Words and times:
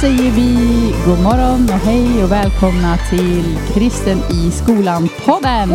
säger 0.00 0.30
vi 0.30 0.54
god 1.06 1.22
morgon 1.22 1.64
och 1.64 1.80
hej 1.86 2.24
och 2.24 2.32
välkomna 2.32 2.96
till 3.10 3.58
Kristen 3.74 4.18
i 4.18 4.50
skolan-podden 4.50 5.68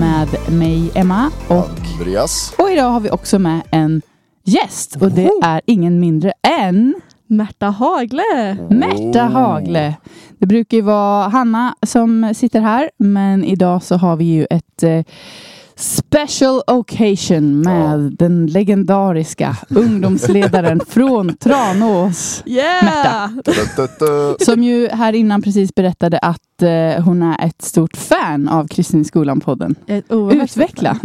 med 0.00 0.28
mig 0.58 0.90
Emma 0.94 1.30
och, 1.48 1.68
Andreas. 2.00 2.54
och 2.58 2.70
idag 2.70 2.90
har 2.90 3.00
vi 3.00 3.10
också 3.10 3.38
med 3.38 3.60
en 3.70 4.02
gäst 4.44 4.96
och 5.00 5.10
det 5.12 5.30
är 5.42 5.60
ingen 5.66 6.00
mindre 6.00 6.32
än 6.60 6.94
Märta 7.26 7.66
Hagle. 7.66 8.56
Märta 8.70 9.22
Hagle. 9.22 9.94
Det 10.38 10.46
brukar 10.46 10.76
ju 10.76 10.82
vara 10.82 11.28
Hanna 11.28 11.74
som 11.86 12.34
sitter 12.36 12.60
här 12.60 12.90
men 12.96 13.44
idag 13.44 13.82
så 13.82 13.96
har 13.96 14.16
vi 14.16 14.24
ju 14.24 14.46
ett 14.50 14.82
eh, 14.82 15.04
special 15.78 16.62
occasion 16.66 17.60
med 17.60 18.00
den 18.00 18.46
legendariska 18.46 19.56
ungdomsledaren 19.68 20.80
från 20.88 21.36
Tranås. 21.36 22.42
Yeah! 22.46 22.84
Märta. 22.84 24.44
Som 24.44 24.62
ju 24.62 24.88
här 24.88 25.12
innan 25.12 25.42
precis 25.42 25.74
berättade 25.74 26.18
att 26.18 26.62
eh, 26.62 27.04
hon 27.04 27.22
är 27.22 27.46
ett 27.46 27.62
stort 27.62 27.96
fan 27.96 28.48
av 28.48 28.68
Kristin 28.68 29.04
skolan-podden. 29.04 29.74
Ett 29.86 30.12
oerhört 30.12 30.44
Utveckla! 30.44 30.98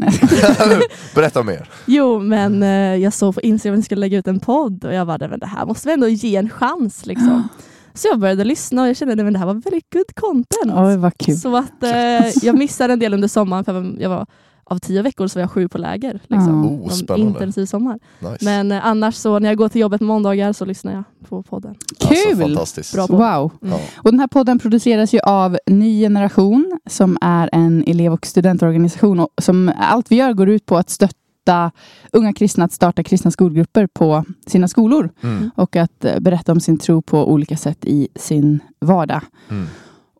Berätta 1.16 1.44
mer. 1.44 1.70
Jo, 1.85 2.20
men 2.20 2.63
eh, 2.63 2.96
jag 2.96 3.13
såg 3.13 3.35
på 3.35 3.41
Instagram 3.41 3.74
att 3.74 3.80
ni 3.80 3.84
skulle 3.84 4.02
lägga 4.02 4.18
ut 4.18 4.27
en 4.27 4.40
podd 4.40 4.85
och 4.85 4.94
jag 4.94 5.08
bara, 5.08 5.27
men 5.27 5.40
det 5.40 5.46
här 5.46 5.66
måste 5.66 5.88
vi 5.88 5.94
ändå 5.94 6.08
ge 6.08 6.35
en 6.35 6.49
chans 6.49 7.05
liksom. 7.05 7.48
Så 7.94 8.08
jag 8.08 8.20
började 8.20 8.44
lyssna 8.44 8.82
och 8.82 8.88
jag 8.88 8.98
kände 8.98 9.13
att 9.27 9.34
det 9.34 9.40
här 9.40 9.46
var 9.46 9.54
väldigt 9.54 9.94
good 9.94 10.16
content. 10.16 10.74
Oj, 10.76 10.98
vad 10.98 11.18
kul. 11.18 11.38
Så 11.38 11.58
att 11.58 11.84
eh, 11.84 12.27
jag 12.41 12.58
missade 12.58 12.94
en 12.94 12.99
del 12.99 13.13
under 13.13 13.27
sommaren 13.27 13.66
för 13.66 13.96
jag 13.99 14.10
var 14.10 14.26
av 14.74 14.79
tio 14.79 15.02
veckor 15.02 15.27
så 15.27 15.40
var 15.40 15.41
jag 15.41 15.52
sju 15.52 15.68
på 15.68 15.77
läger. 15.77 16.13
Liksom. 16.27 16.66
Oh, 16.66 16.84
En 16.84 16.90
spännande. 16.90 17.27
intensiv 17.27 17.66
sommar. 17.66 17.99
Nice. 18.20 18.38
Men 18.46 18.71
eh, 18.71 18.85
annars 18.85 19.16
så 19.16 19.40
när 19.40 19.49
jag 19.49 19.57
går 19.57 19.70
till 19.70 19.82
jobbet 19.82 20.02
måndagar 20.02 20.54
så 20.54 20.66
lyssnar 20.66 20.93
jag 20.93 21.04
på 21.29 21.43
podden. 21.43 21.76
Alltså, 21.99 22.29
Kul! 22.29 22.38
fantastiskt. 22.41 22.94
Bra 22.94 23.07
podd. 23.07 23.18
Wow! 23.20 23.51
Mm. 23.63 23.79
Och 23.98 24.12
den 24.12 24.20
här 24.20 24.27
podden 24.27 24.60
produceras 24.60 25.13
ju 25.13 25.20
av 25.20 25.57
Ny 25.68 26.01
Generation 26.01 26.79
som 26.90 27.18
är 27.21 27.49
en 27.51 27.84
elev 27.88 28.13
och 28.13 28.26
studentorganisation 28.26 29.20
och 29.20 29.29
som 29.41 29.71
allt 29.77 30.12
vi 30.12 30.16
gör 30.16 30.34
går 30.34 30.49
ut 30.49 30.66
på 30.66 30.77
att 30.77 30.90
stötta 30.90 31.71
unga 32.12 32.34
kristna 32.34 32.66
att 32.66 32.71
starta 32.74 33.04
kristna 33.04 33.32
skolgrupper 33.32 33.88
på 33.88 34.26
sina 34.48 34.68
skolor 34.68 35.10
Mm. 35.21 35.51
och 35.55 35.76
att 35.76 36.05
eh, 36.05 36.20
berätta 36.20 36.51
om 36.51 36.60
sin 36.60 36.77
tro 36.77 37.01
på 37.01 37.32
olika 37.32 37.57
sätt 37.57 37.85
i 37.85 38.07
sin 38.16 38.60
vardag. 38.79 39.21
Mm. 39.49 39.66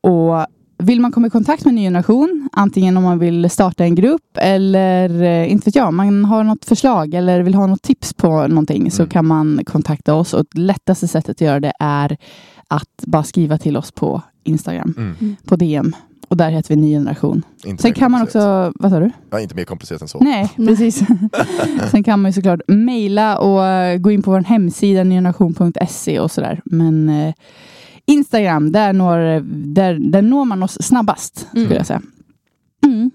Och 0.02 0.46
vill 0.84 1.00
man 1.02 1.12
komma 1.12 1.28
i 1.28 1.30
kontakt 1.30 1.66
med 1.66 1.74
Ny 1.74 1.82
Generation, 1.82 2.50
antingen 2.52 2.98
om 2.98 3.04
man 3.04 3.20
vill 3.20 3.50
starta 3.50 3.84
en 3.84 3.96
grupp 3.96 4.38
eller 4.38 5.24
eh, 5.24 5.52
inte 5.52 5.66
vet 5.66 5.76
jag, 5.76 5.94
man 5.94 6.26
har 6.26 6.44
något 6.44 6.66
förslag 6.66 7.14
eller 7.14 7.42
vill 7.42 7.56
ha 7.56 7.68
något 7.68 7.82
tips 7.82 8.14
på 8.14 8.48
någonting 8.48 8.92
så 8.92 9.02
Mm. 9.04 9.10
kan 9.10 9.26
man 9.26 9.60
kontakta 9.66 10.14
oss 10.14 10.34
och 10.34 10.46
det 10.54 10.62
lättaste 10.62 11.08
sättet 11.08 11.30
att 11.30 11.42
göra 11.42 11.60
det 11.60 11.74
är 11.80 12.18
att 12.68 12.90
bara 13.06 13.24
skriva 13.24 13.58
till 13.58 13.78
oss 13.78 13.92
på 13.92 14.22
Instagram, 14.44 14.94
Mm. 14.98 15.36
på 15.46 15.56
DM. 15.56 15.96
Och 16.28 16.38
där 16.38 16.50
heter 16.50 16.76
vi 16.76 16.82
Ny 16.82 16.92
Generation. 16.94 17.44
Inte 17.66 17.82
Sen 17.82 17.94
kan 17.94 18.12
man 18.12 18.22
också, 18.22 18.72
vad 18.76 18.92
sa 18.92 19.00
du? 19.00 19.12
Ja, 19.30 19.40
inte 19.40 19.56
mer 19.56 19.64
komplicerat 19.64 20.02
än 20.02 20.08
så. 20.08 20.20
Nej, 20.20 20.50
precis. 20.56 21.04
Sen 21.92 22.04
kan 22.04 22.22
man 22.22 22.30
ju 22.30 22.34
såklart 22.34 22.60
mejla 22.68 23.38
och 23.38 23.66
eh, 23.66 23.98
gå 23.98 24.12
in 24.12 24.22
på 24.22 24.32
vår 24.32 24.40
hemsida 24.40 25.04
nygeneration.se 25.04 26.20
och 26.20 26.32
sådär. 26.32 26.62
Men 26.66 27.10
eh, 27.10 27.34
Instagram, 28.08 28.72
där 28.72 28.94
når, 28.94 29.40
där, 29.74 29.94
där 29.94 30.22
når 30.22 30.46
man 30.46 30.64
oss 30.64 30.78
snabbast, 30.82 31.40
skulle 31.50 31.66
Mm. 31.66 31.78
jag 31.78 31.86
säga. 31.88 32.02
Mm. 32.86 33.12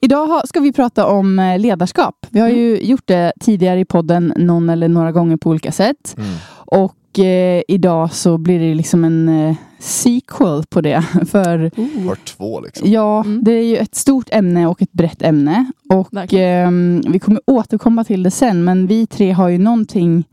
Idag 0.00 0.48
ska 0.48 0.60
vi 0.60 0.72
prata 0.72 1.06
om 1.06 1.38
eh, 1.38 1.58
ledarskap. 1.58 2.26
Vi 2.30 2.40
har 2.40 2.48
ju 2.48 2.78
gjort 2.82 3.06
det 3.06 3.32
tidigare 3.40 3.80
i 3.80 3.84
podden 3.84 4.32
någon 4.36 4.68
eller 4.70 4.88
några 4.88 5.12
gånger 5.12 5.36
på 5.36 5.50
olika 5.50 5.72
sätt. 5.72 6.14
Mm. 6.18 6.30
Och 6.54 7.18
eh, 7.18 7.62
idag 7.68 8.12
så 8.12 8.38
blir 8.38 8.60
det 8.60 8.74
liksom 8.74 9.04
en 9.04 9.28
eh, 9.28 9.56
sequel 9.78 10.64
på 10.70 10.80
det. 10.80 11.02
För 11.30 11.70
Part 12.08 12.24
två 12.24 12.60
liksom. 12.60 12.90
Ja, 12.92 13.24
Mm. 13.24 13.40
det 13.44 13.52
är 13.52 13.64
ju 13.64 13.76
ett 13.76 13.94
stort 13.94 14.28
ämne 14.32 14.66
och 14.66 14.82
ett 14.82 14.92
brett 14.92 15.22
ämne. 15.22 15.66
Och 15.88 16.32
ehm, 16.34 17.02
vi 17.08 17.18
kommer 17.18 17.40
återkomma 17.46 18.04
till 18.04 18.22
det 18.22 18.30
sen, 18.30 18.64
men 18.64 18.86
vi 18.86 19.06
tre 19.06 19.32
har 19.32 19.48
ju 19.48 19.58
någonting 19.58 20.24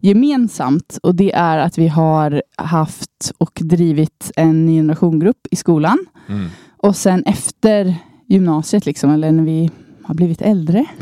gemensamt 0.00 0.98
och 1.02 1.14
det 1.14 1.32
är 1.32 1.58
att 1.58 1.78
vi 1.78 1.88
har 1.88 2.42
haft 2.56 3.32
och 3.38 3.58
drivit 3.62 4.30
en 4.36 4.66
ny 4.66 4.78
generationgrupp 4.78 5.46
i 5.50 5.56
skolan. 5.56 5.98
Mm. 6.28 6.48
Och 6.76 6.96
sen 6.96 7.22
efter 7.26 7.94
gymnasiet, 8.26 8.86
liksom, 8.86 9.10
eller 9.10 9.32
när 9.32 9.44
vi 9.44 9.70
har 10.02 10.14
blivit 10.14 10.42
äldre. 10.42 10.84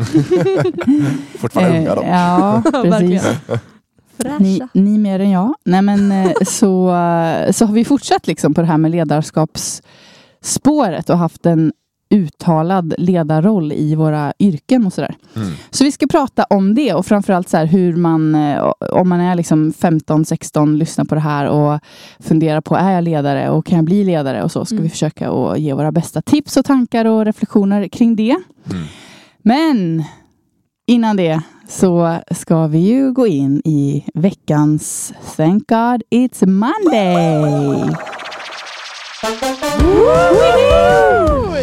Fortfarande 1.39 1.77
eh, 1.77 1.81
unga 1.81 1.95
dock. 1.95 2.05
Ja, 2.05 2.63
precis. 2.83 3.23
Ni, 4.39 4.61
ni 4.73 4.99
mer 4.99 5.21
än 5.21 5.31
jag. 5.31 5.55
Nej, 5.65 5.83
men, 5.83 6.13
eh, 6.13 6.33
så, 6.47 6.89
eh, 6.89 7.53
så 7.53 7.67
har 7.67 7.73
vi 7.73 7.85
fortsatt 7.85 8.27
liksom 8.27 8.55
på 8.55 8.61
det 8.61 8.67
här 8.67 8.79
med 8.79 8.91
ledarskapsspåret 8.91 11.11
och 11.11 11.19
haft 11.19 11.47
en 11.47 11.73
uttalad 12.11 12.95
ledarroll 12.99 13.73
i 13.73 13.95
våra 13.95 14.33
yrken 14.39 14.87
och 14.87 14.93
sådär. 14.93 15.17
Mm. 15.37 15.49
Så 15.71 15.85
vi 15.85 15.93
ska 15.93 16.07
prata 16.07 16.45
om 16.51 16.75
det 16.75 16.95
och 16.95 17.07
framförallt 17.07 17.49
så 17.49 17.57
här 17.57 17.67
hur 17.67 17.97
man, 17.97 18.35
eh, 18.35 18.73
om 18.93 19.09
man 19.09 19.21
är 19.21 19.35
liksom 19.35 19.73
15-16, 19.73 20.77
lyssnar 20.77 21.05
på 21.05 21.15
det 21.15 21.21
här 21.21 21.47
och 21.49 21.81
funderar 22.21 22.61
på, 22.61 22.77
är 22.77 22.91
jag 22.93 23.05
ledare 23.05 23.51
och 23.51 23.67
kan 23.67 23.77
jag 23.77 23.85
bli 23.85 24.05
ledare 24.05 24.43
och 24.43 24.53
så, 24.53 24.65
ska 24.65 24.75
Mm. 24.75 24.83
vi 24.85 24.91
försöka 24.91 25.31
att 25.31 25.59
ge 25.59 25.75
våra 25.75 25.93
bästa 25.93 26.23
tips 26.23 26.57
och 26.57 26.65
tankar 26.65 27.05
och 27.05 27.25
reflektioner 27.25 27.89
kring 27.89 28.17
det. 28.17 28.37
Mm. 28.71 28.83
Men 29.43 30.05
innan 30.87 31.17
det 31.17 31.41
så 31.69 32.17
ska 32.31 32.67
vi 32.67 32.79
ju 32.79 33.13
gå 33.13 33.27
in 33.27 33.63
i 33.65 34.05
veckans 34.15 35.13
Thank 35.37 35.69
God 35.69 36.03
It's 36.11 36.47
Monday. 36.47 37.95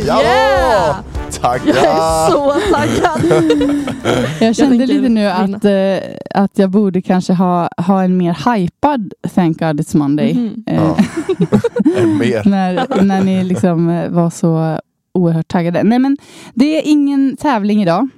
Ja! 0.08 0.22
Yeah! 0.22 0.96
Jag 1.42 1.76
är 1.76 2.30
så 2.30 2.54
taggad. 2.74 3.22
Jag 4.42 4.56
kände 4.56 4.78
tänker 4.78 4.94
lite 4.94 5.10
nu 5.10 5.26
att, 5.28 5.66
eh, 5.66 6.42
att 6.44 6.58
jag 6.58 6.70
borde 6.70 7.02
kanske 7.02 7.34
ha, 7.34 7.70
ha 7.78 8.04
en 8.04 8.18
mer 8.18 8.54
hypad 8.56 9.14
Thank 9.36 9.60
God 9.60 9.80
It's 9.82 9.98
Monday. 9.98 10.34
Mhm. 10.34 10.64
Eh, 10.68 10.76
Ja. 10.84 10.98
En 11.98 12.18
mer. 12.18 12.42
när, 12.46 13.04
när 13.04 13.22
ni 13.24 13.44
liksom 13.44 13.90
eh, 13.90 14.10
var 14.10 14.30
så 14.30 14.80
oerhört 15.14 15.48
taggade. 15.48 15.84
Nej 15.84 16.00
men 16.00 16.18
det 16.54 16.78
är 16.78 16.82
ingen 16.86 17.38
tävling 17.38 17.82
idag. 17.82 18.10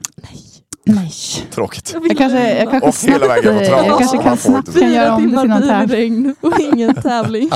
Nej. 0.95 1.11
Tråkigt. 1.51 1.95
Jag 2.09 2.17
kanske, 2.17 2.57
jag 2.57 2.71
kanske 2.71 2.89
Och 2.89 3.13
hela 3.13 3.25
snabbt, 3.25 3.45
vägen 3.45 3.59
på 3.59 3.65
Tranås. 3.65 3.87
jag 3.87 3.97
kanske 3.97 4.17
kan 4.17 4.37
snabbt 4.37 4.79
kan 4.79 4.93
göra 4.93 5.15
om 5.15 5.31
det 5.31 5.41
till 5.41 5.49
någon 5.49 5.61
tävling. 5.61 6.35
och 6.41 6.59
ingen 6.59 6.95
tävling. 6.95 7.49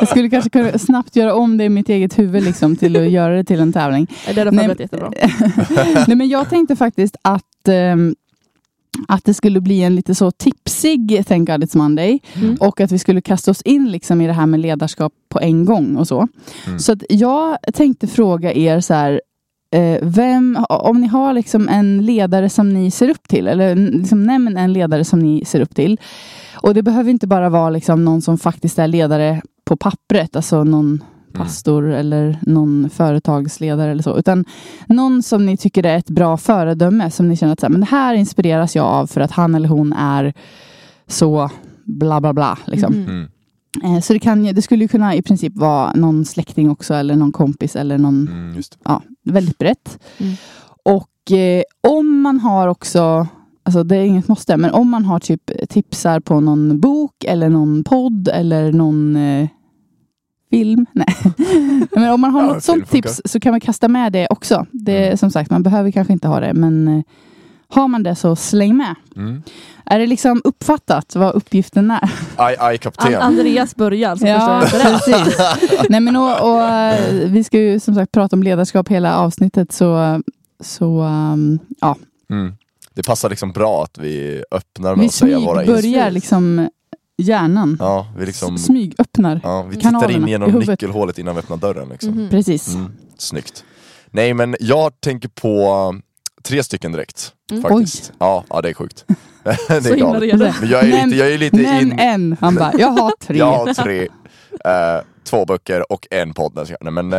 Jag 0.00 0.08
skulle 0.08 0.30
kanske 0.30 0.50
kunna 0.50 0.78
snabbt 0.78 1.16
göra 1.16 1.34
om 1.34 1.56
det 1.56 1.64
i 1.64 1.68
mitt 1.68 1.88
eget 1.88 2.18
huvud 2.18 2.44
liksom, 2.44 2.76
till 2.76 2.96
att 2.96 3.10
göra 3.10 3.36
det 3.36 3.44
till 3.44 3.60
en 3.60 3.72
tävling. 3.72 4.06
Det 4.26 4.38
har 4.38 4.44
du 4.44 4.50
Nej, 4.50 4.76
jättebra. 4.78 5.12
Nej, 6.06 6.16
men 6.16 6.28
jag 6.28 6.50
tänkte 6.50 6.76
faktiskt 6.76 7.16
att, 7.22 7.68
ehm, 7.68 8.14
att 9.08 9.24
det 9.24 9.34
skulle 9.34 9.60
bli 9.60 9.82
en 9.82 9.94
lite 9.94 10.14
så 10.14 10.30
tipsig 10.30 11.24
Thank 11.28 11.48
God 11.48 11.64
It's 11.64 11.76
Monday. 11.76 12.20
Mm. 12.34 12.54
Och 12.60 12.80
att 12.80 12.92
vi 12.92 12.98
skulle 12.98 13.20
kasta 13.20 13.50
oss 13.50 13.62
in 13.62 13.90
liksom 13.90 14.20
i 14.20 14.26
det 14.26 14.32
här 14.32 14.46
med 14.46 14.60
ledarskap 14.60 15.12
på 15.28 15.40
en 15.40 15.64
gång 15.64 15.96
och 15.96 16.08
så. 16.08 16.28
Mm. 16.66 16.78
Så 16.78 16.92
att 16.92 17.02
jag 17.08 17.58
tänkte 17.74 18.06
fråga 18.06 18.52
er 18.52 18.80
så 18.80 18.94
här. 18.94 19.20
Eh, 19.74 19.98
vem, 20.02 20.58
om 20.68 21.00
ni 21.00 21.06
har 21.06 21.32
liksom 21.34 21.68
en 21.68 22.06
ledare 22.06 22.48
som 22.50 22.68
ni 22.74 22.90
ser 22.90 23.08
upp 23.10 23.28
till, 23.28 23.48
eller 23.48 23.74
liksom 23.76 24.22
nämn 24.22 24.56
en 24.56 24.72
ledare 24.72 25.04
som 25.04 25.18
ni 25.18 25.44
ser 25.44 25.60
upp 25.60 25.74
till. 25.74 26.00
Och 26.54 26.74
det 26.74 26.82
behöver 26.82 27.10
inte 27.10 27.26
bara 27.26 27.48
vara 27.48 27.70
liksom 27.70 28.04
någon 28.04 28.22
som 28.22 28.38
faktiskt 28.38 28.78
är 28.78 28.88
ledare 28.88 29.42
på 29.64 29.76
pappret, 29.76 30.36
alltså 30.36 30.64
någon 30.64 31.04
pastor 31.32 31.90
eller 31.92 32.38
någon 32.42 32.90
företagsledare 32.90 33.90
eller 33.90 34.02
så. 34.02 34.18
Utan 34.18 34.44
någon 34.86 35.22
som 35.22 35.46
ni 35.46 35.56
tycker 35.56 35.86
är 35.86 35.96
ett 35.96 36.10
bra 36.10 36.36
föredöme, 36.36 37.10
som 37.10 37.28
ni 37.28 37.36
känner 37.36 37.52
att 37.52 37.60
så 37.60 37.66
här, 37.66 37.70
men 37.70 37.80
det 37.80 37.86
här 37.86 38.14
inspireras 38.14 38.76
jag 38.76 38.86
av 38.86 39.06
för 39.06 39.20
att 39.20 39.30
han 39.30 39.54
eller 39.54 39.68
hon 39.68 39.92
är 39.92 40.32
så 41.06 41.50
bla 41.84 42.20
bla 42.20 42.32
bla. 42.32 42.58
Liksom. 42.66 42.92
Mhm. 42.94 43.08
Mm. 43.08 43.28
Eh, 43.96 44.00
Så 44.00 44.12
det, 44.12 44.18
kan, 44.18 44.44
ju- 44.44 44.52
det 44.52 44.62
skulle 44.62 44.84
ju 44.84 44.88
kunna 44.88 45.14
i 45.14 45.22
princip 45.22 45.56
vara 45.56 45.92
någon 45.92 46.24
släkting 46.24 46.70
också 46.70 46.94
eller 46.94 47.16
någon 47.16 47.32
kompis 47.32 47.76
eller 47.76 47.98
någon, 47.98 48.28
Mm, 48.28 48.56
just 48.56 48.72
det. 48.72 48.78
ja, 48.84 49.02
väldigt 49.24 49.58
brett. 49.58 49.98
Mm. 50.18 50.34
Och 50.82 51.32
eh, 51.32 51.62
om 51.80 52.20
man 52.20 52.40
har 52.40 52.68
också, 52.68 53.26
alltså 53.62 53.84
det 53.84 53.96
är 53.96 54.04
inget 54.04 54.28
måste, 54.28 54.56
men 54.56 54.70
om 54.70 54.90
man 54.90 55.04
har 55.04 55.20
typ 55.20 55.68
tipsar 55.68 56.20
på 56.20 56.40
någon 56.40 56.80
bok 56.80 57.24
eller 57.24 57.48
någon 57.48 57.84
podd 57.84 58.28
eller 58.28 58.72
någon 58.72 59.16
eh, 59.16 59.48
film. 60.50 60.86
Nej. 60.92 61.16
men 61.90 62.12
om 62.12 62.20
man 62.20 62.30
har 62.30 62.42
Ja, 62.42 62.52
något 62.52 62.64
sånt 62.64 62.90
tips 62.90 63.20
så 63.24 63.40
kan 63.40 63.50
man 63.50 63.60
kasta 63.60 63.88
med 63.88 64.12
det 64.12 64.26
också. 64.30 64.66
Det, 64.72 65.06
Mm. 65.06 65.16
Som 65.16 65.30
sagt, 65.30 65.50
man 65.50 65.62
behöver 65.62 65.90
kanske 65.90 66.12
inte 66.12 66.28
ha 66.28 66.40
det, 66.40 66.54
men 66.54 66.88
eh, 66.88 67.02
har 67.74 67.88
man 67.88 68.02
det 68.02 68.14
så 68.14 68.36
släng 68.36 68.76
med. 68.76 68.94
Mm. 69.16 69.42
Är 69.86 69.98
det 69.98 70.06
liksom 70.06 70.40
uppfattat 70.44 71.16
vad 71.16 71.34
uppgiften 71.34 71.90
är? 71.90 72.10
Aj, 72.36 72.56
aj, 72.58 72.78
kapten. 72.78 73.14
An- 73.14 73.22
Andreas 73.22 73.76
börjar 73.76 74.16
så 74.16 74.26
Ja, 74.26 74.60
förstår 74.60 74.80
jag 75.12 75.26
det. 75.26 75.84
Nej, 75.88 76.00
men 76.00 76.16
och, 76.16 76.40
och, 76.54 76.62
eh, 76.62 77.28
vi 77.28 77.44
ska 77.44 77.58
ju 77.58 77.80
som 77.80 77.94
sagt 77.94 78.12
prata 78.12 78.36
om 78.36 78.42
ledarskap 78.42 78.88
hela 78.88 79.16
avsnittet 79.18 79.72
så, 79.72 80.22
så 80.60 81.00
um, 81.02 81.58
ja, 81.80 81.96
Mm. 82.30 82.52
Det 82.94 83.02
passar 83.02 83.30
liksom 83.30 83.52
bra 83.52 83.82
att 83.84 83.98
vi 83.98 84.44
öppnar 84.50 84.90
med 84.90 85.00
vi 85.00 85.06
att 85.06 85.12
säga 85.12 85.38
våra 85.38 85.64
inspel. 85.64 86.14
liksom 86.14 86.68
Hjärnan. 87.16 87.76
Ja, 87.80 88.06
vi 88.18 88.26
liksom... 88.26 88.58
Smygöppnar. 88.58 89.40
Ja, 89.42 89.62
vi 89.62 89.76
tittar 89.76 89.90
Kanalerna 89.90 90.18
in 90.18 90.28
genom 90.28 90.50
nyckelhålet 90.50 91.18
innan 91.18 91.34
vi 91.34 91.38
öppnar 91.40 91.56
dörren. 91.56 91.88
Liksom. 91.88 92.10
Mhm. 92.10 92.28
Precis. 92.28 92.74
Mm, 92.74 92.92
snyggt. 93.18 93.64
Nej 94.10 94.34
men 94.34 94.56
jag 94.60 95.00
tänker 95.00 95.28
på 95.28 95.94
tre 96.48 96.62
stycken 96.64 96.92
direkt. 96.92 97.32
Mm. 97.50 97.62
Faktiskt. 97.62 98.12
Ja, 98.18 98.44
ja, 98.50 98.60
det 98.62 98.68
är 98.68 98.74
sjukt. 98.74 99.04
det 99.44 99.56
Så 99.56 99.74
är 99.74 99.82
himla 99.82 99.96
galet. 99.96 100.22
redo. 100.22 100.52
Men 100.60 100.68
jag 100.70 100.84
är 100.84 101.04
lite, 101.04 101.16
jag 101.16 101.32
är 101.32 101.38
lite 101.38 101.56
Nämn 101.56 101.92
in... 101.92 101.98
en. 101.98 102.36
Han 102.40 102.54
bara, 102.54 102.72
jag 102.78 102.88
har 102.88 103.12
tre. 103.20 103.38
Jag 103.38 103.52
har 103.52 103.74
tre. 103.74 104.02
Eh, 104.64 105.02
två 105.24 105.44
böcker 105.44 105.92
och 105.92 106.06
en 106.10 106.34
podd. 106.34 106.68
Nej, 106.80 106.92
men, 106.92 107.12
eh, 107.12 107.18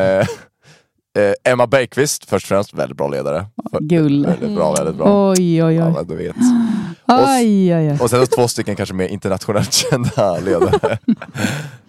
eh, 1.18 1.34
Emma 1.44 1.68
Bergqvist, 1.68 2.30
först 2.30 2.46
och 2.46 2.48
främst, 2.48 2.74
väldigt 2.74 2.98
bra 2.98 3.08
ledare. 3.08 3.46
Gull. 3.80 4.26
väldigt 4.26 4.56
bra, 4.56 4.74
väldigt 4.74 4.96
bra. 4.96 5.32
Oj, 5.32 5.64
oj, 5.64 5.76
Ja, 5.76 5.88
oj. 5.88 5.94
men 5.94 6.08
du 6.08 6.16
vet. 6.16 6.36
Oj, 7.08 7.76
oj, 7.76 7.92
oj. 7.92 7.98
Och 8.02 8.10
sen 8.10 8.28
två 8.28 8.48
stycken 8.48 8.76
kanske 8.76 8.96
mer 8.96 9.08
internationellt 9.08 9.74
kända 9.74 10.40
ledare. 10.40 10.98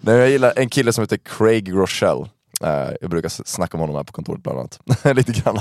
Nej, 0.01 0.15
jag 0.17 0.29
gillar 0.29 0.53
en 0.55 0.69
kille 0.69 0.93
som 0.93 1.01
heter 1.01 1.17
Craig 1.17 1.73
Rochelle. 1.73 2.25
Eh, 2.63 2.91
jag 3.01 3.09
brukar 3.09 3.29
snacka 3.29 3.77
om 3.77 3.81
honom 3.81 3.95
här 3.95 4.03
på 4.03 4.13
kontoret 4.13 4.43
bland 4.43 4.59
annat. 4.59 4.79
Lite 5.15 5.31
grann. 5.31 5.59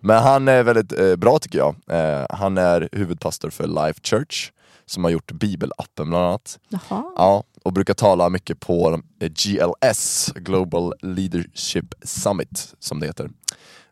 Men 0.00 0.22
han 0.22 0.48
är 0.48 0.62
väldigt 0.62 0.92
eh, 0.92 1.16
bra 1.16 1.38
tycker 1.38 1.58
jag. 1.58 1.74
Eh, 1.90 2.26
han 2.30 2.58
är 2.58 2.88
huvudpastor 2.92 3.50
för 3.50 3.66
Life 3.66 4.00
Church 4.02 4.50
som 4.86 5.04
har 5.04 5.10
gjort 5.10 5.32
bibelappen 5.32 6.08
bland 6.10 6.24
annat. 6.24 6.58
Jaha. 6.68 7.04
Ja, 7.16 7.44
och 7.62 7.72
brukar 7.72 7.94
tala 7.94 8.28
mycket 8.28 8.60
på 8.60 9.00
eh, 9.20 9.28
GLS, 9.28 10.32
Global 10.34 10.94
Leadership 11.02 11.94
Summit 12.02 12.74
som 12.78 13.00
det 13.00 13.06
heter. 13.06 13.30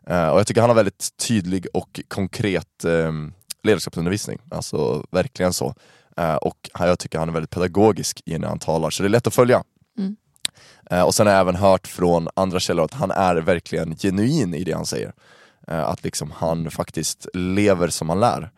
Eh, 0.07 0.29
och 0.29 0.39
jag 0.39 0.47
tycker 0.47 0.61
han 0.61 0.69
har 0.69 0.75
väldigt 0.75 1.17
tydlig 1.17 1.67
och 1.73 1.99
konkret 2.07 2.83
eh, 2.85 3.11
ledarskapsundervisning, 3.63 4.39
alltså 4.51 5.05
verkligen 5.11 5.53
så. 5.53 5.75
Eh, 6.17 6.35
och 6.35 6.69
jag 6.79 6.99
tycker 6.99 7.19
han 7.19 7.29
är 7.29 7.33
väldigt 7.33 7.49
pedagogisk 7.49 8.21
i 8.25 8.37
när 8.37 8.47
han 8.47 8.59
talar, 8.59 8.89
så 8.89 9.03
det 9.03 9.07
är 9.07 9.09
lätt 9.09 9.27
att 9.27 9.33
följa. 9.33 9.63
Eh, 10.91 11.01
och 11.01 11.15
sen 11.15 11.27
har 11.27 11.33
jag 11.33 11.41
även 11.41 11.55
hört 11.55 11.87
från 11.87 12.27
andra 12.33 12.59
källor 12.59 12.85
att 12.85 12.93
han 12.93 13.11
är 13.11 13.35
verkligen 13.35 13.95
genuin 13.95 14.53
i 14.53 14.63
det 14.63 14.71
han 14.71 14.85
säger. 14.85 15.13
Eh, 15.67 15.83
att 15.89 16.03
liksom 16.03 16.31
han 16.31 16.71
faktiskt 16.71 17.27
lever 17.33 17.87
som 17.87 18.09
han 18.09 18.19
lär. 18.19 18.51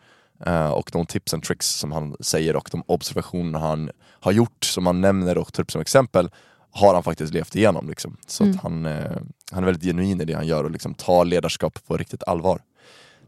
Eh, 0.46 0.70
och 0.70 0.90
de 0.92 1.06
tips 1.06 1.34
and 1.34 1.42
tricks 1.42 1.66
som 1.66 1.92
han 1.92 2.16
säger 2.20 2.56
och 2.56 2.68
de 2.72 2.82
observationer 2.86 3.58
han 3.58 3.90
har 4.20 4.32
gjort, 4.32 4.64
som 4.64 4.86
han 4.86 5.00
nämner 5.00 5.38
och 5.38 5.52
tar 5.52 5.62
upp 5.62 5.72
som 5.72 5.80
exempel, 5.80 6.30
har 6.70 6.94
han 6.94 7.02
faktiskt 7.02 7.32
levt 7.32 7.56
igenom. 7.56 7.88
Liksom. 7.88 8.16
Så 8.26 8.44
Mm. 8.44 8.56
att 8.56 8.62
han, 8.62 8.84
han 9.52 9.62
är 9.62 9.66
väldigt 9.66 9.82
genuin 9.84 10.20
i 10.20 10.24
det 10.24 10.32
han 10.32 10.46
gör 10.46 10.64
och 10.64 10.70
liksom 10.70 10.94
tar 10.94 11.24
ledarskap 11.24 11.78
på 11.86 11.96
riktigt 11.96 12.22
allvar. 12.26 12.60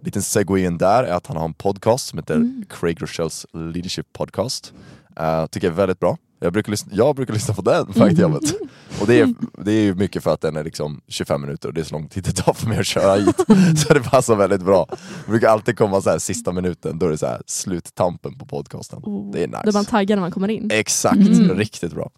Liten 0.02 0.22
segway 0.22 0.64
in 0.64 0.78
där 0.78 1.04
är 1.04 1.12
att 1.12 1.26
han 1.26 1.36
har 1.36 1.44
en 1.44 1.54
podcast 1.54 2.06
som 2.06 2.18
heter 2.18 2.34
Mm. 2.34 2.64
Craig 2.70 3.02
Rochells 3.02 3.46
Leadership 3.52 4.12
Podcast. 4.12 4.72
Uh, 5.20 5.46
tycker 5.46 5.66
jag 5.66 5.72
är 5.72 5.76
väldigt 5.76 6.00
bra. 6.00 6.16
Jag 6.42 6.52
brukar 6.52 6.70
lyssna, 6.70 6.92
jag 6.94 7.16
brukar 7.16 7.34
lyssna 7.34 7.54
på 7.54 7.62
den 7.62 7.86
på 7.86 8.00
väg 8.00 8.10
till 8.10 8.18
jobbet. 8.20 8.54
Och 9.00 9.06
det 9.06 9.20
är, 9.20 9.34
det 9.64 9.72
är 9.72 9.82
ju 9.82 9.94
mycket 9.94 10.22
för 10.22 10.34
att 10.34 10.40
den 10.40 10.56
är 10.56 10.64
liksom 10.64 11.00
25 11.08 11.40
minuter 11.40 11.68
och 11.68 11.74
det 11.74 11.80
är 11.80 11.84
så 11.84 11.94
lång 11.94 12.08
tid 12.08 12.24
det 12.24 12.32
tar 12.32 12.52
för 12.52 12.68
mig 12.68 12.78
att 12.78 12.86
köra 12.86 13.14
hit. 13.14 13.36
Så 13.78 13.94
det 13.94 14.00
passar 14.00 14.36
väldigt 14.36 14.62
bra. 14.62 14.86
Det 15.24 15.30
brukar 15.30 15.48
alltid 15.48 15.78
komma 15.78 16.00
så 16.02 16.10
här 16.10 16.18
sista 16.18 16.52
minuten, 16.52 16.98
då 16.98 17.06
är 17.06 17.10
det 17.10 17.18
så 17.18 17.26
här 17.26 17.42
sluttampen 17.46 18.38
på 18.38 18.46
podcasten. 18.46 18.98
Oh. 19.02 19.32
Det 19.32 19.42
är 19.42 19.46
nice. 19.46 19.62
Då 19.64 19.72
man 19.72 19.84
taggad 19.84 20.16
när 20.18 20.20
man 20.20 20.30
kommer 20.30 20.48
in. 20.48 20.68
Exakt, 20.72 21.16
Mm. 21.16 21.56
riktigt 21.56 21.92
bra. 21.94 22.10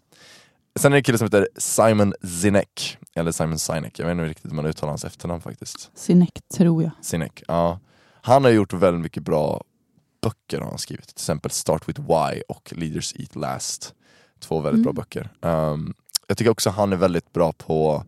Sen 0.79 0.91
är 0.91 0.95
det 0.95 0.99
en 0.99 1.03
kille 1.03 1.17
som 1.17 1.25
heter 1.25 1.47
Simon 1.57 2.13
Sinek, 2.41 2.97
eller 3.15 3.31
Simon 3.31 3.59
Sinek, 3.59 3.99
jag 3.99 4.05
vet 4.05 4.11
inte 4.11 4.25
riktigt 4.25 4.51
hur 4.51 4.55
man 4.55 4.65
uttalar 4.65 4.91
hans 4.91 5.05
efternamn 5.05 5.41
faktiskt. 5.41 5.91
Sinek, 5.95 6.39
tror 6.53 6.83
jag. 6.83 6.91
Sinek, 7.01 7.43
ja. 7.47 7.79
Han 8.21 8.43
har 8.43 8.51
gjort 8.51 8.73
väldigt 8.73 9.01
mycket 9.01 9.23
bra 9.23 9.63
böcker 10.21 10.59
har 10.61 10.69
han 10.69 10.77
skrivit, 10.77 11.05
till 11.07 11.15
exempel 11.15 11.51
Start 11.51 11.89
with 11.89 12.01
Why 12.01 12.41
och 12.49 12.73
Leaders 12.75 13.13
Eat 13.15 13.35
Last. 13.35 13.93
Två 14.43 14.59
väldigt 14.59 14.83
bra 14.83 14.89
Mm. 14.91 14.95
böcker. 14.95 15.29
Um, 15.41 15.93
jag 16.27 16.37
tycker 16.37 16.51
också 16.51 16.69
han 16.69 16.93
är 16.93 16.97
väldigt 16.97 17.33
bra 17.33 17.51
på 17.51 18.03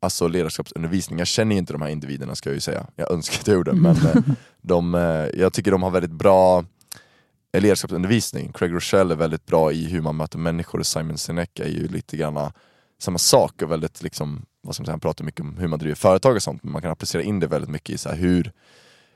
alltså, 0.00 0.28
ledarskapsundervisning. 0.28 1.18
Jag 1.18 1.28
känner 1.28 1.52
ju 1.54 1.58
inte 1.58 1.72
de 1.72 1.82
här 1.82 1.88
individerna 1.88 2.34
ska 2.34 2.48
jag 2.48 2.54
ju 2.54 2.60
säga, 2.60 2.86
jag 2.96 3.10
önskar 3.12 3.40
att 3.40 3.46
jag 3.46 3.54
gjorde, 3.54 3.72
men 3.72 3.96
eh, 3.96 4.16
de, 4.62 4.94
eh, 4.94 5.00
jag 5.40 5.52
tycker 5.52 5.70
de 5.70 5.82
har 5.82 5.90
väldigt 5.90 6.10
bra 6.10 6.64
eh, 7.52 7.60
ledarskapsundervisning. 7.60 8.52
Craig 8.52 8.74
Rochelle 8.74 9.14
är 9.14 9.18
väldigt 9.18 9.46
bra 9.46 9.72
i 9.72 9.84
hur 9.84 10.00
man 10.00 10.16
möter 10.16 10.38
människor 10.38 10.78
och 10.78 10.86
Simon 10.86 11.18
Sinek 11.18 11.60
är 11.60 11.68
ju 11.68 11.88
lite 11.88 12.16
grann 12.16 12.52
samma 12.98 13.18
sak 13.18 13.62
och 13.62 13.70
väldigt 13.70 14.02
liksom, 14.02 14.46
vad 14.62 14.74
ska 14.74 14.82
man 14.82 14.86
säga, 14.86 14.92
han 14.92 15.00
pratar 15.00 15.24
mycket 15.24 15.40
om 15.40 15.56
hur 15.56 15.68
man 15.68 15.78
driver 15.78 15.94
företag 15.94 16.36
och 16.36 16.42
sånt, 16.42 16.62
men 16.62 16.72
man 16.72 16.82
kan 16.82 16.90
applicera 16.90 17.22
in 17.22 17.40
det 17.40 17.46
väldigt 17.46 17.70
mycket 17.70 17.94
i 17.94 17.98
så 17.98 18.08
hur 18.08 18.52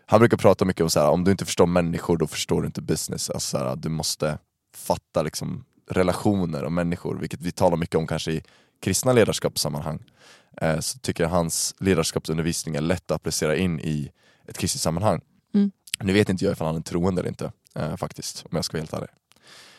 han 0.06 0.20
brukar 0.20 0.36
prata 0.36 0.64
mycket 0.64 0.82
om 0.82 0.90
så 0.90 1.00
här, 1.00 1.10
om 1.10 1.24
du 1.24 1.30
inte 1.30 1.44
förstår 1.44 1.66
människor 1.66 2.16
då 2.16 2.26
förstår 2.26 2.62
du 2.62 2.66
inte 2.66 2.82
business. 2.82 3.30
Alltså 3.30 3.58
så 3.58 3.58
här, 3.58 3.76
du 3.76 3.88
måste 3.88 4.38
fatta 4.76 5.22
liksom, 5.22 5.64
relationer 5.90 6.64
och 6.64 6.72
människor, 6.72 7.18
vilket 7.18 7.42
vi 7.42 7.52
talar 7.52 7.76
mycket 7.76 7.96
om 7.96 8.06
kanske 8.06 8.32
i 8.32 8.42
kristna 8.80 9.12
ledarskapssammanhang. 9.12 9.98
Eh, 10.60 10.78
så 10.80 10.98
tycker 10.98 11.24
jag 11.24 11.30
hans 11.30 11.74
ledarskapsundervisning 11.78 12.76
är 12.76 12.80
lätt 12.80 13.10
att 13.10 13.16
applicera 13.16 13.56
in 13.56 13.80
i 13.80 14.10
ett 14.46 14.58
kristet 14.58 14.80
sammanhang. 14.80 15.20
Mm. 15.54 15.70
Nu 16.00 16.12
vet 16.12 16.28
inte 16.28 16.44
jag 16.44 16.52
ifall 16.52 16.66
han 16.66 16.76
är 16.76 16.80
troende 16.80 17.20
eller 17.20 17.28
inte, 17.28 17.52
eh, 17.74 17.96
faktiskt, 17.96 18.44
om 18.50 18.56
jag 18.56 18.64
ska 18.64 18.76
vara 18.76 18.82
helt 18.82 18.92
ärlig. 18.92 19.08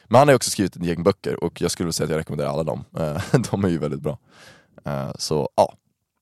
Men 0.07 0.19
han 0.19 0.27
har 0.27 0.35
också 0.35 0.49
skrivit 0.49 0.75
ett 0.75 0.85
gäng 0.85 1.03
böcker 1.03 1.43
och 1.43 1.61
jag 1.61 1.71
skulle 1.71 1.93
säga 1.93 2.05
att 2.05 2.11
jag 2.11 2.19
rekommenderar 2.19 2.49
alla 2.49 2.63
dem. 2.63 2.85
Eh, 2.97 3.39
de 3.51 3.63
är 3.63 3.69
ju 3.69 3.77
väldigt 3.77 4.01
bra. 4.01 4.17
Eh, 4.85 5.11
så 5.17 5.49
ja, 5.55 5.73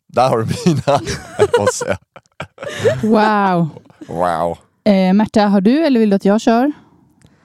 där 0.08 0.30
har 0.30 0.38
du 0.38 0.46
mina. 0.66 1.00
Wow. 3.04 3.70
Wow. 4.08 4.58
Eh, 4.84 5.14
Märta, 5.14 5.48
har 5.48 5.62
du 5.62 5.86
eller 5.86 6.00
vill 6.00 6.10
du 6.10 6.16
att 6.16 6.26
jag 6.26 6.42
kör? 6.42 6.72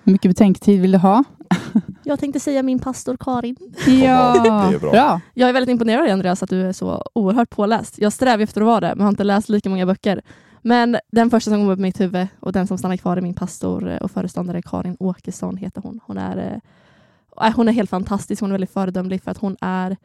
Hur 0.04 0.12
mycket 0.12 0.30
betänketid 0.30 0.80
vill 0.80 0.92
du 0.92 0.98
ha? 0.98 1.24
Jag 2.04 2.18
tänkte 2.18 2.40
säga 2.40 2.62
min 2.62 2.78
pastor 2.78 3.16
Karin. 3.20 3.56
Ja, 3.86 4.42
det 4.42 4.48
är 4.48 4.78
bra. 4.78 4.90
bra. 4.90 5.20
Jag 5.34 5.48
är 5.48 5.52
väldigt 5.52 5.70
imponerad 5.72 6.00
av 6.00 6.04
dig 6.04 6.12
Andreas 6.12 6.42
att 6.42 6.50
du 6.50 6.62
är 6.62 6.72
så 6.72 7.04
oerhört 7.14 7.50
påläst. 7.50 7.98
Jag 7.98 8.12
strävar 8.12 8.42
efter 8.42 8.60
att 8.60 8.66
vara 8.66 8.80
det 8.80 8.94
men 8.94 9.00
har 9.00 9.08
inte 9.08 9.24
läst 9.24 9.48
lika 9.48 9.68
många 9.68 9.86
böcker. 9.86 10.22
Men 10.62 10.96
den 11.12 11.30
första 11.30 11.50
som 11.50 11.60
kom 11.60 11.68
upp 11.68 11.78
i 11.78 11.82
mitt 11.82 12.00
huvud 12.00 12.26
och 12.40 12.52
den 12.52 12.66
som 12.66 12.78
stannar 12.78 12.96
kvar 12.96 13.16
i 13.16 13.20
min 13.20 13.34
pastor 13.34 13.98
och 14.02 14.10
föreståndare 14.10 14.62
Karin 14.62 14.96
Åkesson 15.00 15.56
heter 15.56 15.82
hon. 15.82 16.00
Hon 16.06 16.18
är, 16.18 16.60
eh, 17.42 17.54
hon 17.56 17.68
är 17.68 17.72
helt 17.72 17.90
fantastisk, 17.90 18.40
hon 18.40 18.50
är 18.50 18.54
väldigt 18.54 18.72
föredömlig 18.72 19.22
för 19.22 19.30
att 19.30 19.38
hon 19.38 19.56
är 19.60 19.96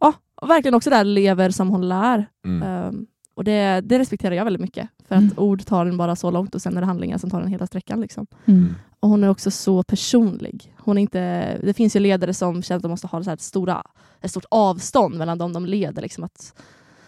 ja, 0.00 0.12
verkligen 0.42 0.74
också 0.74 0.90
där 0.90 1.04
lever 1.04 1.50
som 1.50 1.68
hon 1.70 1.88
lär. 1.88 2.26
Mm. 2.44 2.86
Um, 2.88 3.06
och 3.34 3.44
det, 3.44 3.80
det 3.80 3.98
respekterar 3.98 4.34
jag 4.34 4.44
väldigt 4.44 4.60
mycket. 4.62 4.88
För 5.08 5.14
att 5.14 5.20
Mm. 5.22 5.34
ord 5.36 5.64
tar 5.64 5.84
den 5.84 5.96
bara 5.96 6.16
så 6.16 6.30
långt 6.30 6.54
och 6.54 6.62
sen 6.62 6.76
är 6.76 6.80
det 6.80 6.86
handlingar 6.86 7.18
som 7.18 7.30
tar 7.30 7.40
den 7.40 7.48
hela 7.48 7.66
sträckan. 7.66 8.00
Liksom. 8.00 8.26
Mm. 8.44 8.74
Och 9.00 9.08
hon 9.08 9.24
är 9.24 9.28
också 9.28 9.50
så 9.50 9.82
personlig. 9.82 10.71
Hon 10.84 10.98
är 10.98 11.02
inte, 11.02 11.58
det 11.62 11.74
finns 11.74 11.96
ju 11.96 12.00
ledare 12.00 12.34
som 12.34 12.62
känner 12.62 12.76
att 12.76 12.82
de 12.82 12.88
måste 12.90 13.06
ha 13.06 13.22
så 13.24 13.30
här 13.30 13.34
ett, 13.34 13.40
stora, 13.40 13.82
ett 14.20 14.30
stort 14.30 14.44
avstånd 14.50 15.14
mellan 15.18 15.38
dem 15.38 15.52
de 15.52 15.66
leder. 15.66 16.02
Liksom 16.02 16.24
att, 16.24 16.54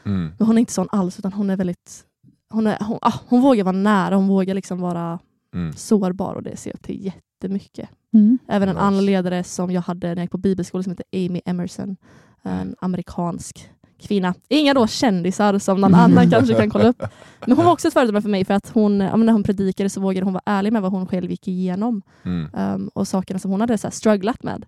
Mm. 0.07 0.33
men 0.39 0.47
hon 0.47 0.57
är 0.57 0.61
inte 0.61 0.73
sån 0.73 0.89
alls, 0.93 1.19
utan 1.19 1.33
hon 1.33 1.51
är 1.51 1.57
väldigt... 1.57 2.05
Hon, 2.51 2.67
är, 2.67 2.79
hon, 2.85 2.99
ah, 3.03 3.13
hon 3.29 3.41
vågar 3.41 3.65
vara 3.65 3.77
nära, 3.77 4.17
hon 4.17 4.29
vågar 4.29 4.55
liksom 4.55 4.81
vara 4.81 5.19
Mm. 5.55 5.73
sårbar 5.73 6.35
och 6.35 6.43
det 6.43 6.57
ser 6.57 6.71
jag 6.71 6.75
upp 6.75 6.83
till 6.83 7.05
jättemycket. 7.05 7.89
Mm. 8.13 8.39
Även 8.49 8.69
en 8.69 8.75
Nice. 8.75 8.85
annan 8.85 9.07
ledare 9.07 9.45
som 9.45 9.71
jag 9.71 9.81
hade 9.83 10.07
när 10.09 10.17
jag 10.17 10.23
gick 10.25 10.31
på 10.31 10.39
bibelskola 10.39 10.83
som 10.83 10.93
heter 10.93 11.07
Amy 11.13 11.41
Emerson. 11.45 11.97
En 12.43 12.77
amerikansk 12.81 13.71
kvinna. 14.07 14.35
Inga 14.49 14.75
då 14.75 14.87
kändisar 14.87 15.59
som 15.59 15.81
någon 15.81 15.95
annan 15.95 16.31
kanske 16.31 16.55
kan 16.55 16.71
kolla 16.71 16.89
upp. 16.89 17.03
Men 17.47 17.57
hon 17.57 17.65
var 17.65 17.73
också 17.73 17.89
ett 17.89 17.95
föredöme 17.95 18.23
för 18.23 18.29
mig 18.29 18.45
för 18.45 18.55
att 18.55 18.69
hon, 18.69 18.99
när 18.99 19.33
hon 19.33 19.43
predikade 19.43 19.91
så 19.91 20.01
vågade 20.01 20.27
hon 20.27 20.33
vara 20.33 20.43
ärlig 20.47 20.73
med 20.73 20.83
vad 20.83 20.93
hon 20.93 21.07
själv 21.07 21.31
gick 21.31 21.49
igenom 21.49 22.03
Mm. 22.25 22.49
um, 22.75 22.91
och 22.95 23.09
sakerna 23.09 23.39
som 23.39 23.51
hon 23.51 23.61
hade 23.61 23.79
så 23.79 23.87
här, 23.87 23.93
strugglat 23.93 24.43
med. 24.43 24.67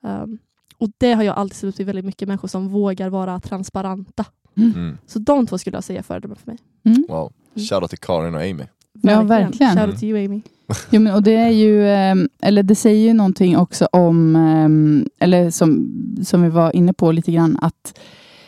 Um, 0.00 0.38
och 0.78 0.88
det 0.98 1.12
har 1.12 1.22
jag 1.22 1.36
alltid 1.36 1.56
sett 1.56 1.68
upp 1.68 1.76
till 1.76 1.86
väldigt 1.86 2.04
mycket 2.04 2.28
människor 2.28 2.48
som 2.48 2.68
vågar 2.68 3.08
vara 3.10 3.40
transparenta. 3.40 4.24
Mm. 4.56 4.98
Så 5.06 5.18
de 5.18 5.46
två 5.46 5.58
skulle 5.58 5.76
jag 5.76 5.84
säga 5.84 5.98
är 5.98 6.02
föredömen 6.02 6.36
för 6.36 6.46
mig. 6.46 6.58
Mm. 6.84 7.04
Wow. 7.08 7.32
Shoutout 7.70 7.90
till 7.90 7.98
Karin 7.98 8.34
och 8.34 8.40
Amy. 8.40 8.64
Ja, 9.02 9.22
verkligen. 9.22 9.76
Shout 9.76 9.88
out 9.88 9.98
to 10.00 10.04
you 10.04 10.24
Amy. 10.24 10.42
Jo, 10.90 11.00
men, 11.00 11.14
och 11.14 11.22
det 11.22 11.34
är 11.34 11.50
ju, 11.50 11.88
ehm, 11.88 12.28
eller 12.42 12.62
det 12.62 12.74
säger 12.74 13.08
ju 13.08 13.14
någonting 13.14 13.56
också 13.56 13.88
om, 13.92 14.36
eller 15.18 15.50
som, 15.50 15.88
som 16.24 16.42
vi 16.42 16.48
var 16.48 16.76
inne 16.76 16.92
på 16.92 17.12
lite 17.12 17.32
grann, 17.32 17.58
att 17.62 18.00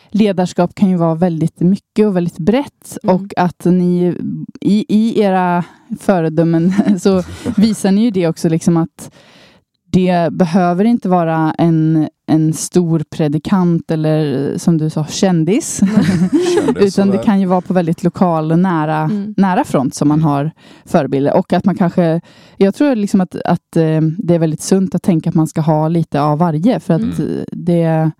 ledarskap 0.09 0.75
kan 0.75 0.89
ju 0.89 0.95
vara 0.97 1.15
väldigt 1.15 1.59
mycket 1.59 2.07
och 2.07 2.15
väldigt 2.15 2.37
brett 2.37 2.97
Mm. 3.03 3.15
och 3.15 3.33
att 3.37 3.65
ni 3.65 4.15
i, 4.61 4.85
i 4.95 5.21
era 5.21 5.63
föredömen 5.99 6.73
så 6.99 7.23
visar 7.57 7.91
ni 7.91 8.01
ju 8.03 8.11
det 8.11 8.27
också 8.27 8.49
liksom 8.49 8.77
att 8.77 9.11
det 9.91 10.33
behöver 10.33 10.85
inte 10.85 11.09
vara 11.09 11.53
en, 11.57 12.07
en 12.27 12.53
stor 12.53 13.03
predikant 13.09 13.91
eller 13.91 14.53
som 14.57 14.77
du 14.77 14.89
sa 14.89 15.05
kändis. 15.05 15.81
Utan 16.79 17.09
det 17.09 17.17
kan 17.17 17.39
ju 17.39 17.45
vara 17.45 17.61
på 17.61 17.73
väldigt 17.73 18.03
lokal 18.03 18.51
och 18.51 18.59
nära, 18.59 18.97
Mm. 18.97 19.33
nära 19.37 19.63
front 19.63 19.95
som 19.95 20.07
man 20.07 20.21
har 20.21 20.51
förebilder. 20.85 21.37
Och 21.37 21.53
att 21.53 21.65
man 21.65 21.75
kanske, 21.75 22.21
jag 22.57 22.75
tror 22.75 22.95
liksom 22.95 23.21
att, 23.21 23.35
att 23.35 23.75
eh, 23.77 24.01
det 24.17 24.35
är 24.35 24.39
väldigt 24.39 24.61
sunt 24.61 24.95
att 24.95 25.03
tänka 25.03 25.29
att 25.29 25.35
man 25.35 25.47
ska 25.47 25.61
ha 25.61 25.87
lite 25.87 26.21
av 26.21 26.37
varje. 26.37 26.79
För 26.79 26.93
att 26.93 27.01
Mm. 27.19 27.45
det, 27.51 28.11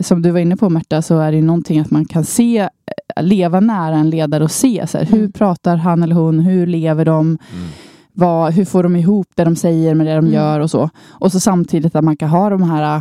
som 0.00 0.22
du 0.22 0.30
var 0.30 0.40
inne 0.40 0.56
på 0.56 0.68
Märta, 0.70 1.02
så 1.02 1.18
är 1.18 1.32
det 1.32 1.42
någonting 1.42 1.80
att 1.80 1.90
man 1.90 2.04
kan 2.04 2.24
se, 2.24 2.58
eh, 2.58 3.22
leva 3.22 3.60
nära 3.60 3.94
en 3.96 4.10
ledare 4.10 4.44
och 4.44 4.50
se 4.50 4.86
så 4.86 4.98
här, 4.98 5.04
hur 5.04 5.18
Mm. 5.18 5.32
pratar 5.32 5.76
han 5.76 6.02
eller 6.02 6.14
hon, 6.14 6.38
hur 6.38 6.66
lever 6.66 7.04
de, 7.04 7.26
Mm. 7.26 7.38
vad, 8.12 8.52
hur 8.52 8.64
får 8.64 8.82
de 8.82 8.96
ihop 8.96 9.26
det 9.34 9.44
de 9.44 9.56
säger 9.56 9.94
med 9.94 10.06
det 10.06 10.12
de 10.14 10.18
Mm. 10.18 10.32
gör 10.32 10.60
och 10.60 10.70
så. 10.70 10.90
Och 11.08 11.32
så 11.32 11.40
samtidigt 11.40 11.96
att 11.96 12.04
man 12.04 12.16
kan 12.16 12.28
ha 12.28 12.50
de 12.50 12.62
här, 12.62 13.00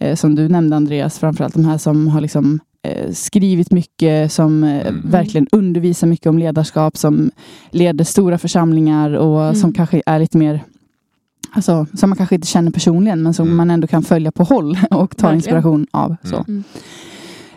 eh, 0.00 0.14
som 0.16 0.34
du 0.34 0.48
nämnde 0.48 0.76
Andreas, 0.76 1.18
framförallt 1.18 1.54
de 1.54 1.64
här 1.64 1.78
som 1.78 2.08
har 2.08 2.20
liksom 2.20 2.60
eh, 2.82 3.12
skrivit 3.12 3.70
mycket, 3.70 4.32
som 4.32 4.64
eh, 4.64 4.86
Mm. 4.86 5.10
verkligen 5.10 5.46
undervisar 5.52 6.06
mycket 6.06 6.26
om 6.26 6.38
ledarskap, 6.38 6.96
som 6.96 7.30
leder 7.70 8.04
stora 8.04 8.38
församlingar 8.38 9.10
och 9.14 9.42
Mm. 9.42 9.54
som 9.54 9.72
kanske 9.72 10.02
är 10.06 10.18
lite 10.18 10.38
mer 10.38 10.62
Alltså, 11.52 11.86
som 11.94 12.10
man 12.10 12.16
kanske 12.16 12.34
inte 12.34 12.46
känner 12.46 12.70
personligen 12.70 13.22
men 13.22 13.34
som 13.34 13.46
Mm. 13.46 13.56
man 13.56 13.70
ändå 13.70 13.86
kan 13.86 14.02
följa 14.02 14.32
på 14.32 14.44
håll 14.44 14.70
och 14.90 15.16
ta 15.16 15.26
Verkligen. 15.26 15.34
inspiration 15.34 15.86
av. 15.90 16.16
Så. 16.24 16.34
Mm. 16.36 16.44
Mm. 16.48 16.64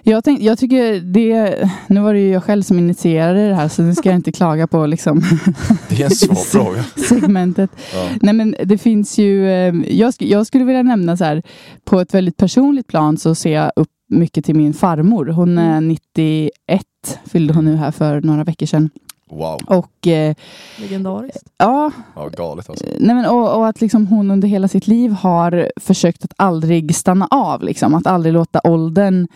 Jag, 0.05 0.23
tänk, 0.23 0.41
jag 0.41 0.59
tycker 0.59 0.99
det, 1.13 1.69
nu 1.87 1.99
var 2.01 2.13
det 2.13 2.19
ju 2.19 2.29
jag 2.29 2.43
själv 2.43 2.63
som 2.63 2.79
initierade 2.79 3.49
det 3.49 3.55
här 3.55 3.67
så 3.67 3.81
nu 3.81 3.95
ska 3.95 4.09
jag 4.09 4.15
inte 4.15 4.31
klaga 4.31 4.67
på 4.67 4.85
liksom, 4.85 5.19
Det 5.89 6.01
är 6.01 6.05
en 6.05 6.11
svår 6.11 6.35
fråga. 6.63 6.83
segmentet. 7.09 7.69
Ja. 7.93 8.07
Nej 8.21 8.33
men 8.33 8.55
det 8.65 8.77
finns 8.77 9.17
ju, 9.17 9.47
eh, 9.49 9.73
jag, 9.89 10.09
sk- 10.11 10.25
jag 10.27 10.47
skulle 10.47 10.63
vilja 10.65 10.83
nämna 10.83 11.17
så 11.17 11.23
här, 11.23 11.43
på 11.85 11.99
ett 11.99 12.13
väldigt 12.13 12.37
personligt 12.37 12.87
plan 12.87 13.17
så 13.17 13.35
ser 13.35 13.53
jag 13.53 13.71
upp 13.75 13.89
mycket 14.09 14.45
till 14.45 14.55
min 14.55 14.73
farmor. 14.73 15.25
Hon 15.25 15.57
är 15.57 15.77
Mm. 15.77 15.87
91, 15.87 16.83
fyllde 17.25 17.53
hon 17.53 17.65
nu 17.65 17.75
här 17.75 17.91
för 17.91 18.21
några 18.21 18.43
veckor 18.43 18.65
sedan. 18.65 18.89
Wow, 19.29 19.59
Och 19.67 20.07
eh, 20.07 20.35
Legendariskt. 20.79 21.49
ja, 21.57 21.91
ja, 22.15 22.29
galet 22.37 22.69
alltså. 22.69 22.85
Nej, 22.99 23.15
men, 23.15 23.25
och, 23.25 23.57
och 23.57 23.67
att 23.67 23.81
liksom 23.81 24.07
hon 24.07 24.31
under 24.31 24.47
hela 24.47 24.67
sitt 24.67 24.87
liv 24.87 25.11
har 25.11 25.69
försökt 25.81 26.23
att 26.23 26.33
aldrig 26.35 26.95
stanna 26.95 27.27
av. 27.31 27.63
Liksom. 27.63 27.95
Att 27.95 28.07
aldrig 28.07 28.33
låta 28.33 28.61
åldern 28.63 29.27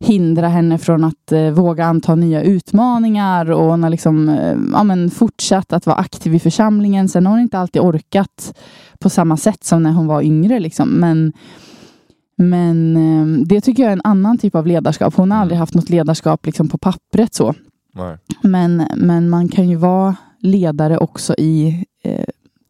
hindra 0.00 0.48
henne 0.48 0.78
från 0.78 1.04
att 1.04 1.32
eh, 1.32 1.50
våga 1.50 1.84
anta 1.84 2.14
nya 2.14 2.42
utmaningar. 2.42 3.50
Och 3.50 3.64
hon 3.64 3.82
har 3.82 3.90
liksom, 3.90 4.28
eh, 4.28 4.56
ja, 4.72 4.84
men, 4.84 5.10
fortsatt 5.10 5.72
att 5.72 5.86
vara 5.86 5.96
aktiv 5.96 6.34
i 6.34 6.38
församlingen. 6.38 7.08
Sen 7.08 7.26
har 7.26 7.32
hon 7.32 7.40
inte 7.40 7.58
alltid 7.58 7.82
orkat 7.82 8.54
på 8.98 9.10
samma 9.10 9.36
sätt 9.36 9.64
som 9.64 9.82
när 9.82 9.92
hon 9.92 10.06
var 10.06 10.22
yngre. 10.22 10.60
Liksom. 10.60 10.88
Men, 10.88 11.32
men 12.36 12.96
eh, 12.96 13.46
det 13.46 13.60
tycker 13.60 13.82
jag 13.82 13.88
är 13.90 13.96
en 13.96 14.00
annan 14.04 14.38
typ 14.38 14.54
av 14.54 14.66
ledarskap. 14.66 15.14
Hon 15.14 15.30
har 15.30 15.38
aldrig 15.38 15.58
haft 15.58 15.74
något 15.74 15.90
ledarskap 15.90 16.46
liksom, 16.46 16.68
på 16.68 16.78
pappret. 16.78 17.34
så. 17.34 17.54
Nej. 17.92 18.18
Men, 18.42 18.86
men 18.96 19.30
man 19.30 19.48
kan 19.48 19.68
ju 19.68 19.76
vara 19.76 20.16
ledare 20.38 20.98
också 20.98 21.34
i, 21.38 21.84
eh, 22.04 22.24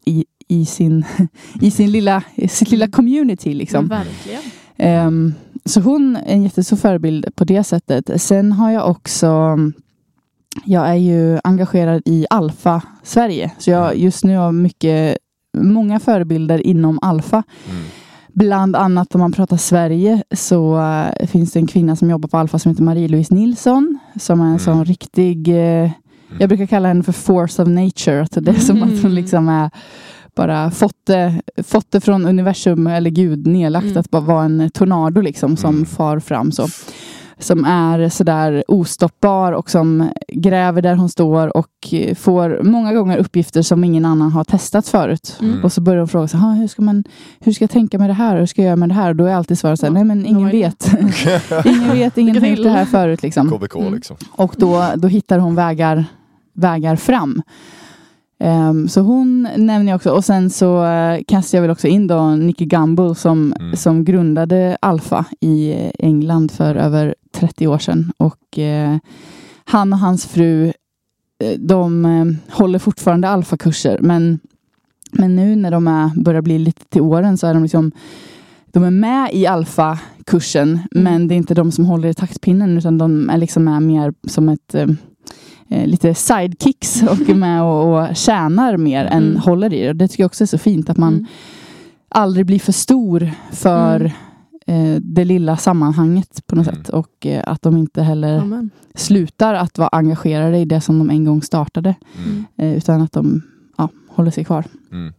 i, 0.05 0.25
i, 0.47 0.65
sin, 0.65 1.05
i 1.61 1.71
sin 1.71 1.91
lilla, 1.91 2.23
i 2.35 2.47
sitt 2.47 2.71
lilla 2.71 2.87
community. 2.87 3.53
Liksom. 3.53 3.85
Men 3.85 3.97
verkligen. 3.97 4.41
Ehm, 4.77 5.33
så 5.65 5.81
hon 5.81 6.15
är 6.15 6.33
en 6.33 6.43
jättestor 6.43 6.77
förebild 6.77 7.35
på 7.35 7.43
det 7.43 7.63
sättet. 7.63 8.21
Sen 8.21 8.51
har 8.51 8.71
jag 8.71 8.89
också 8.89 9.57
jag 10.65 10.89
är 10.89 10.95
ju 10.95 11.39
engagerad 11.43 12.01
i 12.05 12.25
Alfa 12.29 12.81
Sverige. 13.03 13.51
Så 13.57 13.71
jag 13.71 13.97
just 13.97 14.23
nu 14.23 14.37
har 14.37 14.51
mycket, 14.51 15.17
många 15.57 15.99
förebilder 15.99 16.67
inom 16.67 16.99
Alfa. 17.01 17.43
Mm. 17.69 17.83
Bland 18.33 18.75
annat 18.75 19.15
om 19.15 19.21
man 19.21 19.31
pratar 19.31 19.57
Sverige 19.57 20.23
så 20.35 20.79
eh, 21.19 21.27
finns 21.27 21.51
det 21.51 21.59
en 21.59 21.67
kvinna 21.67 21.95
som 21.95 22.09
jobbar 22.09 22.29
på 22.29 22.37
Alfa 22.37 22.59
som 22.59 22.69
heter 22.71 22.83
Marie-Louise 22.83 23.33
Nilsson. 23.33 23.99
Som 24.19 24.39
är 24.39 24.43
en 24.43 24.49
Mm. 24.49 24.59
sån 24.59 24.85
riktig, 24.85 25.47
eh, 25.47 25.91
jag 26.39 26.49
brukar 26.49 26.65
kalla 26.65 26.87
henne 26.87 27.03
för 27.03 27.11
force 27.11 27.61
of 27.61 27.67
nature. 27.67 28.21
Att 28.21 28.37
det 28.45 28.51
är 28.51 28.55
som 28.55 28.77
att 28.83 28.89
hon 28.89 28.99
Mm. 28.99 29.11
liksom 29.13 29.49
är 29.49 29.69
bara 30.35 30.71
fått 30.71 31.05
det, 31.07 31.41
fått 31.63 31.91
det 31.91 32.01
från 32.01 32.25
universum 32.25 32.87
eller 32.87 33.09
Gud 33.09 33.47
nedlagt 33.47 33.85
Mm. 33.85 33.97
att 33.97 34.11
bara 34.11 34.21
vara 34.21 34.45
en 34.45 34.69
tornado 34.69 35.21
liksom 35.21 35.57
som 35.57 35.75
Mm. 35.75 35.85
far 35.85 36.19
fram 36.19 36.51
så. 36.51 36.67
Som 37.41 37.65
är 37.65 38.09
sådär 38.09 38.63
ostoppbar 38.67 39.51
och 39.51 39.69
som 39.69 40.09
gräver 40.27 40.81
där 40.81 40.95
hon 40.95 41.09
står 41.09 41.57
och 41.57 41.67
får 42.15 42.63
många 42.63 42.93
gånger 42.93 43.17
uppgifter 43.17 43.61
som 43.61 43.83
ingen 43.83 44.05
annan 44.05 44.31
har 44.31 44.43
testat 44.43 44.87
förut. 44.87 45.37
Mm. 45.41 45.63
Och 45.63 45.71
så 45.73 45.81
börjar 45.81 45.99
hon 45.99 46.07
fråga 46.07 46.27
sig, 46.27 46.39
"Ha, 46.39 46.51
hur, 46.51 46.67
ska 46.67 46.81
man, 46.81 47.03
hur 47.39 47.51
ska 47.51 47.63
jag 47.63 47.69
tänka 47.71 47.97
med 47.99 48.09
det 48.09 48.13
här? 48.13 48.37
Hur 48.37 48.45
ska 48.45 48.61
jag 48.61 48.65
göra 48.67 48.75
med 48.75 48.89
det 48.89 48.95
här? 48.95 49.09
Och 49.09 49.15
då 49.15 49.25
är 49.25 49.33
alltid 49.35 49.59
svaret 49.59 49.79
så 49.79 49.85
här, 49.85 49.93
nej 49.93 50.03
men 50.03 50.25
ingen 50.25 50.49
vet. 50.49 50.87
ingen 51.65 51.91
vet, 51.93 52.17
ingen 52.17 52.37
har 52.41 52.47
gjort 52.47 52.63
det 52.63 52.69
här 52.69 52.85
förut. 52.85 53.23
Liksom. 53.23 53.49
KBK 53.49 53.75
Mm. 53.75 53.93
liksom. 53.93 54.17
Och 54.31 54.55
då, 54.57 54.85
då 54.95 55.07
hittar 55.07 55.39
hon 55.39 55.55
vägar, 55.55 56.05
vägar 56.53 56.95
fram. 56.95 57.41
Ehm, 58.39 58.87
så 58.87 59.01
hon 59.01 59.47
nämner 59.57 59.91
jag 59.91 59.95
också. 59.95 60.11
Och 60.11 60.25
sen 60.25 60.49
så 60.49 60.83
uh, 60.83 61.19
kastar 61.27 61.57
jag 61.57 61.61
väl 61.61 61.71
också 61.71 61.87
in 61.87 62.07
då 62.07 62.21
Nicky 62.35 62.65
Gumbel 62.65 63.15
som, 63.15 63.53
Mm. 63.59 63.75
som 63.75 64.03
grundade 64.05 64.77
Alfa 64.81 65.25
i 65.39 65.73
England 65.99 66.51
för 66.51 66.75
över 66.75 67.15
30 67.31 67.67
år 67.67 67.77
sedan. 67.77 68.11
Och 68.17 68.59
eh, 68.59 68.97
han 69.65 69.93
och 69.93 69.99
hans 69.99 70.25
fru 70.25 70.65
eh, 71.43 71.59
de 71.59 72.05
eh, 72.05 72.55
håller 72.57 72.79
fortfarande 72.79 73.29
Alfa-kurser. 73.29 73.99
Men, 74.01 74.39
men 75.11 75.35
nu 75.35 75.55
när 75.55 75.71
de 75.71 75.87
är, 75.87 76.21
börjar 76.23 76.41
bli 76.41 76.59
lite 76.59 76.85
till 76.85 77.01
åren 77.01 77.37
så 77.37 77.47
är 77.47 77.53
de 77.53 77.63
liksom 77.63 77.91
de 78.73 78.83
är 78.83 78.91
med 78.91 79.29
i 79.33 79.45
Alfa-kursen, 79.47 80.69
Mm. 80.69 81.03
men 81.03 81.27
det 81.27 81.33
är 81.35 81.37
inte 81.37 81.53
de 81.53 81.71
som 81.71 81.85
håller 81.85 82.07
i 82.09 82.13
taktpinnen 82.13 82.77
utan 82.77 82.97
de 82.97 83.29
är 83.29 83.37
liksom 83.37 83.63
med 83.63 83.81
mer 83.83 84.13
som 84.27 84.49
ett 84.49 84.75
eh, 84.75 84.87
eh, 85.69 85.87
lite 85.87 86.13
sidekicks 86.15 87.01
och 87.09 87.29
är 87.29 87.35
med 87.35 87.63
och, 87.63 88.01
och 88.09 88.15
tjänar 88.15 88.77
mer 88.77 89.05
än 89.05 89.23
Mm. 89.23 89.37
håller 89.41 89.73
i 89.73 89.81
det. 89.87 89.93
Det 89.93 90.07
tycker 90.07 90.23
jag 90.23 90.27
också 90.29 90.43
är 90.43 90.47
så 90.47 90.57
fint 90.57 90.89
att 90.89 90.97
man 90.97 91.13
Mm. 91.13 91.25
aldrig 92.09 92.45
blir 92.45 92.59
för 92.59 92.71
stor 92.71 93.31
för 93.51 93.99
Mm. 93.99 94.11
Det 95.01 95.25
lilla 95.25 95.57
sammanhanget 95.57 96.47
på 96.47 96.55
något 96.55 96.67
Mm. 96.67 96.79
sätt. 96.83 96.89
Och 96.89 97.25
eh, 97.25 97.43
att 97.47 97.61
de 97.61 97.77
inte 97.77 98.01
heller 98.01 98.37
Amen. 98.39 98.69
slutar 98.95 99.53
att 99.53 99.77
vara 99.77 99.89
engagerade 99.91 100.57
i 100.57 100.65
det 100.65 100.81
som 100.81 100.99
de 100.99 101.09
en 101.09 101.25
gång 101.25 101.41
startade. 101.41 101.95
Mm. 102.25 102.45
Eh, 102.57 102.77
utan 102.77 103.01
att 103.01 103.11
de 103.11 103.41
ja, 103.77 103.89
håller 104.09 104.31
sig 104.31 104.45
kvar. 104.45 104.65
Mm. 104.91 105.13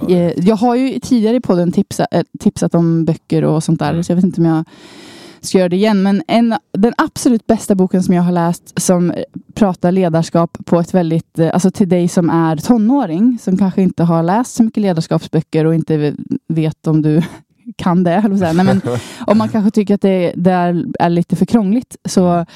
Ja, 0.00 0.16
Eh, 0.16 0.32
Jag 0.36 0.56
har 0.56 0.74
ju 0.76 1.00
tidigare 1.00 1.40
på 1.40 1.54
den 1.54 1.72
tipsa, 1.72 2.06
eh, 2.10 2.22
tipsat 2.40 2.74
om 2.74 3.04
böcker 3.04 3.44
och 3.44 3.64
sånt 3.64 3.78
där, 3.78 3.90
Mm. 3.90 4.04
så 4.04 4.12
jag 4.12 4.16
vet 4.16 4.24
inte 4.24 4.40
om 4.40 4.46
jag 4.46 4.64
ska 5.40 5.58
göra 5.58 5.68
det 5.68 5.76
igen. 5.76 6.02
Men 6.02 6.22
en, 6.28 6.54
den 6.72 6.92
absolut 6.96 7.46
bästa 7.46 7.74
boken 7.74 8.02
som 8.02 8.14
jag 8.14 8.22
har 8.22 8.32
läst 8.32 8.72
som 8.80 9.12
pratar 9.54 9.92
ledarskap 9.92 10.58
på 10.64 10.80
ett 10.80 10.94
väldigt, 10.94 11.38
eh, 11.38 11.50
alltså 11.52 11.70
till 11.70 11.88
dig 11.88 12.08
som 12.08 12.30
är 12.30 12.56
tonåring, 12.56 13.38
som 13.42 13.56
kanske 13.58 13.82
inte 13.82 14.04
har 14.04 14.22
läst 14.22 14.54
så 14.54 14.62
mycket 14.62 14.80
ledarskapsböcker 14.82 15.64
och 15.64 15.74
inte 15.74 16.14
vet 16.48 16.86
om 16.86 17.02
du 17.02 17.22
kan 17.76 18.04
det. 18.04 18.28
Nej, 18.28 18.54
men 18.54 18.80
om 19.26 19.38
man 19.38 19.48
kanske 19.48 19.70
tycker 19.70 19.94
att 19.94 20.00
det, 20.00 20.32
det 20.36 20.50
är, 20.98 21.08
lite 21.08 21.36
för 21.36 21.46
krångligt 21.46 21.96
så 22.08 22.46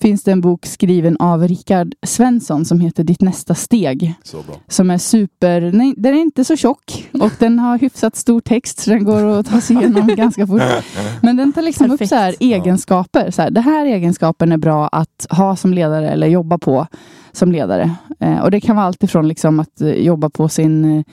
finns 0.00 0.22
det 0.22 0.32
en 0.32 0.40
bok 0.40 0.66
skriven 0.66 1.16
av 1.16 1.48
Rickard 1.48 1.94
Svensson 2.02 2.64
som 2.64 2.80
heter 2.80 3.04
Ditt 3.04 3.20
nästa 3.20 3.54
steg 3.54 4.14
Så 4.22 4.42
bra. 4.42 4.54
som 4.68 4.90
är 4.90 4.98
super, 4.98 5.60
nej, 5.72 5.94
den 5.96 6.14
är 6.14 6.20
inte 6.20 6.44
så 6.44 6.56
tjock 6.56 7.08
och 7.12 7.32
den 7.38 7.58
har 7.58 7.78
hyfsat 7.78 8.16
stor 8.16 8.40
text 8.40 8.78
så 8.78 8.90
den 8.90 9.04
går 9.04 9.38
att 9.38 9.46
ta 9.46 9.60
sig 9.60 9.76
igenom 9.76 10.06
ganska 10.16 10.46
fort. 10.46 10.62
Men 11.22 11.36
den 11.36 11.52
tar 11.52 11.62
liksom 11.62 11.86
upp 11.86 11.90
Perfekt. 11.90 12.08
så 12.08 12.16
här 12.16 12.34
egenskaper. 12.40 13.30
Så 13.30 13.42
här, 13.42 13.50
det 13.50 13.60
här 13.60 13.86
egenskapen 13.86 14.52
är 14.52 14.56
bra 14.56 14.88
att 14.88 15.26
ha 15.30 15.56
som 15.56 15.74
ledare 15.74 16.10
eller 16.10 16.26
jobba 16.26 16.58
på 16.58 16.86
som 17.32 17.52
ledare. 17.52 17.90
Eh, 18.20 18.38
och 18.38 18.50
det 18.50 18.60
kan 18.60 18.76
vara 18.76 18.86
allt 18.86 19.02
ifrån 19.02 19.28
liksom 19.28 19.60
att 19.60 19.80
eh, 19.80 19.90
jobba 19.92 20.30
på 20.30 20.48
sin 20.48 20.98
eh, 20.98 21.04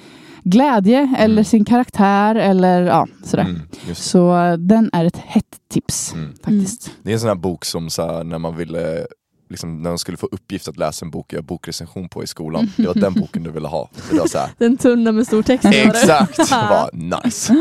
glädje 0.43 1.15
eller 1.17 1.33
Mm. 1.33 1.45
sin 1.45 1.65
karaktär 1.65 2.35
eller 2.35 2.81
ja, 2.81 3.07
sådär. 3.23 3.43
Mm. 3.43 3.61
Så 3.93 4.37
eh, 4.37 4.53
den 4.53 4.89
är 4.93 5.05
ett 5.05 5.17
hett 5.17 5.45
tips 5.71 6.13
Mm. 6.13 6.33
faktiskt. 6.43 6.91
Det 7.03 7.09
är 7.09 7.13
en 7.13 7.19
sån 7.19 7.27
här 7.29 7.35
bok 7.35 7.65
som 7.65 7.89
så 7.89 8.01
här, 8.05 8.23
när 8.23 8.37
man 8.39 8.57
ville 8.57 9.05
Liksom, 9.49 9.81
när 9.81 9.89
man 9.89 9.97
skulle 9.97 10.17
få 10.17 10.27
uppgift 10.31 10.67
att 10.67 10.77
läsa 10.77 11.05
en 11.05 11.11
bok 11.11 11.25
och 11.25 11.33
göra 11.33 11.43
bokrecension 11.43 12.09
på 12.09 12.23
i 12.23 12.27
skolan. 12.27 12.71
Det 12.77 12.87
var 12.87 12.93
den 12.93 13.13
boken 13.13 13.43
du 13.43 13.51
ville 13.51 13.67
ha. 13.67 13.89
Det 14.11 14.19
var 14.19 14.27
så 14.27 14.37
här, 14.37 14.49
Den 14.57 14.77
tunna 14.77 15.11
med 15.11 15.27
stor 15.27 15.43
text. 15.43 15.63
var 15.65 15.71
exakt! 15.73 16.49
Bara, 16.49 16.89
nice! 16.93 17.53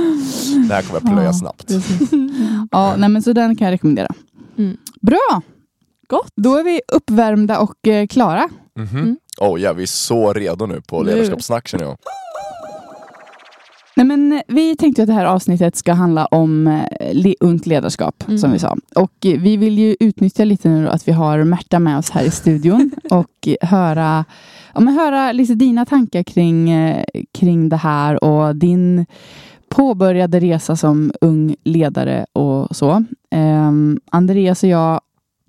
Det 0.69 0.75
här 0.75 0.83
kommer 0.83 1.01
jag 1.01 1.13
plöja 1.13 1.25
Ja, 1.25 1.33
snabbt. 1.33 1.71
Ja, 2.71 2.95
nej, 2.97 3.09
men 3.09 3.23
så 3.23 3.33
den 3.33 3.57
kan 3.57 3.65
jag 3.67 3.73
rekommendera. 3.73 4.09
Mm. 4.59 4.77
Bra! 5.01 5.43
Gott. 6.09 6.33
Då 6.37 6.57
är 6.57 6.65
vi 6.65 6.81
uppvärmda 6.93 7.59
och 7.59 7.89
eh, 7.89 8.07
klara. 8.07 8.49
Mhm. 8.79 8.97
Mm. 8.99 9.17
Oh, 9.41 9.61
ja, 9.61 9.73
vi 9.73 9.83
är 9.83 9.87
så 9.87 10.33
redo 10.33 10.67
nu 10.67 10.81
på 10.81 11.03
Nu. 11.03 11.11
ledarskapssnack 11.11 11.69
känner 11.69 11.85
jag. 11.85 11.97
Nej, 13.97 14.07
men 14.07 14.33
eh, 14.33 14.41
vi 14.49 14.77
tänkte 14.77 15.03
att 15.03 15.07
det 15.09 15.13
här 15.15 15.25
avsnittet 15.25 15.77
ska 15.77 15.93
handla 15.93 16.27
om 16.27 16.67
eh, 16.67 16.85
le- 17.13 17.35
ungt 17.41 17.67
ledarskap, 17.67 18.25
Mm. 18.29 18.39
som 18.39 18.53
vi 18.53 18.59
sa. 18.59 18.77
Och 18.95 19.27
eh, 19.27 19.41
vi 19.41 19.57
vill 19.57 19.79
ju 19.79 19.97
utnyttja 20.01 20.45
lite 20.45 20.69
nu 20.69 20.89
att 20.89 21.09
vi 21.09 21.13
har 21.13 21.45
Märta 21.45 21.79
med 21.79 21.99
oss 21.99 22.11
här 22.11 22.23
i 22.25 22.31
studion 22.31 22.91
och 23.11 23.49
höra, 23.61 24.25
ja, 24.75 24.81
men 24.81 24.95
höra 24.95 25.33
lite 25.33 25.55
dina 25.55 25.87
tankar 25.87 26.23
kring, 26.23 26.71
kring 27.33 27.69
det 27.69 27.77
här 27.77 28.25
och 28.25 28.57
din 28.57 29.07
påbörjade 29.69 30.41
resa 30.41 30.77
som 30.77 31.13
ung 31.21 31.57
ledare 31.65 32.27
och 32.33 32.77
så. 32.77 33.05
Ehm, 33.31 34.01
Andreas 34.11 34.63
och 34.63 34.69
jag 34.69 35.01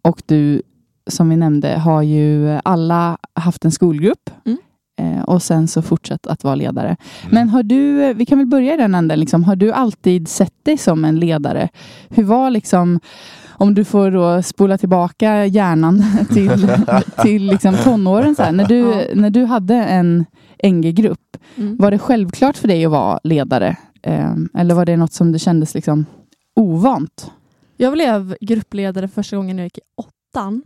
och 0.02 0.22
du, 0.26 0.62
som 1.08 1.30
vi 1.30 1.36
nämnde, 1.36 1.78
har 1.78 2.02
ju 2.02 2.60
alla 2.64 3.18
haft 3.34 3.66
en 3.66 3.72
skolgrupp. 3.72 4.30
Mm. 4.46 4.58
Eh, 5.00 5.22
och 5.22 5.44
sen 5.44 5.68
så 5.68 5.82
fortsatt 5.82 6.28
att 6.28 6.44
vara 6.44 6.56
ledare. 6.56 6.88
Mm. 6.88 6.98
Men 7.32 7.50
har 7.50 7.64
du, 7.64 8.14
vi 8.14 8.26
kan 8.26 8.38
väl 8.38 8.48
börja 8.48 8.74
i 8.74 8.78
den 8.78 8.96
änden, 8.96 9.20
liksom, 9.20 9.44
har 9.44 9.56
du 9.56 9.72
alltid 9.72 10.28
sett 10.28 10.54
dig 10.64 10.78
som 10.78 11.06
en 11.06 11.20
ledare? 11.20 11.70
Hur 12.10 12.24
var 12.24 12.50
liksom, 12.50 13.00
om 13.48 13.74
du 13.74 13.84
får 13.86 14.12
då 14.12 14.42
spola 14.44 14.78
tillbaka 14.78 15.46
hjärnan 15.46 16.04
till, 16.34 16.72
till 17.22 17.46
liksom 17.46 17.76
tonåren. 17.84 18.36
Så 18.36 18.44
här. 18.44 18.52
När, 18.52 18.66
du, 18.66 18.78
Ja. 18.80 19.02
när 19.14 19.30
du 19.30 19.46
hade 19.46 19.76
en 19.76 20.26
NG-grupp, 20.64 21.20
Mm. 21.56 21.78
var 21.78 21.92
det 21.92 22.00
självklart 22.00 22.58
för 22.58 22.68
dig 22.68 22.86
att 22.86 22.92
vara 22.92 23.20
ledare? 23.24 23.78
Eh, 24.04 24.34
eller 24.58 24.76
var 24.76 24.86
det 24.86 24.98
något 24.98 25.14
som 25.14 25.32
det 25.32 25.40
kändes 25.40 25.74
liksom 25.74 26.06
ovant? 26.56 27.32
Jag 27.78 27.94
blev 27.94 28.36
gruppledare 28.42 29.08
första 29.08 29.36
gången 29.38 29.58
jag 29.58 29.66
gick 29.66 29.78
i 29.78 29.82
åttan. 29.96 30.62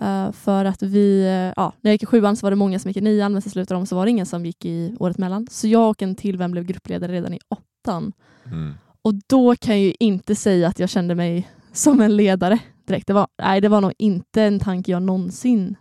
Eh, 0.00 0.32
för 0.32 0.64
att 0.64 0.82
vi, 0.82 1.20
eh, 1.22 1.52
ja, 1.56 1.72
när 1.80 1.90
jag 1.90 1.94
gick 1.94 2.02
i 2.02 2.06
sjuan 2.06 2.36
så 2.36 2.46
var 2.46 2.50
det 2.50 2.56
många 2.56 2.78
som 2.78 2.88
gick 2.88 2.96
i 2.96 3.00
nian 3.00 3.32
men 3.32 3.42
sen 3.42 3.50
slutade 3.52 3.80
de 3.80 3.86
så 3.86 3.96
var 3.96 4.04
det 4.04 4.10
ingen 4.10 4.26
som 4.26 4.46
gick 4.46 4.64
i 4.64 4.96
året 5.00 5.18
mellan. 5.18 5.46
Så 5.50 5.68
jag 5.68 5.90
och 5.90 6.02
en 6.02 6.14
till 6.14 6.36
vän 6.36 6.50
blev 6.50 6.64
gruppledare 6.64 7.12
redan 7.12 7.34
i 7.34 7.38
åttan. 7.48 8.12
Mm. 8.44 8.74
Och 9.02 9.14
då 9.26 9.56
kan 9.56 9.74
jag 9.74 9.84
ju 9.84 9.94
inte 10.00 10.34
säga 10.34 10.68
att 10.68 10.78
jag 10.78 10.88
kände 10.88 11.14
mig 11.14 11.48
som 11.72 12.00
en 12.00 12.16
ledare 12.16 12.58
direkt. 12.86 13.06
Det 13.06 13.12
var, 13.12 13.26
nej, 13.42 13.60
det 13.60 13.68
var 13.68 13.80
nog 13.80 13.92
inte 13.98 14.42
en 14.42 14.60
tanke 14.60 14.90
jag 14.90 15.02
någonsin 15.02 15.76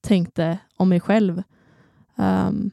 tänkte 0.00 0.58
om 0.76 0.88
mig 0.88 1.00
själv 1.00 1.42
ehm, 2.16 2.70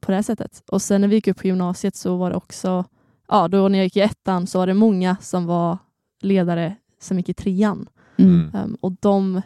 på 0.00 0.10
det 0.10 0.14
här 0.14 0.22
sättet. 0.22 0.62
Och 0.66 0.82
sen 0.82 1.00
när 1.00 1.08
vi 1.08 1.14
gick 1.14 1.28
upp 1.28 1.38
på 1.38 1.46
gymnasiet 1.46 1.96
så 1.96 2.16
var 2.16 2.30
det 2.30 2.36
också, 2.36 2.84
ja 3.28 3.48
då 3.48 3.68
när 3.68 3.78
jag 3.78 3.84
gick 3.84 3.96
i 3.96 4.00
ettan 4.00 4.46
så 4.46 4.58
var 4.58 4.66
det 4.66 4.74
många 4.74 5.16
som 5.20 5.46
var 5.46 5.78
ledare 6.20 6.76
som 7.00 7.16
gick 7.16 7.28
i 7.28 7.34
trean. 7.34 7.88
Mm. 8.16 8.50
Ehm, 8.54 8.76
och 8.80 8.92
de, 8.92 9.42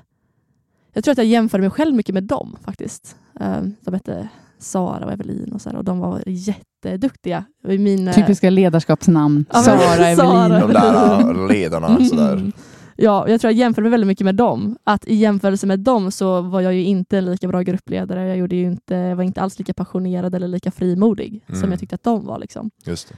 jag 0.95 1.05
tror 1.05 1.13
att 1.13 1.19
jag 1.19 1.27
jämförde 1.27 1.63
mig 1.63 1.71
själv 1.71 1.95
mycket 1.95 2.15
med 2.15 2.25
dem 2.25 2.57
faktiskt. 2.65 3.17
Um, 3.41 3.75
de 3.81 3.95
hette 3.95 4.29
Sara 4.59 5.07
och 5.07 5.13
Evelin 5.13 5.53
och, 5.53 5.61
så 5.61 5.71
här, 5.71 5.77
och 5.77 5.85
de 5.85 5.99
var 5.99 6.23
jätteduktiga. 6.27 7.45
Min, 7.63 8.09
eh, 8.09 8.15
Typiska 8.15 8.51
ledarskapsnamn. 8.51 9.45
Ja, 9.53 9.63
Sara, 9.63 10.07
Evelin. 10.07 10.61
De 10.61 10.73
där 10.73 11.49
ledarna 11.49 12.05
sådär. 12.05 12.33
Mm. 12.33 12.53
Ja, 12.97 13.29
jag 13.29 13.41
tror 13.41 13.53
jag 13.53 13.59
jämförde 13.59 13.83
mig 13.83 13.91
väldigt 13.91 14.07
mycket 14.07 14.25
med 14.25 14.35
dem. 14.35 14.77
Att 14.85 15.07
i 15.07 15.15
jämförelse 15.15 15.67
med 15.67 15.81
dem 15.81 16.11
så 16.13 16.41
var 16.41 16.61
jag 16.61 16.75
ju 16.75 16.85
inte 16.85 17.19
en 17.19 17.25
lika 17.25 17.49
bra 17.49 17.63
gruppledare. 17.63 18.29
Jag 18.29 18.37
gjorde 18.37 18.57
ju 18.57 18.67
inte, 18.67 19.15
var 19.15 19.25
inte 19.25 19.41
alls 19.41 19.59
lika 19.59 19.75
passionerad 19.75 20.35
eller 20.35 20.49
lika 20.49 20.71
frimodig 20.71 21.45
som 21.47 21.57
Mm. 21.57 21.71
jag 21.71 21.81
tyckte 21.81 21.95
att 21.95 22.03
de 22.03 22.25
var. 22.27 22.39
Liksom. 22.39 22.71
Just 22.85 23.09
det. 23.09 23.15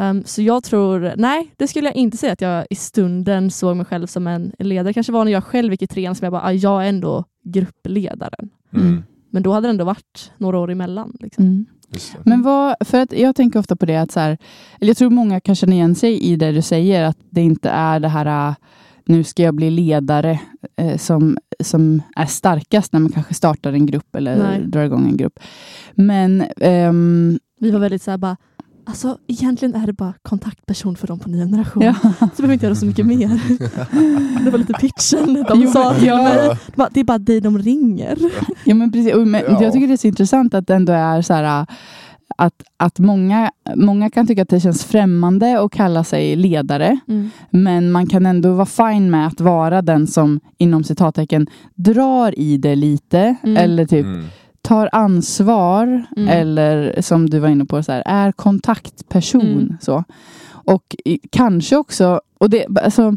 Um, 0.00 0.24
så 0.24 0.42
jag 0.42 0.64
tror, 0.64 1.12
nej, 1.16 1.54
det 1.56 1.68
skulle 1.68 1.88
jag 1.88 1.96
inte 1.96 2.16
säga 2.16 2.32
att 2.32 2.40
jag 2.40 2.66
i 2.70 2.74
stunden 2.74 3.50
såg 3.50 3.76
mig 3.76 3.86
själv 3.86 4.06
som 4.06 4.26
en 4.26 4.52
ledare. 4.58 4.92
kanske 4.92 5.12
var 5.12 5.24
när 5.24 5.32
jag 5.32 5.44
själv 5.44 5.72
gick 5.72 5.82
i 5.82 5.86
trean 5.86 6.14
som 6.14 6.24
jag 6.24 6.32
bara, 6.32 6.42
ah, 6.42 6.52
jag 6.52 6.84
är 6.84 6.88
ändå 6.88 7.24
gruppledaren. 7.44 8.50
Mm. 8.74 9.02
Men 9.30 9.42
då 9.42 9.52
hade 9.52 9.68
det 9.68 9.70
ändå 9.70 9.84
varit 9.84 10.32
några 10.38 10.58
år 10.58 10.70
emellan. 10.70 11.16
Liksom. 11.20 11.44
Mm. 11.44 11.66
Men 12.22 12.42
vad, 12.42 12.76
för 12.80 13.00
att 13.00 13.12
jag 13.12 13.36
tänker 13.36 13.58
ofta 13.58 13.76
på 13.76 13.86
det 13.86 13.96
att 13.96 14.12
så 14.12 14.20
här, 14.20 14.38
eller 14.80 14.90
jag 14.90 14.96
tror 14.96 15.10
många 15.10 15.40
kan 15.40 15.54
känna 15.54 15.72
igen 15.72 15.94
sig 15.94 16.20
i 16.20 16.36
det 16.36 16.52
du 16.52 16.62
säger, 16.62 17.04
att 17.04 17.18
det 17.30 17.40
inte 17.40 17.70
är 17.70 18.00
det 18.00 18.08
här 18.08 18.48
äh, 18.48 18.54
nu 19.04 19.24
ska 19.24 19.42
jag 19.42 19.54
bli 19.54 19.70
ledare 19.70 20.40
eh, 20.76 20.96
som, 20.96 21.38
som 21.60 22.02
är 22.16 22.26
starkast 22.26 22.92
när 22.92 23.00
man 23.00 23.12
kanske 23.12 23.34
startar 23.34 23.72
en 23.72 23.86
grupp 23.86 24.16
eller 24.16 24.38
Nej. 24.38 24.62
drar 24.66 24.84
igång 24.84 25.08
en 25.08 25.16
grupp. 25.16 25.40
Men 25.94 26.44
ehm, 26.56 27.38
Vi 27.60 27.70
var 27.70 27.80
väldigt 27.80 28.02
så 28.02 28.10
här 28.10 28.18
bara, 28.18 28.36
alltså 28.88 29.18
egentligen 29.26 29.74
är 29.74 29.86
det 29.86 29.92
bara 29.92 30.14
kontaktperson 30.22 30.96
för 30.96 31.06
dem 31.06 31.18
på 31.18 31.28
ny 31.28 31.38
generation. 31.38 31.82
ja. 31.82 31.94
Så 32.20 32.28
behöver 32.36 32.52
inte 32.52 32.66
göra 32.66 32.74
så 32.74 32.86
mycket 32.86 33.06
mer. 33.06 33.28
det 34.44 34.50
var 34.50 34.58
lite 34.58 34.72
pitchen 34.72 35.44
de 35.48 35.60
Jo, 35.60 35.70
sa 35.70 35.94
till 35.94 36.06
ja. 36.06 36.22
mig. 36.22 36.58
Det 36.90 37.00
är 37.00 37.04
bara 37.04 37.18
dig 37.18 37.40
de 37.40 37.58
ringer. 37.58 38.18
Ja, 38.64 38.74
men 38.74 38.92
precis. 38.92 39.14
Men, 39.14 39.42
Ja. 39.48 39.62
Jag 39.62 39.72
tycker 39.72 39.86
det 39.86 39.92
är 39.92 39.96
så 39.96 40.06
intressant 40.08 40.54
att 40.54 40.66
det 40.66 40.74
ändå 40.74 40.92
är 40.92 41.22
så 41.22 41.34
här 41.34 41.60
äh, 41.60 41.66
att, 42.36 42.62
att 42.76 42.98
många, 42.98 43.50
många 43.76 44.10
kan 44.10 44.26
tycka 44.26 44.42
att 44.42 44.48
det 44.48 44.60
känns 44.60 44.84
främmande 44.84 45.60
att 45.60 45.72
kalla 45.72 46.04
sig 46.04 46.36
ledare. 46.36 46.98
Men 47.50 47.90
man 47.92 48.06
kan 48.06 48.26
ändå 48.26 48.52
vara 48.54 48.66
fine 48.66 49.10
med 49.10 49.26
att 49.26 49.40
vara 49.40 49.82
den 49.82 50.06
som 50.06 50.40
inom 50.58 50.84
citattecken 50.84 51.46
drar 51.74 52.38
i 52.38 52.56
det 52.56 52.74
lite. 52.76 53.36
Mm. 53.42 53.56
Eller 53.56 53.86
typ 53.86 54.06
Mm. 54.06 54.24
Tar 54.62 54.88
ansvar. 54.92 56.04
Mm. 56.16 56.28
Eller 56.28 57.02
som 57.02 57.30
du 57.30 57.38
var 57.38 57.48
inne 57.48 57.64
på, 57.64 57.82
så 57.82 57.92
här, 57.92 58.02
är 58.06 58.32
kontaktperson. 58.32 59.40
Mm. 59.42 59.76
Så. 59.80 60.04
Och 60.50 60.96
i, 61.04 61.18
kanske 61.30 61.76
också, 61.76 62.20
och 62.38 62.50
det, 62.50 62.66
alltså, 62.84 63.16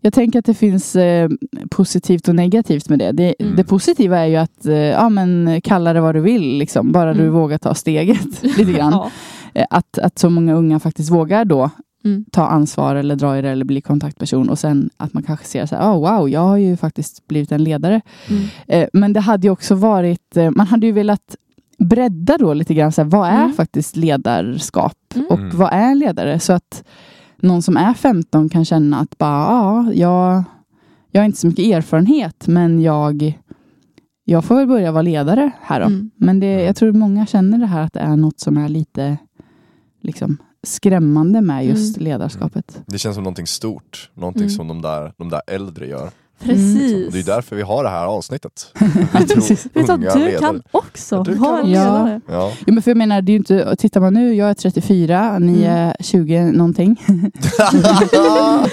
jag 0.00 0.12
tänker 0.12 0.38
att 0.38 0.44
det 0.44 0.54
finns 0.54 0.96
eh, 0.96 1.30
positivt 1.70 2.28
och 2.28 2.34
negativt 2.34 2.88
med 2.88 2.98
det. 2.98 3.12
Det, 3.12 3.34
Mm. 3.38 3.56
det 3.56 3.64
positiva 3.64 4.18
är 4.18 4.26
ju 4.26 4.36
att, 4.36 4.66
eh, 4.66 4.74
ja 4.74 5.08
men 5.08 5.60
kalla 5.64 5.92
det 5.92 6.00
vad 6.00 6.14
du 6.14 6.20
vill, 6.20 6.58
liksom, 6.58 6.92
bara 6.92 7.14
du 7.14 7.20
Mm. 7.22 7.34
vågar 7.34 7.58
ta 7.58 7.74
steget 7.74 8.42
lite 8.58 8.72
grann. 8.72 8.92
Ja. 8.92 9.10
Eh, 9.54 9.66
Att, 9.70 9.98
att 9.98 10.18
så 10.18 10.30
många 10.30 10.54
unga 10.54 10.80
faktiskt 10.80 11.10
vågar 11.10 11.44
då 11.44 11.70
Mm. 12.04 12.24
ta 12.32 12.46
ansvar 12.46 12.94
eller 12.96 13.16
dra 13.16 13.38
i 13.38 13.42
det 13.42 13.50
eller 13.50 13.64
bli 13.64 13.80
kontaktperson 13.80 14.48
och 14.48 14.58
sen 14.58 14.90
att 14.96 15.12
man 15.14 15.22
kanske 15.22 15.46
ser 15.46 15.66
så 15.66 15.76
här, 15.76 15.92
oh, 15.92 15.98
wow, 16.18 16.28
jag 16.28 16.40
har 16.40 16.56
ju 16.56 16.76
faktiskt 16.76 17.28
blivit 17.28 17.52
en 17.52 17.64
ledare. 17.64 18.00
Mm. 18.28 18.42
Eh, 18.68 18.88
men 18.92 19.12
det 19.12 19.20
hade 19.20 19.46
ju 19.46 19.50
också 19.50 19.74
varit, 19.74 20.36
eh, 20.36 20.50
man 20.50 20.66
hade 20.66 20.86
ju 20.86 20.92
velat 20.92 21.36
bredda 21.78 22.38
då 22.38 22.54
lite 22.54 22.74
grann, 22.74 22.92
så 22.92 23.02
här, 23.02 23.08
vad 23.08 23.28
är 23.28 23.42
Mm. 23.44 23.52
faktiskt 23.52 23.96
ledarskap 23.96 24.96
Mm. 25.14 25.26
och 25.30 25.38
Mm. 25.38 25.56
vad 25.58 25.72
är 25.72 25.90
en 25.90 25.98
ledare? 25.98 26.40
Så 26.40 26.52
att 26.52 26.84
någon 27.36 27.62
som 27.62 27.76
är 27.76 27.94
15 27.94 28.48
kan 28.48 28.64
känna 28.64 28.98
att 29.00 29.18
bara, 29.18 29.46
ja, 29.46 29.92
jag, 29.92 30.44
jag 31.10 31.20
har 31.20 31.26
inte 31.26 31.38
så 31.38 31.46
mycket 31.46 31.64
erfarenhet 31.64 32.46
men 32.48 32.82
jag, 32.82 33.38
jag 34.24 34.44
får 34.44 34.54
väl 34.56 34.66
börja 34.66 34.92
vara 34.92 35.02
ledare 35.02 35.50
här 35.62 35.80
då. 35.80 35.86
Mm. 35.86 36.10
Men 36.16 36.40
det, 36.40 36.62
jag 36.62 36.76
tror 36.76 36.92
många 36.92 37.26
känner 37.26 37.58
det 37.58 37.66
här 37.66 37.82
att 37.82 37.92
det 37.92 38.00
är 38.00 38.16
något 38.16 38.40
som 38.40 38.56
är 38.56 38.68
lite 38.68 39.18
liksom, 40.00 40.36
skrämmande 40.64 41.40
med 41.40 41.66
just 41.66 41.96
Mm. 41.96 42.04
ledarskapet. 42.10 42.80
Det 42.86 42.98
känns 42.98 43.14
som 43.14 43.24
någonting 43.24 43.46
stort, 43.46 44.10
någonting 44.14 44.42
Mm. 44.42 44.54
som 44.54 44.68
de 44.68 44.82
där, 44.82 45.12
de 45.18 45.28
där 45.28 45.42
äldre 45.46 45.86
gör. 45.86 46.10
Precis. 46.44 47.12
Det 47.12 47.18
är 47.18 47.22
därför 47.22 47.56
vi 47.56 47.62
har 47.62 47.84
det 47.84 47.90
här 47.90 48.06
avsnittet. 48.06 48.72
Vad, 49.12 49.90
unga 49.90 50.14
du 50.14 50.18
ledare. 50.18 50.38
kan 50.40 50.62
också 50.70 51.22
Du 51.22 51.32
kan 51.32 51.42
vara 51.42 51.60
en 51.60 51.66
ledare. 51.70 52.20
Ja. 52.28 52.52
Jo, 52.66 52.74
men 52.74 52.82
för 52.82 52.90
jag 52.90 52.98
menar, 52.98 53.22
det 53.22 53.30
är 53.30 53.34
ju 53.34 53.38
inte, 53.38 53.76
tittar 53.76 54.00
man 54.00 54.14
nu, 54.14 54.34
jag 54.34 54.50
är 54.50 54.54
34, 54.54 55.38
ni 55.38 55.52
Mm. 55.52 55.64
är 55.76 55.96
20 56.00 56.42
någonting. 56.44 56.96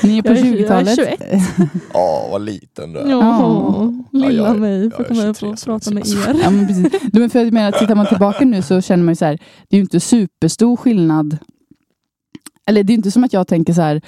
ni 0.03 0.17
är 0.17 0.21
på 0.21 0.27
Jag 0.29 0.37
är- 0.37 0.45
jag 0.45 0.47
är 0.47 0.57
20-talet. 0.57 0.95
21. 0.95 1.21
Ja, 1.93 2.27
vad 2.31 2.41
liten 2.41 2.93
du 2.93 2.99
är. 2.99 3.09
Ja, 3.09 3.93
lilla 4.11 4.31
Ja, 4.31 4.47
jag 4.49 4.59
mig 4.59 4.91
får 4.91 5.03
komma 5.03 5.25
upp 5.25 5.37
23 5.37 5.49
och 5.49 5.59
prata 5.65 5.89
det 5.89 5.95
med 5.95 6.07
er. 6.07 6.39
Ja, 6.43 6.49
men 6.49 6.67
precis. 6.67 7.01
Du, 7.11 7.19
men 7.19 7.29
för 7.29 7.39
jag 7.39 7.53
menar, 7.53 7.71
tittar 7.71 7.95
man 7.95 8.07
tillbaka 8.07 8.45
nu 8.45 8.61
så 8.61 8.81
känner 8.81 9.03
man 9.03 9.11
ju 9.11 9.15
så 9.15 9.25
här, 9.25 9.39
det 9.69 9.75
är 9.75 9.77
ju 9.77 9.81
inte 9.81 9.99
superstor 9.99 10.77
skillnad. 10.77 11.37
Eller 12.71 12.83
det 12.83 12.93
är 12.93 12.95
inte 12.95 13.11
som 13.11 13.23
att 13.23 13.33
jag 13.33 13.47
tänker 13.47 13.73
så 13.73 13.81
här, 13.81 14.01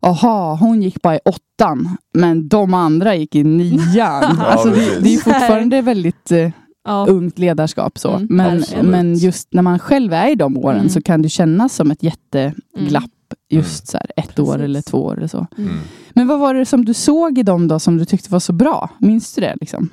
Aha, 0.00 0.54
hon 0.60 0.82
gick 0.82 1.02
bara 1.02 1.16
i 1.16 1.20
åttan, 1.24 1.96
men 2.14 2.48
de 2.48 2.74
andra 2.74 3.14
gick 3.14 3.34
i 3.34 3.44
nian. 3.44 4.22
alltså 4.40 4.68
det, 4.68 5.00
det 5.00 5.14
är 5.14 5.18
fortfarande 5.18 5.82
väldigt 5.82 6.32
eh, 6.32 6.50
Ja. 6.84 7.06
ungt 7.08 7.38
ledarskap. 7.38 7.98
Så. 7.98 8.10
Mm, 8.12 8.26
men, 8.30 8.58
absolut. 8.58 8.84
men 8.84 9.14
just 9.14 9.48
när 9.52 9.62
man 9.62 9.78
själv 9.78 10.12
är 10.12 10.30
i 10.30 10.34
de 10.34 10.56
åren 10.56 10.76
Mm. 10.78 10.88
så 10.88 11.00
kan 11.02 11.22
det 11.22 11.28
kännas 11.28 11.74
som 11.74 11.90
ett 11.90 12.02
jätteglapp. 12.02 13.04
Just 13.50 13.88
så 13.88 13.96
här, 13.98 14.06
ett 14.16 14.38
år 14.38 14.44
Precis. 14.52 14.64
eller 14.64 14.82
två 14.82 14.98
år 15.04 15.16
eller 15.18 15.26
så. 15.28 15.46
Mm. 15.58 15.70
Mm. 15.70 15.82
Men 16.14 16.26
vad 16.26 16.38
var 16.40 16.54
det 16.54 16.66
som 16.66 16.84
du 16.84 16.94
såg 16.94 17.38
i 17.38 17.42
dem 17.42 17.68
då 17.68 17.78
som 17.78 17.96
du 17.98 18.04
tyckte 18.04 18.32
var 18.32 18.40
så 18.40 18.52
bra? 18.52 18.88
Minns 18.98 19.34
du 19.34 19.40
det? 19.40 19.56
Liksom? 19.60 19.88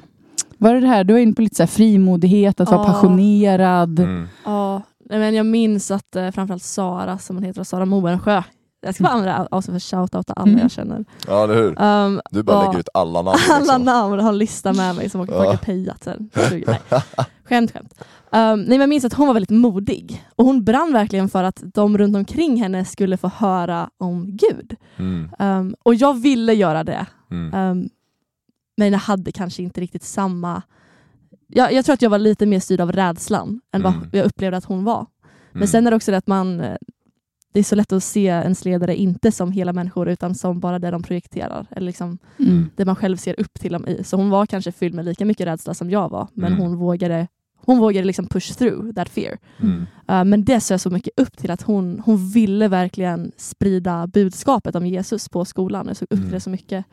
Var 0.58 0.74
det 0.74 0.80
det 0.80 0.88
här, 0.88 1.04
du 1.04 1.14
var 1.14 1.20
inne 1.20 1.34
på 1.34 1.42
lite 1.42 1.56
så 1.56 1.64
här 1.64 1.68
frimodighet, 1.68 2.60
att 2.60 2.70
vara 2.72 2.82
Ja. 2.82 2.94
passionerad. 2.94 4.00
Mm. 4.00 4.28
Ja, 4.46 4.82
men 5.10 5.34
jag 5.36 5.46
minns 5.46 5.92
att 5.92 6.16
eh, 6.16 6.32
framförallt 6.32 6.64
Sara, 6.64 7.18
som 7.18 7.36
hon 7.36 7.44
heter, 7.44 7.64
Sara 7.64 7.86
Moensjö. 7.86 8.44
Jag 8.82 8.96
ska 8.96 9.04
bara 9.04 9.14
använda 9.14 9.48
också 9.52 9.72
för 9.72 9.80
shout-out 9.80 10.32
alla 10.36 10.48
Mm. 10.52 10.62
jag 10.62 10.72
känner. 10.72 11.06
Ja, 11.28 11.44
eller 11.44 11.56
hur? 11.56 11.82
Um, 11.82 12.22
Du 12.32 12.44
bara 12.44 12.66
lägger 12.68 12.80
ut 12.80 12.90
alla 12.94 13.22
namn. 13.22 13.38
alla 13.50 13.60
liksom. 13.60 13.84
namn, 13.84 14.20
har 14.20 14.30
en 14.30 14.38
lista 14.38 14.74
med 14.74 14.96
mig 14.96 15.10
som 15.10 15.28
folk 15.28 15.32
Ja. 15.46 15.50
har 15.52 15.58
pejat 15.58 16.04
sen. 16.04 16.30
20, 16.50 16.64
nej. 16.68 17.02
Skämt, 17.44 17.72
skämt. 17.72 17.94
Um, 18.32 18.60
nej, 18.60 18.66
men 18.68 18.80
jag 18.80 18.90
minns 18.90 19.06
att 19.06 19.14
hon 19.14 19.28
var 19.28 19.34
väldigt 19.34 19.50
modig. 19.50 20.26
Och 20.36 20.46
hon 20.46 20.64
brann 20.64 20.94
verkligen 20.94 21.30
för 21.30 21.44
att 21.44 21.64
de 21.74 21.98
runt 21.98 22.16
omkring 22.16 22.62
henne 22.62 22.86
skulle 22.86 23.18
få 23.18 23.28
höra 23.28 23.90
om 23.98 24.38
Gud. 24.38 24.76
Mm. 24.98 25.30
Um, 25.40 25.76
och 25.84 25.96
jag 25.96 26.22
ville 26.22 26.54
göra 26.54 26.84
det. 26.84 27.06
Mm. 27.32 27.54
Um, 27.72 27.90
men 28.78 28.92
jag 28.92 29.00
hade 29.00 29.32
kanske 29.32 29.64
inte 29.64 29.82
riktigt 29.82 30.04
samma... 30.04 30.62
Jag, 31.50 31.74
jag 31.74 31.86
tror 31.86 31.94
att 31.94 32.02
jag 32.02 32.10
var 32.10 32.20
lite 32.20 32.46
mer 32.46 32.60
styrd 32.60 32.82
av 32.82 32.92
rädslan 32.92 33.62
än 33.74 33.82
vad 33.82 33.94
Mm. 33.94 34.10
jag 34.12 34.26
upplevde 34.26 34.58
att 34.58 34.66
hon 34.66 34.84
var. 34.84 35.06
Men 35.52 35.56
Mm. 35.62 35.68
sen 35.68 35.88
är 35.88 35.92
det 35.92 35.96
också 35.98 36.12
det 36.12 36.18
att 36.18 36.28
man... 36.28 36.60
eh, 36.62 36.76
Det 37.54 37.60
är 37.60 37.64
så 37.64 37.76
lätt 37.76 37.92
att 37.92 38.04
se 38.04 38.26
ens 38.26 38.66
ledare 38.66 38.96
inte 38.96 39.32
som 39.32 39.52
hela 39.52 39.74
människor 39.74 40.10
utan 40.10 40.36
som 40.36 40.60
bara 40.60 40.80
det 40.80 40.92
de 40.92 41.04
projekterar. 41.04 41.66
Eller 41.72 41.86
liksom 41.86 42.18
Mm. 42.40 42.70
det 42.76 42.86
man 42.86 42.96
själv 42.96 43.18
ser 43.18 43.40
upp 43.40 43.54
till 43.60 43.72
dem 43.74 43.88
i. 43.88 44.04
Så 44.04 44.18
hon 44.18 44.30
var 44.30 44.46
kanske 44.46 44.72
fylld 44.72 44.96
med 44.96 45.06
lika 45.06 45.26
mycket 45.26 45.48
rädsla 45.48 45.74
som 45.74 45.90
jag 45.90 46.10
var. 46.10 46.28
Men 46.34 46.54
Mm. 46.54 46.60
hon 46.66 46.78
vågade, 46.78 47.28
hon 47.66 47.80
vågade 47.80 48.06
liksom 48.08 48.28
push 48.28 48.54
through 48.58 48.94
that 48.94 49.10
fear. 49.10 49.38
Mm. 49.62 49.80
Uh, 50.12 50.24
men 50.24 50.46
det 50.46 50.60
såg 50.62 50.74
jag 50.74 50.82
så 50.82 50.90
mycket 50.90 51.14
upp 51.20 51.38
till 51.38 51.52
att 51.52 51.62
hon, 51.62 52.00
hon 52.06 52.30
ville 52.30 52.68
verkligen 52.68 53.32
sprida 53.38 54.08
budskapet 54.08 54.76
om 54.76 54.86
Jesus 54.86 55.30
på 55.30 55.46
skolan. 55.46 55.88
Jag 55.88 55.98
såg 55.98 56.06
upp 56.10 56.14
Mm. 56.14 56.26
till 56.26 56.34
det 56.34 56.40
så 56.40 56.50
mycket. 56.50 56.86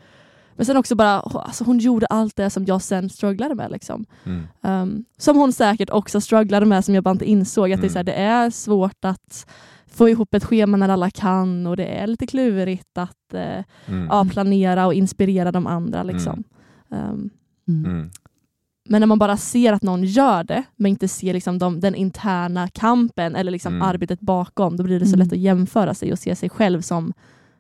Men 0.57 0.67
sen 0.67 0.77
också 0.77 0.95
bara, 0.95 1.21
alltså 1.21 1.65
hon 1.65 1.79
gjorde 1.79 2.07
allt 2.07 2.37
det 2.37 2.51
som 2.51 2.65
jag 2.65 2.83
sen 2.83 3.09
strugglade 3.11 3.55
med. 3.55 3.71
Liksom. 3.71 4.05
Mm. 4.25 4.43
Um, 4.61 5.05
som 5.19 5.37
hon 5.37 5.53
säkert 5.53 5.91
också 5.91 6.21
strugglade 6.21 6.67
med 6.67 6.85
som 6.85 6.95
jag 6.95 7.05
bara 7.05 7.11
inte 7.11 7.31
insåg. 7.31 7.73
Att 7.73 7.81
det, 7.81 7.87
är 7.87 7.91
så 7.91 7.99
här, 7.99 8.05
det 8.05 8.13
är 8.15 8.51
svårt 8.51 9.05
att 9.05 9.47
få 9.87 10.09
ihop 10.09 10.35
ett 10.35 10.45
schema 10.45 10.77
när 10.77 10.89
alla 10.89 11.11
kan 11.11 11.67
och 11.67 11.77
det 11.77 11.85
är 11.87 12.07
lite 12.07 12.27
klurigt 12.27 12.99
att 12.99 13.35
eh, 13.35 13.65
Mm. 13.87 14.07
ja, 14.11 14.27
planera 14.31 14.87
och 14.87 14.95
inspirera 14.95 15.53
de 15.53 15.67
andra. 15.67 16.03
Liksom. 16.03 16.45
Um, 16.89 17.31
Mm. 17.69 17.85
Mm. 17.85 18.11
men 18.89 19.01
när 19.01 19.07
man 19.07 19.19
bara 19.19 19.37
ser 19.37 19.73
att 19.73 19.83
någon 19.83 20.05
gör 20.05 20.45
det, 20.45 20.63
men 20.77 20.91
inte 20.91 21.09
ser 21.09 21.33
liksom 21.35 21.59
de, 21.59 21.81
den 21.81 21.95
interna 21.95 22.69
kampen 22.69 23.37
eller 23.37 23.51
liksom 23.53 23.75
Mm. 23.75 23.89
arbetet 23.89 24.21
bakom, 24.21 24.77
då 24.77 24.85
blir 24.85 25.01
det 25.01 25.07
så 25.07 25.15
Mm. 25.15 25.25
lätt 25.27 25.33
att 25.33 25.39
jämföra 25.39 25.95
sig 25.95 26.13
och 26.13 26.19
se 26.19 26.37
sig 26.37 26.49
själv 26.51 26.81
som 26.81 27.13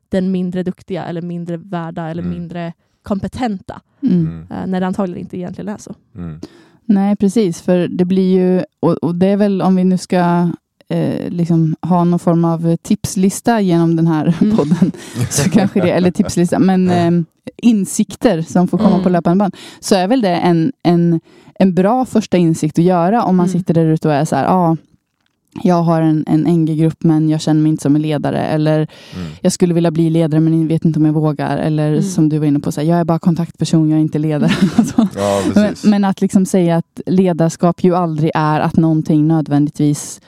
den 0.08 0.30
mindre 0.32 0.62
duktiga 0.62 1.04
eller 1.04 1.22
mindre 1.22 1.56
värda 1.56 2.08
eller 2.08 2.22
Mm. 2.22 2.34
mindre 2.38 2.72
kompetenta. 3.06 3.80
Mm. 4.02 4.20
Mm. 4.26 4.46
eh, 4.50 4.66
när 4.66 4.80
det 4.80 4.86
antagligen 4.86 5.20
inte 5.22 5.36
egentligen 5.36 5.68
är 5.68 5.78
så. 5.78 5.94
Mm. 6.16 6.40
Nej, 6.84 7.16
precis. 7.16 7.62
För 7.62 7.88
det 7.88 8.04
blir 8.04 8.34
ju, 8.38 8.62
och, 8.80 8.92
och 8.92 9.14
det 9.14 9.26
är 9.26 9.36
väl 9.36 9.62
om 9.62 9.76
vi 9.76 9.84
nu 9.84 9.98
ska 9.98 10.50
eh, 10.88 11.28
liksom 11.30 11.76
ha 11.82 12.04
någon 12.04 12.18
form 12.18 12.44
av 12.44 12.76
tipslista 12.76 13.60
genom 13.60 13.96
den 13.96 14.06
här 14.06 14.34
Mm. 14.42 14.56
podden, 14.56 14.92
så 15.30 15.50
kanske 15.50 15.80
det, 15.80 15.90
eller 15.90 16.10
tipslista, 16.10 16.58
men 16.58 16.90
eh, 16.90 17.10
insikter 17.56 18.42
som 18.42 18.68
får 18.68 18.78
komma 18.78 18.90
Mm. 18.90 19.02
på 19.02 19.08
löpande 19.08 19.38
band, 19.42 19.56
så 19.80 19.94
är 19.94 20.08
väl 20.08 20.20
det 20.20 20.34
en, 20.36 20.72
en, 20.82 21.20
en 21.58 21.74
bra 21.74 22.04
första 22.04 22.36
insikt 22.36 22.78
att 22.78 22.84
göra 22.84 23.22
om 23.24 23.36
man 23.36 23.46
Mm. 23.46 23.58
sitter 23.58 23.74
där 23.74 23.84
ute 23.86 24.08
och 24.08 24.14
är 24.14 24.24
så 24.24 24.36
här, 24.36 24.44
ja, 24.44 24.50
ah, 24.50 24.76
jag 25.62 25.82
har 25.82 26.02
en, 26.02 26.24
en 26.26 26.40
NG-grupp 26.40 27.02
men 27.04 27.28
jag 27.28 27.40
känner 27.40 27.60
mig 27.62 27.70
inte 27.70 27.82
som 27.82 27.96
en 27.96 28.02
ledare. 28.02 28.38
Eller 28.46 28.76
Mm. 28.76 29.28
jag 29.40 29.52
skulle 29.52 29.74
vilja 29.74 29.90
bli 29.90 30.10
ledare 30.10 30.40
men 30.40 30.60
jag 30.60 30.68
vet 30.68 30.84
inte 30.84 30.98
om 30.98 31.04
jag 31.04 31.12
vågar. 31.12 31.58
Eller 31.58 31.88
Mm. 31.88 32.02
som 32.02 32.28
du 32.28 32.38
var 32.38 32.46
inne 32.46 32.60
på, 32.60 32.72
så 32.72 32.80
här, 32.80 32.88
jag 32.88 32.98
är 33.00 33.04
bara 33.04 33.18
kontaktperson, 33.18 33.88
jag 33.90 33.96
är 33.96 34.00
inte 34.02 34.18
ledare. 34.18 34.50
Alltså. 34.76 35.08
Ja, 35.14 35.42
Men, 35.54 35.74
men 35.84 36.04
att 36.04 36.20
liksom 36.20 36.46
säga 36.46 36.76
att 36.76 37.00
ledarskap 37.06 37.84
ju 37.84 37.94
aldrig 37.96 38.30
är 38.34 38.60
att 38.60 38.76
någonting 38.76 39.28
nödvändigtvis 39.28 40.20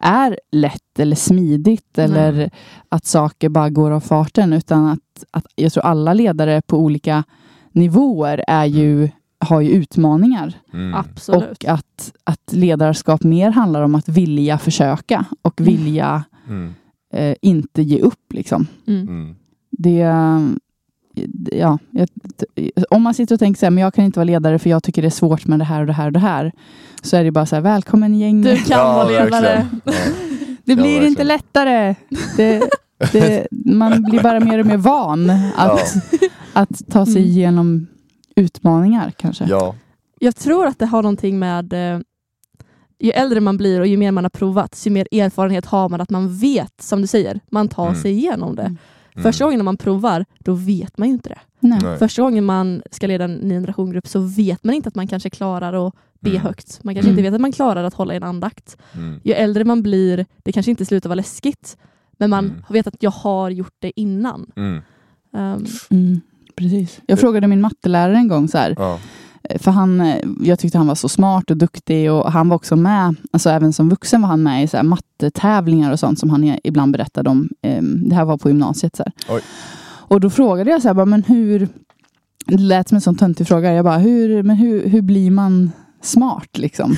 är 0.00 0.38
lätt 0.52 0.98
eller 0.98 1.16
smidigt 1.16 1.86
Nej. 1.94 2.04
eller 2.04 2.50
att 2.88 3.06
saker 3.06 3.48
bara 3.48 3.70
går 3.70 3.90
av 3.90 4.00
farten 4.00 4.52
utan 4.52 4.86
att, 4.86 5.24
att 5.30 5.44
jag 5.56 5.72
tror 5.72 5.84
alla 5.84 6.14
ledare 6.14 6.62
på 6.66 6.78
olika 6.78 7.24
nivåer 7.72 8.44
är 8.48 8.64
ju, 8.64 9.08
har 9.44 9.60
ju 9.60 9.70
utmaningar 9.70 10.52
Mm. 10.72 10.94
Absolut. 10.94 11.42
och 11.50 11.64
att, 11.64 12.12
att 12.24 12.52
ledarskap 12.52 13.22
mer 13.22 13.50
handlar 13.50 13.82
om 13.82 13.94
att 13.94 14.08
vilja 14.08 14.58
försöka 14.58 15.24
och 15.42 15.60
Mm. 15.60 15.72
vilja 15.74 16.24
Mm. 16.48 16.74
eh, 17.14 17.34
inte 17.42 17.82
ge 17.82 18.00
upp 18.00 18.32
liksom. 18.32 18.66
Mm. 18.86 19.00
Mm. 19.08 19.34
Det, 19.70 19.98
ja, 21.52 21.78
jag, 21.90 22.08
om 22.90 23.02
man 23.02 23.14
sitter 23.14 23.34
och 23.34 23.38
tänker 23.38 23.58
så 23.58 23.66
här, 23.66 23.70
men 23.70 23.82
jag 23.84 23.94
kan 23.94 24.04
inte 24.04 24.18
vara 24.18 24.24
ledare 24.24 24.58
för 24.58 24.70
jag 24.70 24.82
tycker 24.82 25.02
det 25.02 25.08
är 25.08 25.10
svårt 25.10 25.46
med 25.46 25.58
det 25.58 25.64
här 25.64 25.80
och 25.80 25.86
det 25.86 25.92
här 25.92 26.06
och 26.06 26.12
det 26.12 26.18
här. 26.18 26.52
Så 27.02 27.16
är 27.16 27.24
det 27.24 27.30
bara 27.30 27.46
så 27.46 27.54
här, 27.56 27.62
välkommen 27.62 28.14
gäng. 28.18 28.42
Du 28.42 28.56
kan 28.56 28.78
Ja, 28.78 28.92
vara 28.94 29.08
ledare. 29.24 29.66
Ja. 29.84 29.92
det 30.64 30.72
ja, 30.72 30.76
blir 30.76 30.76
verkligen. 30.76 31.04
inte 31.06 31.24
lättare. 31.24 31.94
Det, 32.36 32.62
det, 33.12 33.46
man 33.50 34.02
blir 34.02 34.22
bara 34.22 34.40
mer 34.40 34.58
och 34.58 34.66
mer 34.66 34.76
van 34.76 35.30
att, 35.56 35.94
att 36.52 36.82
ta 36.90 37.06
sig 37.06 37.16
Mm. 37.16 37.28
igenom 37.30 37.86
utmaningar 38.36 39.10
kanske. 39.10 39.44
Ja. 39.44 39.74
Jag 40.18 40.36
tror 40.36 40.66
att 40.66 40.78
det 40.78 40.86
har 40.86 41.02
någonting 41.02 41.38
med 41.38 41.72
eh, 41.72 42.00
ju 42.98 43.10
äldre 43.10 43.40
man 43.40 43.56
blir 43.56 43.80
och 43.80 43.86
ju 43.86 43.96
mer 43.96 44.10
man 44.12 44.24
har 44.24 44.30
provat, 44.30 44.82
ju 44.86 44.90
mer 44.90 45.08
erfarenhet 45.12 45.66
har 45.66 45.88
man 45.88 46.00
att 46.00 46.10
man 46.10 46.36
vet, 46.36 46.82
som 46.82 47.00
du 47.00 47.06
säger, 47.06 47.40
man 47.50 47.68
tar 47.68 47.86
Mm. 47.88 48.00
sig 48.00 48.12
igenom 48.12 48.56
det. 48.56 48.62
Mm. 48.62 49.22
Första 49.22 49.44
gången 49.44 49.58
när 49.58 49.64
man 49.64 49.76
provar, 49.76 50.24
då 50.38 50.54
vet 50.54 50.98
man 50.98 51.08
ju 51.08 51.14
inte 51.14 51.28
det. 51.28 51.38
Nej. 51.60 51.78
Nej. 51.82 51.98
Första 51.98 52.22
gången 52.22 52.44
man 52.44 52.82
ska 52.90 53.06
leda 53.06 53.24
en 53.24 53.34
ny 53.34 53.54
generationgrupp 53.54 54.06
så 54.06 54.20
vet 54.20 54.64
man 54.64 54.74
inte 54.74 54.88
att 54.88 54.94
man 54.94 55.06
kanske 55.08 55.30
klarar 55.30 55.86
att 55.88 55.94
be 56.20 56.30
Mm. 56.30 56.42
högt. 56.42 56.80
Man 56.84 56.94
kanske 56.94 57.08
Mm. 57.10 57.18
inte 57.18 57.22
vet 57.30 57.34
att 57.34 57.40
man 57.40 57.52
klarar 57.52 57.84
att 57.84 57.94
hålla 57.94 58.14
en 58.14 58.22
andakt. 58.22 58.76
Mm. 58.94 59.20
Ju 59.24 59.32
äldre 59.32 59.64
man 59.64 59.82
blir, 59.82 60.26
det 60.42 60.52
kanske 60.52 60.70
inte 60.70 60.84
slutar 60.86 61.08
vara 61.08 61.14
läskigt, 61.14 61.76
men 62.18 62.30
man 62.30 62.44
Mm. 62.44 62.62
vet 62.68 62.86
att 62.86 63.02
jag 63.02 63.10
har 63.10 63.50
gjort 63.50 63.74
det 63.78 64.00
innan. 64.00 64.50
Mm. 64.56 64.82
Um, 65.32 65.66
Mm, 65.90 66.20
precis. 66.56 67.00
Jag 67.06 67.20
frågade 67.20 67.46
min 67.46 67.60
mattelärare 67.60 68.16
en 68.16 68.28
gång 68.28 68.48
så 68.48 68.58
här, 68.58 68.74
Ja. 68.78 68.98
För 69.58 69.70
han, 69.70 70.00
eh, 70.00 70.16
jag 70.40 70.58
tyckte 70.58 70.78
han 70.78 70.86
var 70.86 70.94
så 70.94 71.08
smart 71.08 71.50
och 71.50 71.56
duktig 71.56 72.12
och 72.12 72.32
han 72.32 72.48
var 72.48 72.56
också 72.56 72.76
med, 72.76 73.14
alltså 73.32 73.50
även 73.50 73.72
som 73.72 73.88
vuxen 73.88 74.22
var 74.22 74.28
han 74.28 74.42
med 74.42 74.64
i 74.64 74.66
så 74.68 74.76
här 74.76 74.84
mattetävlingar 74.84 75.92
och 75.92 76.00
sånt 76.00 76.18
som 76.18 76.30
han 76.30 76.58
ibland 76.64 76.92
berättade 76.92 77.30
om. 77.30 77.48
Ehm, 77.62 78.08
Det 78.08 78.14
här 78.14 78.24
var 78.24 78.36
på 78.38 78.48
gymnasiet. 78.48 78.96
Så. 78.96 79.04
Och 79.86 80.20
då 80.20 80.30
frågade 80.30 80.70
jag 80.70 80.82
så 80.82 80.88
här, 80.88 81.04
men 81.04 81.22
hur, 81.22 81.68
det 82.46 82.58
lät 82.58 82.88
som 82.88 82.96
en 82.96 83.00
sån 83.00 83.16
töntig 83.16 83.46
fråga, 83.48 83.72
jag 83.72 83.84
bara, 83.84 83.98
hur, 83.98 84.42
men 84.42 84.56
hur, 84.56 84.88
hur 84.88 85.02
blir 85.02 85.30
man 85.30 85.72
smart 86.04 86.58
liksom? 86.58 86.96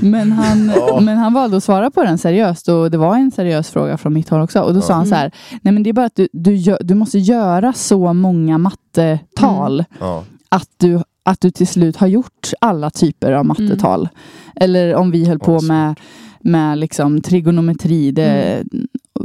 Men 0.00 0.32
han, 0.32 0.66
men 1.04 1.18
han 1.18 1.34
valde 1.34 1.56
att 1.56 1.64
svara 1.64 1.90
på 1.90 2.02
den 2.04 2.18
seriöst 2.18 2.68
och 2.68 2.90
det 2.90 2.98
var 2.98 3.16
en 3.16 3.30
seriös 3.30 3.70
fråga 3.70 3.96
från 3.98 4.12
mitt 4.14 4.28
håll 4.28 4.40
också. 4.40 4.60
Och 4.60 4.74
då 4.74 4.80
sa 4.80 4.94
han 4.94 5.06
så 5.06 5.14
här, 5.14 5.32
nej 5.62 5.74
men 5.74 5.82
det 5.82 5.90
är 5.90 5.94
bara 5.94 6.06
att 6.06 6.16
du, 6.16 6.28
du, 6.32 6.54
gör, 6.56 6.78
du 6.80 6.94
måste 6.94 7.18
göra 7.18 7.72
så 7.72 8.12
många 8.12 8.58
mattetal 8.58 9.84
Ja. 10.00 10.24
att 10.48 10.68
du, 10.76 11.02
att 11.22 11.40
du 11.40 11.50
till 11.50 11.66
slut 11.66 11.96
har 11.96 12.06
gjort 12.06 12.50
alla 12.60 12.90
typer 12.90 13.32
av 13.32 13.46
mattetal. 13.46 14.08
Eller 14.56 14.94
om 14.94 15.10
vi 15.10 15.24
höll 15.24 15.38
på 15.38 15.60
med, 15.60 16.00
med 16.40 16.78
liksom 16.78 17.20
trigonometri. 17.20 18.10
Det, 18.12 18.62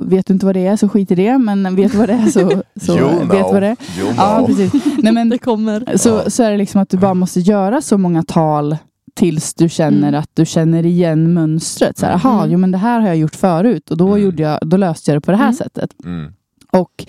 Vet 0.04 0.26
du 0.26 0.34
inte 0.34 0.46
vad 0.46 0.56
det 0.56 0.68
är 0.68 0.76
så 0.78 0.90
skit 0.90 1.12
i 1.12 1.16
det. 1.16 1.38
Men 1.38 1.76
vet 1.76 1.92
du 1.92 1.98
vad 1.98 2.10
det 2.10 2.14
är 2.14 2.26
så, 2.28 2.62
så 2.82 2.98
you 2.98 3.10
vet 3.10 3.28
know. 3.30 3.54
vad 3.54 3.62
det 3.62 3.68
är. 3.68 3.78
You 4.00 4.14
Ja, 4.18 4.36
know. 4.38 4.48
precis. 4.48 4.74
Nej, 4.98 5.14
men, 5.14 5.30
det 5.30 5.38
kommer. 5.38 5.98
så, 5.98 6.10
Ja. 6.10 6.30
så 6.30 6.44
är 6.44 6.52
det 6.52 6.58
liksom 6.58 6.82
att 6.82 6.90
du 6.90 6.98
bara 6.98 7.14
måste 7.14 7.40
göra 7.40 7.82
så 7.82 7.98
många 7.98 8.24
tal 8.24 8.78
tills 9.16 9.54
du 9.54 9.70
känner 9.70 10.08
Mm. 10.08 10.20
att 10.20 10.30
du 10.34 10.46
känner 10.46 10.86
igen 10.86 11.34
mönstret. 11.34 11.98
Så 11.98 12.06
här, 12.06 12.14
Mm. 12.14 12.26
Aha, 12.26 12.46
jo, 12.48 12.58
men 12.58 12.72
det 12.72 12.78
här 12.78 13.00
har 13.00 13.08
jag 13.08 13.18
gjort 13.18 13.36
förut 13.36 13.92
och 13.92 13.98
då, 13.98 14.08
Mm. 14.08 14.22
gjorde 14.24 14.44
jag, 14.44 14.60
då 14.62 14.78
löste 14.78 15.12
jag 15.12 15.18
det 15.22 15.26
på 15.26 15.32
det 15.32 15.38
här 15.38 15.44
Mm. 15.46 15.56
sättet. 15.56 15.90
Mm. 16.06 16.32
Och 16.72 17.06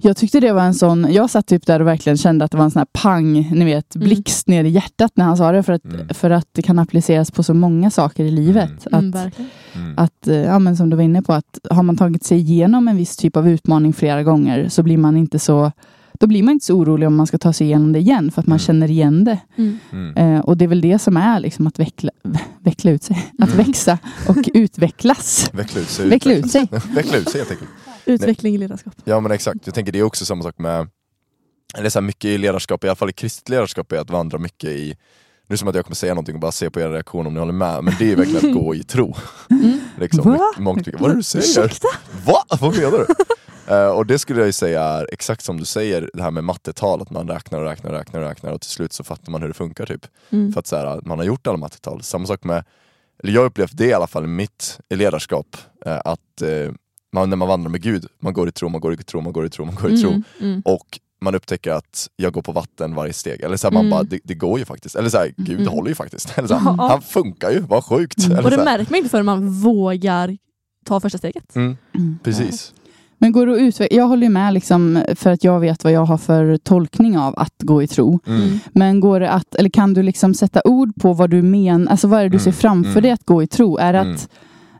jag 0.00 0.16
tyckte 0.16 0.40
det 0.40 0.52
var 0.52 0.62
en 0.62 0.74
sån, 0.74 1.12
jag 1.12 1.30
satt 1.30 1.46
typ 1.46 1.66
där 1.66 1.80
och 1.80 1.86
verkligen 1.86 2.16
kände 2.16 2.44
att 2.44 2.50
det 2.50 2.56
var 2.56 2.64
en 2.64 2.70
sån 2.70 2.80
här 2.80 2.86
pang, 2.92 3.32
ni 3.52 3.64
vet, 3.64 3.96
Mm. 3.96 4.04
blixt 4.08 4.48
ner 4.48 4.64
i 4.64 4.68
hjärtat 4.68 5.12
när 5.14 5.24
han 5.24 5.36
sa 5.36 5.52
det. 5.52 5.62
För 5.62 5.72
att, 5.72 5.84
Mm. 5.84 6.08
för 6.08 6.30
att 6.30 6.46
det 6.52 6.62
kan 6.62 6.78
appliceras 6.78 7.30
på 7.30 7.42
så 7.42 7.54
många 7.54 7.90
saker 7.90 8.24
i 8.24 8.30
livet. 8.30 8.86
Mm, 8.92 9.08
Att, 9.08 9.14
verkligen. 9.24 9.50
Mm. 9.74 9.94
att, 9.96 10.28
eh, 10.28 10.36
ja, 10.36 10.58
men 10.58 10.76
som 10.76 10.90
du 10.90 10.96
var 10.96 11.02
inne 11.04 11.22
på, 11.22 11.32
att 11.32 11.58
har 11.70 11.82
man 11.82 11.96
tagit 11.96 12.24
sig 12.24 12.38
igenom 12.38 12.88
en 12.88 12.96
viss 12.96 13.16
typ 13.16 13.36
av 13.36 13.48
utmaning 13.48 13.92
flera 13.92 14.22
gånger 14.22 14.68
så 14.68 14.82
blir 14.82 14.98
man 14.98 15.16
inte 15.16 15.38
så 15.38 15.72
då 16.20 16.26
blir 16.26 16.42
man 16.42 16.52
inte 16.52 16.66
så 16.66 16.74
orolig 16.74 17.06
om 17.08 17.16
man 17.16 17.26
ska 17.26 17.38
ta 17.38 17.52
sig 17.52 17.66
igenom 17.66 17.92
det 17.92 17.98
igen 17.98 18.30
för 18.30 18.40
att 18.40 18.46
man 18.46 18.52
Mm. 18.56 18.58
känner 18.58 18.90
igen 18.90 19.24
det. 19.24 19.38
Mm. 19.56 19.78
Mm. 19.92 20.16
Eh, 20.16 20.40
och 20.40 20.56
det 20.56 20.64
är 20.64 20.68
väl 20.68 20.80
det 20.80 20.98
som 20.98 21.16
är 21.16 21.40
liksom 21.40 21.66
att 21.66 21.78
veckla, 21.78 22.10
veckla 22.60 22.90
ut 22.90 23.02
sig. 23.02 23.30
Att 23.38 23.52
Mm. 23.54 23.66
växa 23.66 23.98
och 24.28 24.48
utvecklas. 24.54 25.50
Veckla 25.52 25.80
ut 25.80 25.88
sig. 25.88 26.08
Veckla 26.08 26.32
ut 26.34 26.50
sig. 26.50 26.68
Veckla 26.94 27.18
ut 27.18 27.28
sig 27.28 27.40
helt 27.40 27.50
enkelt. 27.50 27.70
Utveckling 28.14 28.54
i 28.54 28.58
ledarskap. 28.58 28.94
Ja 29.04 29.20
men 29.20 29.32
exakt, 29.32 29.60
jag 29.64 29.74
tänker 29.74 29.92
det 29.92 29.98
är 29.98 30.02
också 30.02 30.24
samma 30.24 30.42
sak 30.42 30.58
med 30.58 30.88
eller 31.74 31.90
så 31.90 31.98
här, 31.98 32.06
mycket 32.06 32.24
i 32.24 32.38
ledarskap, 32.38 32.84
i 32.84 32.88
alla 32.88 32.96
fall 32.96 33.10
i 33.10 33.12
kristet 33.12 33.48
ledarskap, 33.48 33.92
är 33.92 33.98
att 33.98 34.10
vandra 34.10 34.38
mycket 34.38 34.70
i 34.70 34.86
Nu 34.86 34.94
är 35.46 35.54
det 35.54 35.58
som 35.58 35.68
att 35.68 35.74
jag 35.74 35.84
kommer 35.84 35.96
säga 35.96 36.14
någonting 36.14 36.34
och 36.34 36.40
bara 36.40 36.52
se 36.52 36.70
på 36.70 36.80
er 36.80 36.88
reaktion 36.88 37.26
om 37.26 37.34
ni 37.34 37.40
håller 37.40 37.52
med, 37.52 37.84
men 37.84 37.94
det 37.98 38.12
är 38.12 38.16
verkligen 38.16 38.50
att 38.50 38.56
gå 38.56 38.74
i 38.74 38.82
tro. 38.82 39.14
Mm. 39.50 39.80
liksom, 39.98 40.32
Va? 40.32 40.52
mångt 40.58 40.86
mycket. 40.86 41.00
Vad 41.00 41.10
är 41.10 41.14
det 41.14 41.18
du 41.18 41.22
säger? 41.22 41.64
Ursäkta? 41.64 41.88
Va? 42.24 42.44
Vad 42.60 42.76
menar 42.76 42.98
du? 42.98 43.06
Eh, 43.68 43.88
och 43.88 44.06
det 44.06 44.18
skulle 44.18 44.40
jag 44.40 44.46
ju 44.46 44.52
säga 44.52 44.82
är 44.82 45.08
exakt 45.12 45.44
som 45.44 45.56
du 45.56 45.64
säger, 45.64 46.10
det 46.14 46.22
här 46.22 46.30
med 46.30 46.44
mattetal, 46.44 47.02
att 47.02 47.10
man 47.10 47.28
räknar 47.28 47.58
och 47.58 47.64
räknar 47.64 47.90
och 47.90 47.96
räknar 47.96 48.20
och 48.20 48.28
räknar 48.28 48.52
och 48.52 48.60
till 48.60 48.70
slut 48.70 48.92
så 48.92 49.04
fattar 49.04 49.32
man 49.32 49.40
hur 49.40 49.48
det 49.48 49.54
funkar 49.54 49.86
typ. 49.86 50.06
Mm. 50.30 50.52
För 50.52 50.60
att 50.60 50.66
så 50.66 50.76
här, 50.76 51.00
man 51.04 51.18
har 51.18 51.24
gjort 51.24 51.46
alla 51.46 51.56
mattetal. 51.56 52.02
Samma 52.02 52.26
sak 52.26 52.44
med, 52.44 52.64
eller 53.22 53.32
jag 53.32 53.44
upplevt 53.44 53.76
det 53.76 53.86
i 53.86 53.92
alla 53.92 54.06
fall 54.06 54.24
i 54.24 54.26
mitt 54.26 54.80
ledarskap, 54.90 55.56
eh, 55.86 56.00
att 56.04 56.42
eh, 56.42 56.72
man, 57.12 57.30
när 57.30 57.36
man 57.36 57.48
vandrar 57.48 57.70
med 57.70 57.82
Gud, 57.82 58.06
man 58.20 58.32
går 58.32 58.48
i 58.48 58.52
tro, 58.52 58.68
man 58.68 58.80
går 58.80 58.92
i 58.92 58.96
tro, 58.96 59.20
man 59.20 59.32
går 59.32 59.46
i 59.46 59.50
tro, 59.50 59.64
man 59.64 59.74
går 59.74 59.92
i 59.92 59.98
tro. 60.00 60.10
Mm. 60.10 60.22
Mm. 60.40 60.62
Och 60.64 61.00
man 61.20 61.34
upptäcker 61.34 61.70
att 61.72 62.08
jag 62.16 62.32
går 62.32 62.42
på 62.42 62.52
vatten 62.52 62.94
varje 62.94 63.12
steg. 63.12 63.40
Eller 63.40 63.56
så 63.56 63.66
här, 63.66 63.72
man 63.72 63.80
Mm. 63.86 63.90
bara, 63.90 64.02
det, 64.02 64.18
det 64.24 64.34
går 64.34 64.58
ju 64.58 64.64
faktiskt. 64.64 64.96
Eller 64.96 65.08
så 65.08 65.18
här, 65.18 65.32
Gud 65.36 65.60
Mm. 65.60 65.72
håller 65.72 65.88
ju 65.88 65.94
faktiskt. 65.94 66.32
Eller 66.38 66.48
så 66.48 66.54
här, 66.54 66.74
Ja. 66.78 66.88
Han 66.88 67.02
funkar 67.02 67.50
ju, 67.50 67.60
vad 67.60 67.84
sjukt. 67.84 68.18
Mm. 68.18 68.32
Eller 68.38 68.44
Och 68.44 68.50
det 68.50 68.64
märker 68.64 68.86
man 68.90 68.96
inte 68.98 69.10
förrän 69.10 69.26
man 69.26 69.50
vågar 69.50 70.36
ta 70.86 71.00
första 71.00 71.18
steget. 71.18 71.56
Mm, 71.56 71.76
Mm. 71.94 72.18
precis. 72.24 72.72
Men 73.20 73.32
går 73.32 73.46
det 73.46 73.68
att? 73.84 73.92
Jag 73.92 74.06
håller 74.06 74.22
ju 74.22 74.28
med 74.32 74.54
liksom, 74.54 75.04
för 75.14 75.30
att 75.30 75.44
jag 75.44 75.60
vet 75.60 75.84
vad 75.84 75.92
jag 75.92 76.04
har 76.04 76.18
för 76.18 76.56
tolkning 76.56 77.18
av 77.18 77.34
att 77.38 77.54
gå 77.62 77.82
i 77.82 77.86
tro. 77.86 78.20
Mm. 78.26 78.58
Men 78.72 79.00
går 79.00 79.20
det 79.20 79.30
att, 79.30 79.54
eller 79.54 79.70
kan 79.70 79.94
du 79.94 80.02
liksom 80.02 80.34
sätta 80.34 80.60
ord 80.64 80.92
på 81.00 81.12
vad 81.12 81.30
du 81.30 81.42
menar? 81.42 81.90
Alltså 81.90 82.08
vad 82.08 82.18
är 82.20 82.22
det 82.22 82.28
du 82.28 82.36
Mm, 82.36 82.44
ser 82.44 82.52
framför 82.52 82.90
mm. 82.90 83.02
dig 83.02 83.10
att 83.10 83.24
gå 83.26 83.42
i 83.42 83.46
tro? 83.46 83.76
Är 83.76 83.92
det 83.92 83.98
Mm. 83.98 84.14
att, 84.14 84.28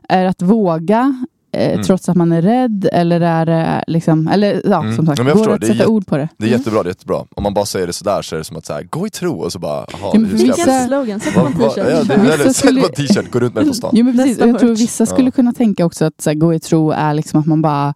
är 0.09 0.25
att 0.25 0.41
våga 0.41 1.25
eh, 1.51 1.71
Mm. 1.71 1.83
trots 1.83 2.09
att 2.09 2.15
man 2.15 2.31
är 2.31 2.41
rädd? 2.41 2.89
Eller 2.93 3.21
är 3.21 3.45
det 3.45 3.83
liksom, 3.87 4.27
eller 4.27 4.61
ja 4.65 4.79
Mm. 4.81 4.95
som 4.95 5.05
sagt, 5.05 5.19
Ja, 5.19 5.23
går 5.23 5.31
förstår, 5.31 5.47
det 5.49 5.53
att 5.55 5.61
det 5.61 5.67
är 5.67 5.73
sätta 5.73 5.87
ord 5.87 6.07
på 6.07 6.17
det? 6.17 6.29
Det 6.37 6.43
är 6.45 6.47
Mm. 6.47 6.59
jättebra, 6.59 6.83
det 6.83 6.87
är 6.87 6.91
jättebra. 6.91 7.25
Om 7.35 7.43
man 7.43 7.53
bara 7.53 7.65
säger 7.65 7.87
det 7.87 7.93
sådär 7.93 8.21
så 8.21 8.35
är 8.35 8.37
det 8.37 8.43
som 8.43 8.57
att 8.57 8.65
så 8.65 8.73
här, 8.73 8.83
gå 8.83 9.07
i 9.07 9.09
tro 9.09 9.39
och 9.41 9.51
så 9.51 9.59
bara, 9.59 9.85
jaha, 9.91 10.11
men 10.13 10.25
hur 10.25 10.37
ska 10.37 10.47
jag 10.47 10.55
vissa- 10.55 10.65
Vilken 10.71 10.87
slogan, 10.87 11.19
sätt 11.19 11.33
på 11.33 11.39
en 11.39 11.53
t-shirt. 11.53 11.77
ja, 11.77 12.43
det, 12.45 12.53
skulle- 12.53 12.81
en 12.81 12.91
t-shirt, 12.93 13.31
gå 13.31 13.39
runt 13.39 13.53
med 13.55 13.63
den 13.63 13.69
på 13.69 13.75
stan. 13.75 13.91
Jo, 13.93 14.05
men 14.05 14.17
precis. 14.17 14.37
Jag 14.39 14.59
tror 14.59 14.75
vissa 14.75 15.05
skulle 15.05 15.27
Ja. 15.27 15.31
kunna 15.31 15.53
tänka 15.53 15.85
också 15.85 16.05
att 16.05 16.21
så 16.21 16.29
här, 16.29 16.35
gå 16.35 16.53
i 16.53 16.59
tro 16.59 16.91
är 16.91 17.13
liksom 17.13 17.39
att 17.39 17.45
man 17.45 17.61
bara 17.61 17.93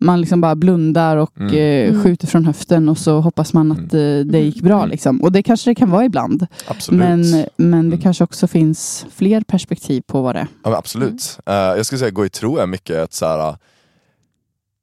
man 0.00 0.20
liksom 0.20 0.40
bara 0.40 0.54
blundar 0.56 1.16
och 1.16 1.38
Mm. 1.40 1.54
eh, 1.54 1.88
Mm. 1.90 2.02
skjuter 2.04 2.26
från 2.26 2.44
höften 2.44 2.88
och 2.88 2.98
så 2.98 3.20
hoppas 3.20 3.52
man 3.52 3.72
att 3.72 3.94
eh, 3.94 4.18
det 4.24 4.38
gick 4.40 4.60
bra. 4.62 4.78
Mm. 4.78 4.90
Liksom. 4.90 5.22
Och 5.22 5.32
det 5.32 5.42
kanske 5.42 5.70
det 5.70 5.74
kan 5.74 5.90
vara 5.90 6.04
ibland. 6.04 6.46
Absolut. 6.66 6.98
Men, 7.00 7.20
men 7.56 7.90
det 7.90 7.94
Mm. 7.96 8.00
kanske 8.00 8.24
också 8.24 8.46
finns 8.46 9.06
fler 9.14 9.40
perspektiv 9.40 10.00
på 10.06 10.22
vad 10.22 10.34
det 10.34 10.38
är. 10.40 10.46
Ja, 10.64 10.76
absolut. 10.76 11.38
Eh, 11.46 11.54
jag 11.54 11.86
skulle 11.86 11.98
säga 11.98 12.10
gå 12.10 12.26
i 12.26 12.30
tro 12.30 12.56
är 12.58 12.66
mycket 12.66 12.96
att 12.98 13.12
så 13.12 13.26
här, 13.26 13.56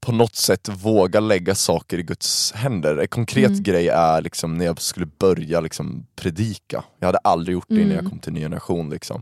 på 0.05 0.11
något 0.11 0.35
sätt 0.35 0.69
våga 0.83 1.19
lägga 1.19 1.55
saker 1.55 1.97
i 1.99 2.03
Guds 2.03 2.51
händer. 2.55 2.97
En 2.97 3.07
konkret 3.07 3.49
Mm. 3.49 3.63
grej 3.63 3.87
är 3.87 4.21
liksom 4.21 4.57
när 4.57 4.65
jag 4.65 4.81
skulle 4.81 5.05
börja 5.19 5.59
liksom 5.61 6.05
predika. 6.15 6.83
Jag 6.99 7.05
hade 7.07 7.17
aldrig 7.17 7.53
gjort 7.53 7.65
det 7.69 7.75
innan 7.75 7.91
Mm. 7.91 8.03
jag 8.03 8.11
kom 8.11 8.19
till 8.19 8.33
ny 8.33 8.39
generation. 8.39 8.89
Liksom. 8.89 9.21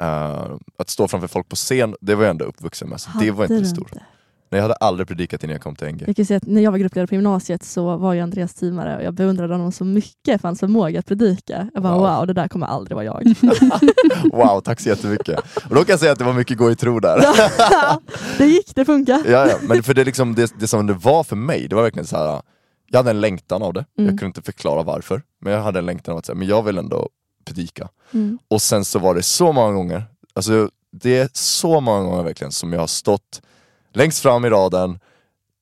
Eh, 0.00 0.44
att 0.78 0.90
stå 0.90 1.08
framför 1.08 1.28
folk 1.28 1.48
på 1.48 1.56
scen, 1.56 1.94
det 2.00 2.14
var 2.14 2.24
jag 2.24 2.30
ändå 2.30 2.44
uppvuxen 2.44 2.88
med. 2.88 3.00
Så 3.00 3.10
det 3.20 3.30
var 3.30 3.44
inte 3.44 3.58
det 3.58 3.66
stora. 3.66 3.88
inte? 3.92 4.04
Nej, 4.50 4.58
jag 4.58 4.62
hade 4.62 4.74
aldrig 4.74 5.08
predikat 5.08 5.44
innan 5.44 5.52
jag 5.52 5.62
kom 5.62 5.76
till 5.76 5.88
NG. 5.88 6.04
Jag 6.06 6.16
kan 6.16 6.24
säga 6.24 6.36
att 6.36 6.46
när 6.46 6.60
jag 6.60 6.70
var 6.70 6.78
gruppledare 6.78 7.06
på 7.06 7.14
gymnasiet 7.14 7.62
så 7.64 7.96
var 7.96 8.14
ju 8.14 8.20
Andreas 8.20 8.54
teamare 8.54 8.96
och 8.96 9.02
jag 9.02 9.14
beundrade 9.14 9.54
honom 9.54 9.72
så 9.72 9.84
mycket 9.84 10.40
för 10.40 10.48
hans 10.48 10.60
förmåga 10.60 10.98
att 10.98 11.06
predika. 11.06 11.70
Jag 11.74 11.82
bara 11.82 11.92
Wow. 11.98 12.02
wow, 12.16 12.26
det 12.26 12.32
där 12.32 12.48
kommer 12.48 12.66
aldrig 12.66 12.94
vara 12.94 13.04
jag. 13.04 13.22
Wow, 14.32 14.60
tack 14.60 14.80
så 14.80 14.88
jättemycket. 14.88 15.38
Och 15.68 15.74
då 15.74 15.84
kan 15.84 15.92
jag 15.92 16.00
säga 16.00 16.12
att 16.12 16.18
det 16.18 16.24
var 16.24 16.32
mycket 16.32 16.58
gå 16.58 16.70
i 16.70 16.76
tro 16.76 17.00
där. 17.00 17.20
det 18.38 18.46
gick, 18.46 18.74
det 18.74 18.84
funkar. 18.84 19.22
ja, 19.26 19.46
ja. 19.48 19.56
Men 19.68 19.82
för 19.82 19.94
det, 19.94 20.04
liksom, 20.04 20.34
det, 20.34 20.52
det 20.60 20.66
som 20.68 20.86
det 20.86 20.92
var 20.94 21.24
för 21.24 21.36
mig, 21.36 21.68
det 21.68 21.76
var 21.76 21.82
verkligen 21.82 22.06
så 22.06 22.16
här. 22.16 22.42
Jag 22.90 22.98
hade 22.98 23.10
en 23.10 23.20
längtan 23.20 23.62
av 23.62 23.72
det, 23.72 23.84
Mm. 23.98 24.10
jag 24.10 24.18
kunde 24.18 24.26
inte 24.26 24.42
förklara 24.42 24.82
varför. 24.82 25.22
Men 25.40 25.52
jag 25.52 25.62
hade 25.62 25.78
en 25.78 25.86
längtan 25.86 26.12
av 26.12 26.18
att 26.18 26.26
säga, 26.26 26.36
men 26.36 26.48
jag 26.48 26.62
vill 26.62 26.78
ändå 26.78 27.08
predika. 27.44 27.88
Mm. 28.14 28.38
Och 28.48 28.62
sen 28.62 28.84
så 28.84 28.98
var 28.98 29.14
det 29.14 29.22
så 29.22 29.52
många 29.52 29.72
gånger, 29.72 30.02
alltså 30.34 30.70
det 30.92 31.18
är 31.18 31.28
så 31.32 31.80
många 31.80 32.02
gånger 32.02 32.22
verkligen 32.22 32.52
som 32.52 32.72
jag 32.72 32.80
har 32.80 32.86
stått 32.86 33.42
längst 33.98 34.20
fram 34.22 34.44
i 34.44 34.50
raden, 34.50 34.98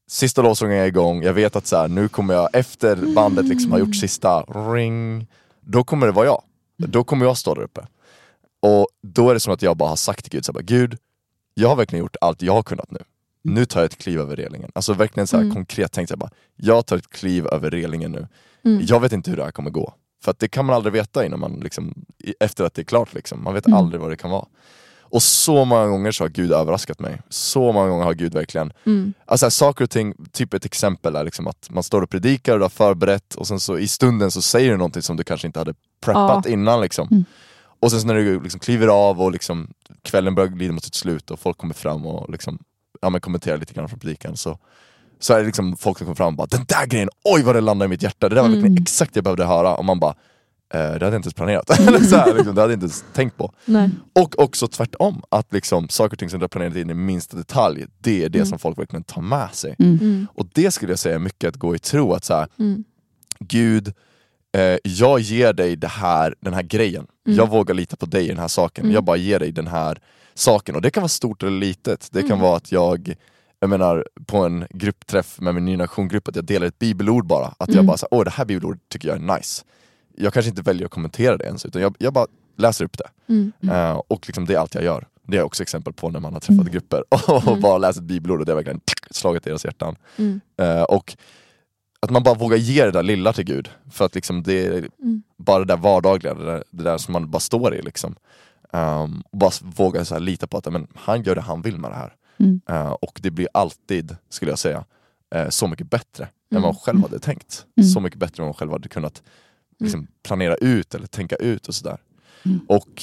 sista 0.09 0.43
lovsången 0.43 0.77
är 0.79 0.87
igång, 0.87 1.23
jag 1.23 1.33
vet 1.35 1.57
att 1.57 1.67
så 1.67 1.77
här, 1.77 1.89
nu 1.89 2.09
kommer 2.09 2.35
jag 2.35 2.49
efter 2.53 2.97
bandet 3.15 3.45
liksom 3.47 3.73
har 3.73 3.79
gjort 3.79 3.97
sista 3.97 4.43
ring, 4.43 5.27
då 5.61 5.85
kommer 5.85 6.07
det 6.07 6.13
vara 6.13 6.27
jag. 6.27 6.43
Då 6.77 7.05
kommer 7.05 7.27
jag 7.27 7.37
stå 7.37 7.55
där 7.55 7.63
uppe. 7.63 7.87
Och 8.63 8.87
då 9.03 9.31
är 9.31 9.35
det 9.35 9.41
som 9.41 9.53
att 9.53 9.63
jag 9.63 9.77
bara 9.77 9.89
har 9.89 9.97
sagt 9.97 10.25
till 10.25 10.33
Gud, 10.33 10.45
så 10.45 10.53
bara, 10.53 10.63
Gud, 10.63 10.99
jag 11.55 11.69
har 11.69 11.77
verkligen 11.77 12.05
gjort 12.05 12.17
allt 12.21 12.43
jag 12.43 12.53
har 12.53 12.63
kunnat 12.63 12.91
nu. 12.91 12.99
Nu 13.43 13.65
tar 13.65 13.81
jag 13.81 13.85
ett 13.87 13.99
kliv 13.99 14.21
över 14.21 14.37
relingen. 14.37 14.71
Alltså 14.75 14.93
verkligen 14.93 15.27
så 15.27 15.37
Mm. 15.37 15.55
konkret 15.55 15.93
tänkt, 15.93 16.11
här, 16.11 16.17
bara, 16.17 16.31
jag 16.57 16.87
tar 16.87 16.97
ett 16.97 17.11
kliv 17.11 17.47
över 17.47 17.71
relingen 17.71 18.13
nu. 18.13 18.29
Mm. 18.65 18.85
Jag 18.87 19.01
vet 19.01 19.13
inte 19.13 19.31
hur 19.31 19.37
det 19.37 19.45
här 19.45 19.51
kommer 19.51 19.71
gå. 19.71 19.93
För 20.25 20.35
det 20.39 20.49
kan 20.49 20.65
man 20.67 20.77
aldrig 20.77 20.93
veta 20.93 21.27
innan 21.27 21.41
man 21.41 21.61
liksom, 21.63 21.95
efter 22.41 22.65
att 22.65 22.75
det 22.75 22.83
är 22.83 22.85
klart. 22.85 23.15
Liksom. 23.15 23.45
Man 23.45 23.55
vet 23.55 23.67
Mm. 23.67 23.79
aldrig 23.79 24.01
vad 24.01 24.11
det 24.11 24.17
kan 24.17 24.31
vara. 24.31 24.47
Och 25.11 25.23
så 25.23 25.65
många 25.65 25.87
gånger 25.87 26.13
så 26.13 26.25
har 26.25 26.29
Gud 26.29 26.53
överraskat 26.53 27.01
mig. 27.01 27.21
Så 27.29 27.73
många 27.73 27.89
gånger 27.89 28.05
har 28.05 28.15
Gud 28.15 28.35
verkligen, 28.35 28.73
Mm. 28.87 29.15
alltså 29.27 29.47
här, 29.47 29.51
saker 29.51 29.85
och 29.85 29.91
ting, 29.91 30.15
typ 30.33 30.55
ett 30.55 30.65
exempel 30.65 31.17
är 31.17 31.25
liksom 31.25 31.47
att 31.47 31.71
man 31.71 31.83
står 31.83 32.03
och 32.03 32.11
predikar 32.11 32.53
och 32.53 32.59
du 32.59 32.65
har 32.65 32.69
förberett 32.71 33.35
och 33.35 33.47
sen 33.47 33.61
så 33.61 33.79
i 33.79 33.89
stunden 33.89 34.31
så 34.31 34.43
säger 34.43 34.71
du 34.71 34.77
någonting 34.77 35.03
som 35.03 35.17
du 35.17 35.25
kanske 35.25 35.47
inte 35.47 35.59
hade 35.59 35.75
preppat 36.01 36.47
innan. 36.47 36.81
Liksom. 36.81 37.09
Mm. 37.11 37.25
Och 37.81 37.91
sen 37.91 38.01
så 38.01 38.07
när 38.07 38.15
du 38.15 38.41
liksom 38.43 38.61
kliver 38.61 38.89
av 38.89 39.21
och 39.23 39.33
liksom 39.33 39.69
kvällen 40.03 40.35
börjar 40.35 40.49
glida 40.49 40.73
mot 40.73 40.85
sitt 40.85 40.95
slut 40.95 41.31
och 41.31 41.41
folk 41.41 41.59
kommer 41.59 41.75
fram 41.75 42.07
och 42.07 42.31
liksom, 42.31 42.59
ja, 43.03 43.11
men 43.11 43.21
kommenterar 43.21 43.57
lite 43.59 43.75
grann 43.75 43.89
från 43.89 43.99
predikan 43.99 44.37
så, 44.37 44.59
så 45.21 45.35
är 45.35 45.39
det 45.39 45.45
liksom 45.47 45.77
folk 45.77 45.99
som 45.99 46.05
kommer 46.05 46.17
fram 46.17 46.27
och 46.29 46.35
bara 46.37 46.47
Den 46.47 46.65
där 46.69 46.87
grejen, 46.87 47.09
oj 47.25 47.43
vad 47.43 47.55
det 47.55 47.61
landade 47.61 47.87
i 47.87 47.89
mitt 47.89 48.03
hjärta, 48.03 48.29
det 48.29 48.35
där 48.35 48.43
var 48.43 48.49
Mm. 48.49 48.77
exakt 48.83 49.15
det 49.15 49.19
jag 49.19 49.25
behövde 49.25 49.45
höra. 49.45 49.75
Och 49.77 49.85
man 49.85 50.01
bara 50.01 50.15
det 50.69 50.79
hade 50.79 51.05
jag 51.07 51.15
inte 51.15 51.27
ens 51.27 51.35
planerat. 51.35 51.69
Så 52.09 52.17
här, 52.17 52.35
liksom, 52.35 52.55
det 52.55 52.61
hade 52.61 52.73
jag 52.73 52.77
inte 52.77 52.85
ens 52.85 53.05
tänkt 53.13 53.37
på. 53.37 53.53
Nej. 53.65 53.91
Och 54.13 54.39
också 54.39 54.69
tvärtom, 54.69 55.23
att 55.29 55.53
liksom, 55.53 55.89
saker 55.89 56.15
och 56.15 56.19
ting 56.19 56.31
som 56.31 56.39
du 56.39 56.45
har 56.45 56.49
planerat 56.49 56.77
in 56.77 56.91
i 56.91 56.95
minsta 56.95 57.37
detalj, 57.37 57.85
det 57.99 58.25
är 58.25 58.29
det 58.29 58.39
Mm. 58.39 58.47
som 58.49 58.59
folk 58.59 58.79
verkligen 58.79 59.05
tar 59.05 59.23
med 59.23 59.49
sig. 59.55 59.77
Mm. 59.79 59.99
Mm. 60.01 60.27
Och 60.35 60.47
det 60.55 60.71
skulle 60.71 60.93
jag 60.93 60.99
säga 60.99 61.15
är 61.15 61.19
mycket 61.19 61.49
att 61.49 61.57
gå 61.57 61.75
i 61.75 61.79
tro, 61.79 62.13
att 62.13 62.25
så 62.25 62.35
här, 62.35 62.49
Mm. 62.59 62.85
Gud, 63.39 63.93
eh, 64.57 64.77
jag 64.83 65.21
ger 65.21 65.53
dig 65.53 65.77
det 65.77 65.89
här, 65.89 66.35
den 66.41 66.55
här 66.55 66.63
grejen. 66.63 67.07
Mm. 67.27 67.39
Jag 67.39 67.51
vågar 67.51 67.75
lita 67.75 67.97
på 67.97 68.07
dig 68.07 68.25
i 68.25 68.29
den 68.29 68.39
här 68.39 68.49
saken. 68.49 68.85
Mm. 68.85 68.95
Jag 68.95 69.05
bara 69.05 69.17
ger 69.17 69.39
dig 69.41 69.53
den 69.53 69.67
här 69.67 69.99
saken. 70.35 70.75
Och 70.75 70.83
det 70.83 70.91
kan 70.91 71.01
vara 71.01 71.09
stort 71.09 71.43
eller 71.43 71.59
litet. 71.59 72.09
Det 72.13 72.21
kan 72.21 72.31
Mm. 72.31 72.41
vara 72.41 72.57
att 72.57 72.73
jag, 72.73 73.15
jag 73.61 73.71
menar 73.71 74.07
på 74.27 74.39
en 74.45 74.67
gruppträff 74.71 75.41
med 75.41 75.55
min 75.55 75.65
ny 75.65 75.77
nationgrupp, 75.77 76.29
att 76.29 76.37
jag 76.37 76.45
delar 76.45 76.67
ett 76.67 76.79
bibelord 76.79 77.27
bara. 77.27 77.55
Att 77.59 77.75
jag 77.75 77.85
bara, 77.87 77.97
så 77.97 78.07
åh 78.11 78.25
det 78.25 78.31
här 78.31 78.45
bibelordet 78.45 78.81
tycker 78.89 79.09
jag 79.09 79.17
är 79.17 79.37
nice. 79.37 79.63
Jag 80.17 80.33
kanske 80.33 80.49
inte 80.51 80.63
väljer 80.63 80.85
att 80.87 80.91
kommentera 80.93 81.37
det 81.37 81.45
ens, 81.45 81.67
utan 81.67 81.83
jag, 81.83 81.97
jag 81.99 82.13
bara 82.13 82.27
läser 82.57 82.85
upp 82.85 82.99
det. 82.99 83.09
Mm. 83.33 83.53
Eh, 83.71 83.97
och 84.09 84.27
liksom 84.27 84.45
det 84.47 84.55
är 84.55 84.59
allt 84.59 84.75
jag 84.75 84.85
gör. 84.85 85.07
Det 85.29 85.37
är 85.39 85.43
också 85.43 85.63
exempel 85.63 85.93
på 85.93 86.11
när 86.11 86.21
man 86.21 86.33
har 86.33 86.41
träffat 86.41 86.61
Mm. 86.61 86.73
grupper 86.73 87.05
och 87.31 87.47
Mm. 87.49 87.61
bara 87.61 87.79
läst 87.79 87.99
ett 87.99 88.05
bibelord 88.05 88.41
och 88.41 88.47
det 88.47 88.53
har 88.53 88.57
verkligen 88.57 88.81
slagit 89.11 89.43
deras 89.45 89.65
hjärtan. 89.65 89.97
Mm. 90.17 90.41
Eh, 90.57 90.83
och 90.83 91.17
att 92.01 92.11
man 92.11 92.23
bara 92.23 92.35
vågar 92.35 92.57
ge 92.57 92.85
det 92.85 92.91
där 92.91 93.03
lilla 93.03 93.33
till 93.33 93.45
Gud. 93.45 93.69
För 93.91 94.05
att 94.05 94.15
liksom 94.15 94.43
det 94.43 94.67
är 94.67 94.89
Mm. 95.03 95.23
bara 95.37 95.59
det 95.59 95.65
där 95.65 95.77
vardagliga, 95.77 96.35
det 96.35 96.45
där, 96.47 96.65
det 96.71 96.83
där 96.85 96.99
som 96.99 97.13
man 97.13 97.31
bara 97.31 97.41
står 97.41 97.75
i. 97.75 97.83
Liksom. 97.83 98.17
Um, 98.73 99.23
och 99.31 99.39
bara 99.39 99.51
våga 99.63 100.05
så 100.05 100.15
här 100.15 100.21
lita 100.21 100.47
på 100.47 100.59
att 100.59 100.73
men, 100.73 100.87
han 100.95 101.23
gör 101.23 101.35
det 101.35 101.41
han 101.41 101.63
vill 101.63 101.79
med 101.79 101.91
det 101.91 101.95
här. 101.97 102.15
Mm. 102.39 102.61
Eh, 102.69 102.91
och 102.91 103.19
det 103.23 103.31
blir 103.31 103.49
alltid, 103.55 104.17
skulle 104.29 104.51
jag 104.53 104.59
säga, 104.59 104.85
så 105.51 105.67
mycket 105.67 105.91
bättre 105.91 106.25
än 106.25 106.31
Mm. 106.51 106.63
vad 106.63 106.75
man 106.75 106.81
själv 106.81 107.03
hade 107.03 107.19
tänkt. 107.19 107.67
Mm. 107.77 107.89
Så 107.89 108.01
mycket 108.01 108.19
bättre 108.19 108.43
än 108.43 108.45
vad 108.45 108.49
man 108.49 108.55
själv 108.55 108.73
hade 108.73 108.89
kunnat 108.89 109.23
liksom, 109.81 110.07
planera 110.23 110.55
ut 110.55 110.95
eller 110.95 111.07
tänka 111.07 111.37
ut 111.37 111.69
och 111.69 111.75
sådär. 111.75 111.99
Mm. 112.45 112.61
Och 112.69 113.03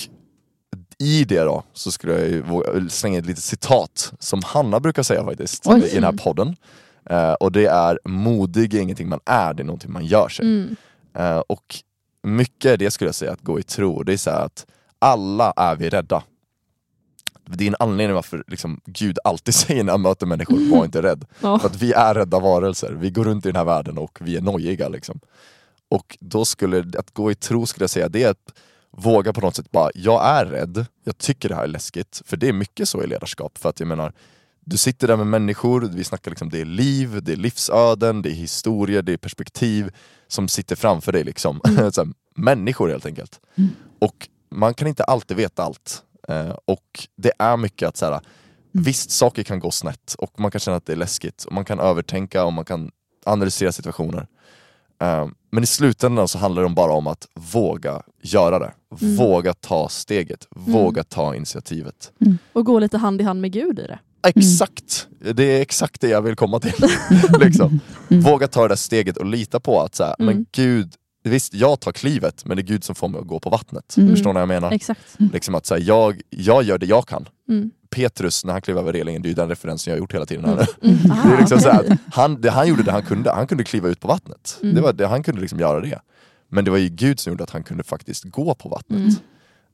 i 1.00 1.24
det 1.24 1.40
då 1.40 1.64
så 1.74 1.92
skulle 1.92 2.28
jag 2.28 2.92
slänga 2.92 3.20
ett 3.20 3.26
litet 3.26 3.44
citat 3.44 4.14
som 4.20 4.42
Hanna 4.46 4.80
brukar 4.80 5.04
säga 5.04 5.24
faktiskt 5.24 5.68
Oj. 5.68 5.84
i 5.84 5.96
den 5.96 6.04
här 6.04 6.12
podden. 6.12 6.56
Eh, 7.10 7.34
och 7.34 7.52
det 7.52 7.66
är 7.66 8.00
modig 8.06 8.74
är 8.74 8.82
ingenting 8.82 9.10
man 9.10 9.20
är, 9.26 9.54
det 9.54 9.64
är 9.64 9.66
någonting 9.66 9.92
man 9.92 10.06
gör 10.06 10.30
sig. 10.30 10.46
Mm. 10.46 10.76
Eh, 11.14 11.38
och 11.38 11.76
mycket 12.24 12.80
det 12.80 12.92
skulle 12.92 13.08
jag 13.08 13.16
säga 13.16 13.32
att 13.32 13.42
gå 13.42 13.60
i 13.60 13.64
tro, 13.64 14.04
det 14.04 14.14
är 14.14 14.18
så 14.18 14.30
att 14.30 14.66
alla 15.00 15.54
är 15.56 15.76
vi 15.76 15.90
rädda. 15.90 16.24
Det 17.46 17.64
är 17.64 17.68
en 17.68 17.76
anledning 17.80 18.16
varför 18.16 18.44
liksom, 18.48 18.82
Gud 18.86 19.20
alltid 19.24 19.56
säger 19.56 19.84
när 19.84 19.92
han 19.92 20.02
möter 20.02 20.26
människor, 20.26 20.72
var 20.72 20.86
inte 20.86 21.02
rädd. 21.02 21.26
Ja. 21.42 21.60
För 21.60 21.68
att 21.68 21.82
vi 21.82 21.94
är 21.94 22.14
rädda 22.14 22.40
varelser, 22.40 22.92
vi 22.92 23.10
går 23.10 23.24
runt 23.24 23.46
i 23.46 23.50
den 23.50 23.56
här 23.56 23.66
världen 23.66 23.98
och 23.98 24.20
vi 24.22 24.38
är 24.38 24.42
nojiga. 24.42 24.90
Liksom. 24.90 25.20
Och 25.94 26.18
då 26.20 26.46
skulle, 26.46 26.80
att 26.98 27.14
gå 27.14 27.32
i 27.32 27.36
tro 27.36 27.66
skulle 27.66 27.84
jag 27.84 27.90
säga, 27.90 28.10
det 28.10 28.24
är 28.24 28.30
att 28.30 28.54
våga 28.92 29.34
på 29.34 29.42
något 29.42 29.56
sätt 29.56 29.72
bara, 29.72 29.90
jag 29.96 30.26
är 30.26 30.46
rädd, 30.46 30.86
jag 31.04 31.18
tycker 31.18 31.50
det 31.50 31.56
här 31.56 31.64
är 31.64 31.68
läskigt. 31.68 32.22
För 32.26 32.38
det 32.38 32.48
är 32.48 32.54
mycket 32.54 32.90
så 32.90 33.04
i 33.04 33.08
ledarskap, 33.08 33.58
för 33.58 33.70
att 33.70 33.80
jag 33.80 33.88
menar, 33.88 34.14
du 34.60 34.78
sitter 34.78 35.08
där 35.08 35.18
med 35.18 35.28
människor, 35.28 35.82
vi 35.82 36.04
snackar 36.04 36.32
liksom, 36.32 36.50
det 36.50 36.62
är 36.62 36.66
liv, 36.66 37.24
det 37.24 37.32
är 37.32 37.36
livsöden, 37.36 38.22
det 38.22 38.30
är 38.30 38.34
historier, 38.34 39.02
det 39.02 39.14
är 39.14 39.18
perspektiv 39.18 39.92
som 40.28 40.48
sitter 40.48 40.76
framför 40.76 41.12
dig. 41.12 41.24
Liksom. 41.24 41.62
här, 41.66 42.08
människor 42.36 42.90
helt 42.90 43.06
enkelt. 43.06 43.40
Mm. 43.56 43.70
Och 44.00 44.30
man 44.52 44.74
kan 44.74 44.88
inte 44.88 45.04
alltid 45.04 45.38
veta 45.38 45.64
allt. 45.64 46.04
Eh, 46.28 46.56
och 46.66 47.08
det 47.16 47.32
är 47.40 47.58
mycket 47.58 47.88
att 47.88 47.98
så 47.98 48.06
här, 48.06 48.22
visst 48.72 49.12
saker 49.12 49.44
kan 49.44 49.60
gå 49.60 49.72
snett 49.72 50.16
och 50.18 50.40
man 50.40 50.52
kan 50.52 50.60
känna 50.60 50.78
att 50.78 50.86
det 50.86 50.94
är 50.94 50.98
läskigt 50.98 51.44
och 51.44 51.54
man 51.54 51.66
kan 51.66 51.80
övertänka 51.80 52.46
och 52.46 52.54
man 52.54 52.66
kan 52.66 52.92
analysera 53.26 53.72
situationer. 53.72 54.28
Eh, 55.02 55.28
men 55.52 55.64
i 55.64 55.68
slutändan 55.68 56.28
så 56.28 56.38
handlar 56.38 56.64
det 56.64 56.70
bara 56.70 56.92
om 56.92 57.08
att 57.08 57.28
våga 57.54 58.02
göra 58.22 58.60
det. 58.60 58.74
Mm. 59.02 59.16
Våga 59.16 59.54
ta 59.54 59.90
steget, 59.90 60.48
våga 60.50 61.04
ta 61.04 61.36
initiativet. 61.36 62.12
Och 62.54 62.66
gå 62.66 62.80
lite 62.80 62.98
hand 62.98 63.22
i 63.22 63.24
hand 63.24 63.42
med 63.42 63.52
Gud 63.52 63.80
i 63.80 63.88
det. 63.88 64.00
Exakt! 64.28 65.08
Det 65.34 65.44
är 65.44 65.62
exakt 65.62 66.02
det 66.02 66.08
jag 66.10 66.22
vill 66.22 66.36
komma 66.36 66.60
till. 66.60 66.74
liksom. 67.40 67.80
Våga 68.08 68.48
ta 68.48 68.62
det 68.62 68.68
där 68.68 68.76
steget 68.76 69.18
och 69.18 69.26
lita 69.26 69.60
på 69.60 69.82
att 69.82 69.96
så 69.96 70.04
här, 70.04 70.16
Mm. 70.20 70.36
men 70.36 70.46
Gud, 70.52 70.94
visst 71.24 71.54
jag 71.54 71.80
tar 71.80 71.92
klivet 71.92 72.46
men 72.46 72.58
det 72.58 72.62
är 72.62 72.66
Gud 72.66 72.84
som 72.84 72.96
får 72.96 73.08
mig 73.08 73.22
att 73.22 73.28
gå 73.28 73.40
på 73.40 73.50
vattnet. 73.50 73.98
Mm. 73.98 74.10
Förstår 74.10 74.30
ni 74.30 74.34
vad 74.34 74.42
jag 74.42 74.48
menar? 74.48 74.72
Exakt. 74.72 75.16
Liksom 75.34 75.56
att 75.56 75.66
så 75.66 75.74
här, 75.76 75.82
jag, 75.82 76.22
jag 76.30 76.64
gör 76.64 76.78
det 76.78 76.86
jag 76.86 77.08
kan. 77.08 77.26
Mm. 77.50 77.72
Petrus, 77.90 78.46
när 78.46 78.54
han 78.54 78.62
klev 78.62 78.78
över 78.78 78.94
relingen, 78.94 79.22
det 79.22 79.26
är 79.28 79.30
ju 79.30 79.36
den 79.36 79.50
referensen 79.50 79.92
jag 79.92 79.96
har 79.98 80.00
gjort 80.00 80.14
hela 80.14 80.26
tiden. 80.26 80.46
Här. 80.46 80.68
Mm. 80.82 80.98
Mm. 80.98 81.18
Det 81.28 81.34
är 81.34 81.38
liksom 81.40 81.60
så 81.60 81.70
att 81.70 81.86
han, 82.14 82.42
det, 82.42 82.50
han 82.50 82.68
gjorde 82.68 82.84
det 82.84 82.92
han 82.92 83.04
kunde, 83.04 83.32
han 83.32 83.48
kunde 83.48 83.64
kliva 83.64 83.90
ut 83.90 84.00
på 84.00 84.08
vattnet. 84.08 84.60
Mm. 84.62 84.76
Det 84.76 84.82
var 84.82 84.94
det, 84.94 85.08
han 85.08 85.24
kunde 85.24 85.42
liksom 85.42 85.60
göra 85.60 85.80
det. 85.82 86.00
Men 86.50 86.66
det 86.66 86.72
var 86.72 86.78
ju 86.78 86.90
Gud 86.90 87.20
som 87.20 87.32
gjorde 87.34 87.44
att 87.44 87.50
han 87.50 87.64
kunde 87.64 87.84
faktiskt 87.84 88.24
gå 88.24 88.56
på 88.56 88.70
vattnet. 88.70 89.22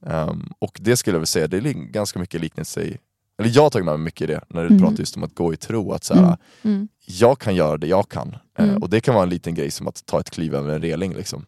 Ehm, 0.06 0.50
och 0.60 0.78
det 0.82 0.98
skulle 0.98 1.16
jag 1.16 1.20
väl 1.20 1.28
säga, 1.28 1.48
det 1.48 1.58
är 1.58 1.62
ganska 1.74 2.20
mycket 2.20 2.42
liknelse 2.42 2.82
i, 2.82 2.98
eller 3.40 3.52
jag 3.56 3.62
har 3.64 3.70
tagit 3.70 3.86
med 3.86 3.94
mig 4.00 4.04
mycket 4.06 4.22
i 4.30 4.34
det, 4.34 4.42
när 4.50 4.62
du 4.62 4.68
Mm. 4.68 4.80
pratar 4.82 5.00
just 5.00 5.18
om 5.18 5.24
att 5.24 5.36
gå 5.36 5.54
i 5.54 5.58
tro. 5.58 5.92
Att 5.92 6.04
så 6.04 6.14
här, 6.14 6.38
Mm. 6.62 6.88
Jag 7.06 7.40
kan 7.40 7.56
göra 7.56 7.78
det 7.78 7.88
jag 7.88 8.10
kan. 8.10 8.36
Eh, 8.58 8.66
Mm. 8.70 8.84
och 8.84 8.90
det 8.90 9.02
kan 9.02 9.14
vara 9.16 9.24
en 9.24 9.30
liten 9.30 9.56
grej 9.56 9.72
som 9.72 9.88
att 9.88 10.06
ta 10.06 10.20
ett 10.20 10.30
kliv 10.30 10.56
över 10.56 10.74
en 10.76 10.82
reling. 10.82 11.14
Liksom. 11.14 11.46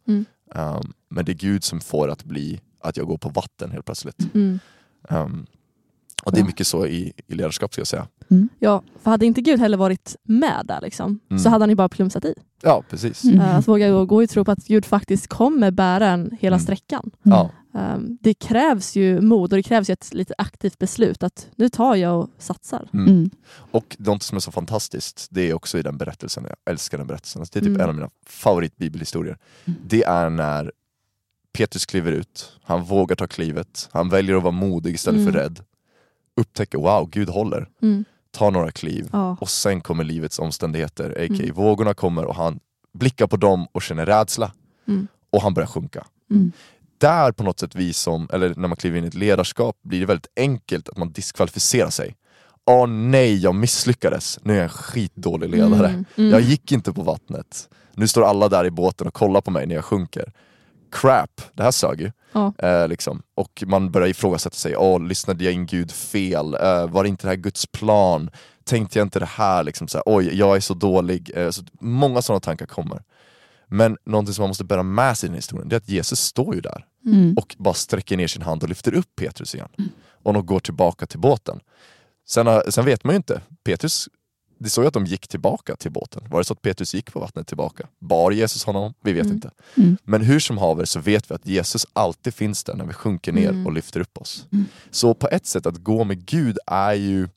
Ehm, 0.56 0.82
men 1.10 1.26
det 1.26 1.32
är 1.32 1.36
Gud 1.36 1.64
som 1.64 1.82
får 1.82 2.08
att 2.10 2.24
bli 2.24 2.62
att 2.84 2.98
jag 2.98 3.08
går 3.08 3.18
på 3.18 3.30
vatten 3.30 3.72
helt 3.72 3.86
plötsligt. 3.86 4.36
Mm. 4.36 4.60
Ehm, 6.22 6.26
och 6.26 6.32
det 6.34 6.40
är 6.40 6.46
mycket 6.46 6.68
så 6.68 6.86
i, 6.86 7.14
i 7.28 7.36
ledarskap 7.36 7.74
ska 7.74 7.80
jag 7.80 7.88
säga. 7.88 8.08
Ja, 8.60 8.84
för 9.04 9.12
hade 9.12 9.26
inte 9.26 9.42
Gud 9.42 9.60
heller 9.60 9.78
varit 9.78 10.16
med 10.24 10.66
där 10.66 10.82
liksom, 10.82 11.20
Mm. 11.30 11.44
så 11.44 11.50
hade 11.50 11.62
han 11.64 11.70
ju 11.70 11.76
bara 11.76 11.90
plumsat 11.90 12.26
i. 12.26 12.34
Ja, 12.64 12.84
precis. 12.90 13.24
Mm. 13.24 13.40
Eh, 13.42 13.56
Att 13.56 13.68
våga 13.68 13.90
gå- 13.92 14.06
gå 14.06 14.24
i 14.24 14.28
tro 14.28 14.46
på 14.46 14.52
att 14.52 14.66
Gud 14.68 14.86
faktiskt 14.86 15.28
kommer 15.28 15.72
bära 15.72 16.08
en 16.08 16.38
hela 16.40 16.56
Mm. 16.56 16.64
sträckan. 16.64 17.12
Ja. 17.24 17.50
Um, 17.74 18.18
det 18.22 18.34
krävs 18.34 18.96
ju 18.96 19.22
mod 19.22 19.54
och 19.54 19.58
det 19.58 19.64
krävs 19.64 19.90
ju 19.90 19.94
ett 19.94 20.14
lite 20.14 20.34
aktivt 20.38 20.78
beslut 20.78 21.24
att 21.24 21.48
nu 21.56 21.70
tar 21.70 21.96
jag 21.96 22.20
och 22.20 22.30
satsar. 22.38 22.90
Mm. 22.94 23.08
Mm. 23.08 23.30
Och 23.72 23.96
något 24.00 24.24
som 24.24 24.36
är 24.36 24.40
så 24.40 24.52
fantastiskt, 24.52 25.28
det 25.32 25.50
är 25.50 25.54
också 25.54 25.78
i 25.78 25.82
den 25.82 25.98
berättelsen, 25.98 26.44
jag 26.48 26.56
älskar 26.74 26.98
den 26.98 27.08
berättelsen, 27.08 27.42
det 27.54 27.60
är 27.60 27.62
typ 27.62 27.68
Mm. 27.70 27.82
en 27.82 27.90
av 27.90 27.96
mina 27.96 28.10
favoritbibelhistorier. 28.28 29.38
Mm. 29.66 29.80
Det 29.88 30.04
är 30.04 30.30
när 30.30 30.72
Petrus 31.54 31.86
kliver 31.86 32.12
ut, 32.12 32.52
han 32.64 32.84
vågar 32.84 33.16
ta 33.16 33.28
klivet, 33.28 33.90
han 33.92 34.10
väljer 34.10 34.36
att 34.36 34.44
vara 34.44 34.52
modig 34.52 34.94
istället 34.94 35.24
för 35.26 35.30
Mm. 35.32 35.42
rädd. 35.42 35.60
Upptäcker, 36.36 36.78
wow, 36.78 37.10
Gud 37.10 37.30
håller. 37.30 37.70
Mm. 37.82 38.06
Tar 38.32 38.52
några 38.52 38.72
kliv 38.72 39.10
Ja. 39.12 39.38
och 39.42 39.50
sen 39.50 39.82
kommer 39.82 40.04
livets 40.04 40.40
omständigheter, 40.40 41.10
a.k.a. 41.10 41.44
Mm. 41.44 41.54
vågorna 41.54 41.94
kommer 41.94 42.26
och 42.26 42.36
han 42.36 42.60
blickar 42.94 43.28
på 43.28 43.38
dem 43.38 43.68
och 43.72 43.82
känner 43.82 44.06
rädsla. 44.06 44.52
Mm. 44.88 45.08
Och 45.30 45.42
han 45.42 45.54
börjar 45.54 45.68
sjunka. 45.68 46.06
Mm. 46.32 46.52
Där 46.98 47.32
på 47.32 47.44
något 47.44 47.60
sätt 47.60 47.76
vi 47.76 47.94
som, 47.94 48.28
eller 48.34 48.56
när 48.56 48.68
man 48.68 48.76
kliver 48.76 48.98
in 48.98 49.04
i 49.04 49.08
ett 49.08 49.14
ledarskap 49.14 49.76
blir 49.82 50.00
det 50.00 50.06
väldigt 50.06 50.32
enkelt 50.36 50.90
att 50.90 50.98
man 50.98 51.12
diskvalificerar 51.12 51.90
sig. 51.90 52.16
Åh 52.66 52.88
nej, 52.88 53.38
jag 53.38 53.56
misslyckades. 53.56 54.40
Nu 54.44 54.54
är 54.54 54.58
jag 54.58 54.64
en 54.64 54.70
skitdålig 54.70 55.50
ledare. 55.50 55.88
Mm. 55.88 56.06
Mm. 56.16 56.32
Jag 56.32 56.42
gick 56.42 56.72
inte 56.72 56.94
på 56.94 57.02
vattnet. 57.02 57.70
Nu 57.96 58.08
står 58.08 58.24
alla 58.24 58.50
där 58.50 58.66
i 58.66 58.72
båten 58.72 59.08
och 59.08 59.14
kollar 59.14 59.42
på 59.42 59.52
mig 59.52 59.66
när 59.68 59.76
jag 59.76 59.86
sjunker. 59.86 60.32
Crap, 60.92 61.42
det 61.54 61.64
här 61.64 61.72
sög 61.72 62.02
ju. 62.02 62.12
Ja. 62.34 62.54
Eh, 62.58 62.88
liksom. 62.88 63.22
Och 63.36 63.64
man 63.68 63.92
börjar 63.92 64.08
ifrågasätta 64.08 64.56
sig, 64.56 64.78
Åh, 64.78 65.02
lyssnade 65.02 65.44
jag 65.44 65.54
in 65.54 65.66
Gud 65.66 65.92
fel? 65.92 66.54
Eh, 66.56 66.88
var 66.88 67.06
inte 67.06 67.28
det 67.28 67.30
här 67.30 67.36
Guds 67.36 67.66
plan? 67.68 68.30
Tänkte 68.64 69.00
jag 69.00 69.06
inte 69.06 69.20
det 69.20 69.26
här? 69.26 69.64
Liksom, 69.64 69.88
så 69.88 69.98
här 69.98 70.04
Oj, 70.06 70.38
jag 70.38 70.56
är 70.56 70.60
så 70.60 70.74
dålig. 70.74 71.32
Eh, 71.36 71.50
så 71.50 71.64
många 71.80 72.22
sådana 72.22 72.40
tankar 72.40 72.66
kommer. 72.66 73.04
Men 73.68 73.98
någonting 74.06 74.34
som 74.34 74.42
man 74.44 74.50
måste 74.50 74.64
bära 74.64 74.84
med 74.84 75.18
sig 75.18 75.28
i 75.28 75.30
den 75.30 75.36
historien, 75.36 75.70
det 75.70 75.76
är 75.76 75.78
att 75.78 75.90
Jesus 75.90 76.20
står 76.20 76.56
ju 76.56 76.62
där 76.62 76.86
Mm. 77.06 77.34
och 77.38 77.56
bara 77.60 77.74
sträcker 77.74 78.18
ner 78.18 78.28
sin 78.28 78.42
hand 78.42 78.64
och 78.64 78.70
lyfter 78.70 78.94
upp 78.94 79.16
Petrus 79.16 79.56
igen. 79.56 79.70
Och 80.24 80.34
de 80.34 80.46
går 80.46 80.60
tillbaka 80.60 81.06
till 81.06 81.20
båten. 81.20 81.60
Sen, 82.30 82.62
sen 82.70 82.86
vet 82.86 83.04
man 83.04 83.14
ju 83.14 83.18
inte, 83.18 83.42
Petrus, 83.64 84.08
det 84.64 84.70
står 84.70 84.84
ju 84.84 84.88
att 84.88 84.94
de 84.94 85.06
gick 85.06 85.28
tillbaka 85.28 85.76
till 85.76 85.92
båten. 85.92 86.24
Var 86.30 86.40
det 86.40 86.44
så 86.46 86.54
att 86.54 86.62
Petrus 86.62 86.94
gick 86.94 87.14
på 87.14 87.20
vattnet 87.20 87.48
tillbaka? 87.48 87.88
Bar 88.00 88.32
Jesus 88.32 88.64
honom? 88.64 88.94
Vi 89.04 89.14
vet 89.14 89.24
Mm. 89.26 89.36
inte. 89.36 89.52
Mm. 89.78 89.98
Men 90.04 90.22
hur 90.22 90.40
som 90.40 90.58
haver 90.58 90.86
så 90.86 91.00
vet 91.00 91.32
vi 91.32 91.36
att 91.36 91.46
Jesus 91.46 91.86
alltid 91.94 92.34
finns 92.34 92.64
där 92.64 92.76
när 92.76 92.86
vi 92.86 92.94
sjunker 92.94 93.32
ner 93.32 93.50
Mm. 93.50 93.66
och 93.66 93.74
lyfter 93.74 94.00
upp 94.00 94.18
oss. 94.18 94.46
Mm. 94.52 94.66
Så 94.92 95.14
på 95.14 95.28
ett 95.30 95.46
sätt 95.46 95.66
att 95.66 95.78
gå 95.78 96.04
med 96.04 96.26
Gud 96.26 96.58
är 96.68 96.94
ju, 96.94 97.28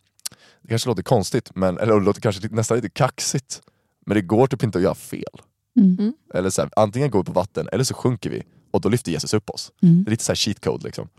det 0.63 0.69
kanske 0.69 0.89
låter 0.89 1.03
konstigt, 1.03 1.51
men, 1.55 1.79
eller 1.79 1.95
det 1.95 2.05
låter 2.07 2.21
kanske 2.21 2.49
nästan 2.51 2.77
lite 2.77 2.89
kaxigt, 2.91 3.61
men 4.07 4.15
det 4.15 4.23
går 4.23 4.47
typ 4.47 4.63
inte 4.63 4.79
att 4.79 4.85
göra 4.85 4.95
fel. 4.95 5.41
Mm. 5.77 6.13
Eller 6.35 6.51
så 6.51 6.63
här, 6.63 6.71
antingen 6.77 7.11
går 7.11 7.19
vi 7.19 7.25
på 7.27 7.33
vatten 7.33 7.69
eller 7.73 7.85
så 7.85 7.95
sjunker 7.95 8.31
vi 8.31 8.43
och 8.71 8.81
då 8.81 8.89
lyfter 8.89 9.13
Jesus 9.13 9.35
upp 9.35 9.51
oss. 9.51 9.73
Mm. 9.83 10.05
Det 10.05 10.09
är 10.09 10.11
lite 10.11 10.25
så 10.25 10.33
här 10.33 10.37
cheat 10.37 10.61
code 10.65 10.85
liksom. 10.85 11.09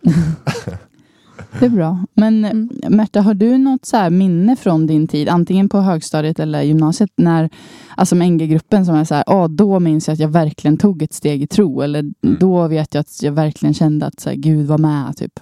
Det 1.60 1.65
är 1.65 1.69
bra. 1.69 2.06
Men 2.13 2.45
Mm. 2.45 2.69
Märta, 2.89 3.21
har 3.21 3.34
du 3.34 3.58
något 3.58 3.86
så 3.86 3.98
här 3.98 4.10
minne 4.10 4.56
från 4.56 4.88
din 4.88 5.08
tid, 5.08 5.30
antingen 5.30 5.69
på 5.69 5.80
högstadiet 5.82 6.39
eller 6.39 6.62
gymnasiet, 6.62 7.10
när, 7.15 7.50
alltså 7.95 8.15
med 8.15 8.32
NG-gruppen 8.34 8.86
som 8.86 8.95
är 8.95 9.04
så 9.04 9.15
här, 9.15 9.24
ah, 9.28 9.48
då 9.48 9.80
minns 9.80 10.08
jag 10.08 10.13
att 10.13 10.19
jag 10.19 10.30
verkligen 10.30 10.78
tog 10.78 11.02
ett 11.02 11.13
steg 11.13 11.41
i 11.43 11.48
tro, 11.48 11.82
eller 11.82 12.00
Mm. 12.00 12.38
då 12.39 12.67
vet 12.67 12.93
jag 12.93 13.02
att 13.02 13.24
jag 13.24 13.32
verkligen 13.32 13.74
kände 13.74 14.06
att 14.06 14.19
så 14.19 14.30
här, 14.30 14.36
Gud 14.38 14.67
var 14.67 14.78
med, 14.78 15.17
typ. 15.17 15.39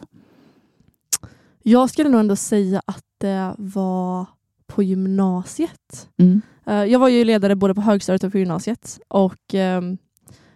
Jag 1.64 1.90
skulle 1.90 2.10
nog 2.10 2.20
ändå 2.20 2.36
säga 2.36 2.82
att 2.86 3.04
det 3.18 3.54
var 3.58 4.26
på 4.68 4.84
gymnasiet. 4.84 6.08
Mm. 6.18 6.42
Eh, 6.66 6.84
Jag 6.84 7.00
var 7.00 7.08
ju 7.10 7.24
ledare 7.26 7.56
både 7.56 7.76
på 7.76 7.82
högstadiet 7.82 8.24
och 8.24 8.32
på 8.32 8.38
gymnasiet 8.38 9.00
och 9.08 9.54
ehm, 9.54 9.98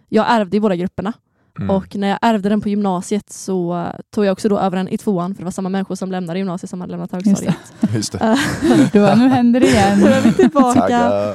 jag 0.08 0.26
ärvde 0.30 0.56
i 0.56 0.60
båda 0.60 0.76
grupperna. 0.76 1.12
Mm. 1.58 1.70
Och 1.70 1.96
när 1.96 2.08
jag 2.08 2.18
ärvde 2.22 2.48
den 2.48 2.60
på 2.60 2.68
gymnasiet 2.68 3.30
så 3.32 3.78
eh, 3.78 4.00
tog 4.10 4.24
jag 4.24 4.32
också 4.32 4.48
då 4.48 4.58
över 4.58 4.76
den 4.76 4.88
i 4.88 4.98
tvåan 4.98 5.34
för 5.34 5.42
det 5.42 5.44
var 5.44 5.50
samma 5.50 5.68
människor 5.68 5.94
som 5.94 6.12
lämnade 6.12 6.38
gymnasiet 6.38 6.70
som 6.70 6.80
hade 6.80 6.90
lämnat 6.90 7.12
högstadiet. 7.12 7.54
Just 7.94 8.12
det. 8.12 8.18
Eh, 8.18 8.90
Då, 8.92 9.14
nu 9.22 9.28
händer 9.28 9.60
det 9.60 9.66
igen. 9.66 10.00
Då 10.00 10.06
är 10.06 10.20
vi 10.20 10.32
tillbaka. 10.32 11.34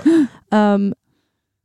Ehm, 0.51 0.93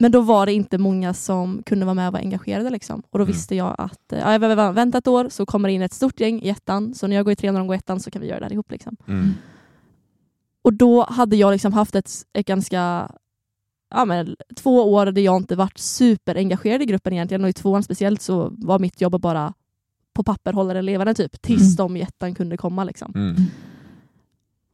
men 0.01 0.13
då 0.13 0.21
var 0.21 0.47
det 0.47 0.53
inte 0.53 0.79
många 0.79 1.15
som 1.15 1.63
kunde 1.67 1.85
vara 1.87 1.95
med 1.95 2.07
och 2.07 2.13
vara 2.13 2.23
engagerade. 2.23 2.71
Liksom. 2.71 3.03
Och 3.11 3.19
då 3.19 3.25
Mm. 3.25 3.33
visste 3.33 3.55
jag 3.55 3.75
att 3.79 4.13
eh, 4.13 4.19
ja, 4.19 4.33
jag 4.33 4.41
behöver 4.41 4.73
vänta 4.73 4.99
ett 4.99 5.07
år 5.09 5.29
så 5.31 5.47
kommer 5.47 5.69
det 5.69 5.73
in 5.73 5.83
ett 5.83 5.93
stort 5.93 6.21
gäng 6.21 6.43
i 6.43 6.49
ettan. 6.49 6.95
Så 6.95 7.07
när 7.07 7.17
jag 7.17 7.25
går 7.25 7.33
i 7.33 7.37
trean 7.37 7.55
och 7.55 7.61
de 7.61 7.67
går 7.67 7.75
i 7.75 7.79
ettan 7.79 8.01
så 8.01 8.11
kan 8.11 8.23
vi 8.23 8.29
göra 8.29 8.39
det 8.39 8.45
här 8.45 8.53
ihop. 8.53 8.71
Liksom. 8.71 8.97
Mm. 9.09 9.35
Och 10.63 10.73
då 10.73 11.05
hade 11.05 11.37
jag 11.37 11.53
liksom 11.53 11.73
haft 11.73 11.95
ett, 11.95 12.11
ett 12.33 12.47
ganska 12.47 13.11
ja, 13.91 14.05
men, 14.05 14.37
två 14.57 14.93
år 14.93 15.07
där 15.07 15.23
jag 15.23 15.37
inte 15.37 15.57
varit 15.57 15.79
superengagerad 15.79 16.83
i 16.83 16.85
gruppen 16.85 17.13
egentligen 17.13 17.45
och 17.45 17.51
i 17.51 17.53
tvåan 17.53 17.83
speciellt 17.83 18.23
så 18.23 18.53
var 18.59 18.79
mitt 18.79 19.01
jobb 19.01 19.15
att 19.15 19.21
bara 19.21 19.55
på 20.13 20.23
papper 20.23 20.53
hålla 20.53 20.75
det 20.75 20.83
levande 20.83 21.15
typ 21.15 21.43
tills 21.43 21.63
Mm. 21.63 21.77
de 21.77 21.97
i 21.97 22.01
ettan 22.03 22.35
kunde 22.35 22.57
komma. 22.57 22.85
Liksom. 22.85 23.13
Mm. 23.15 23.37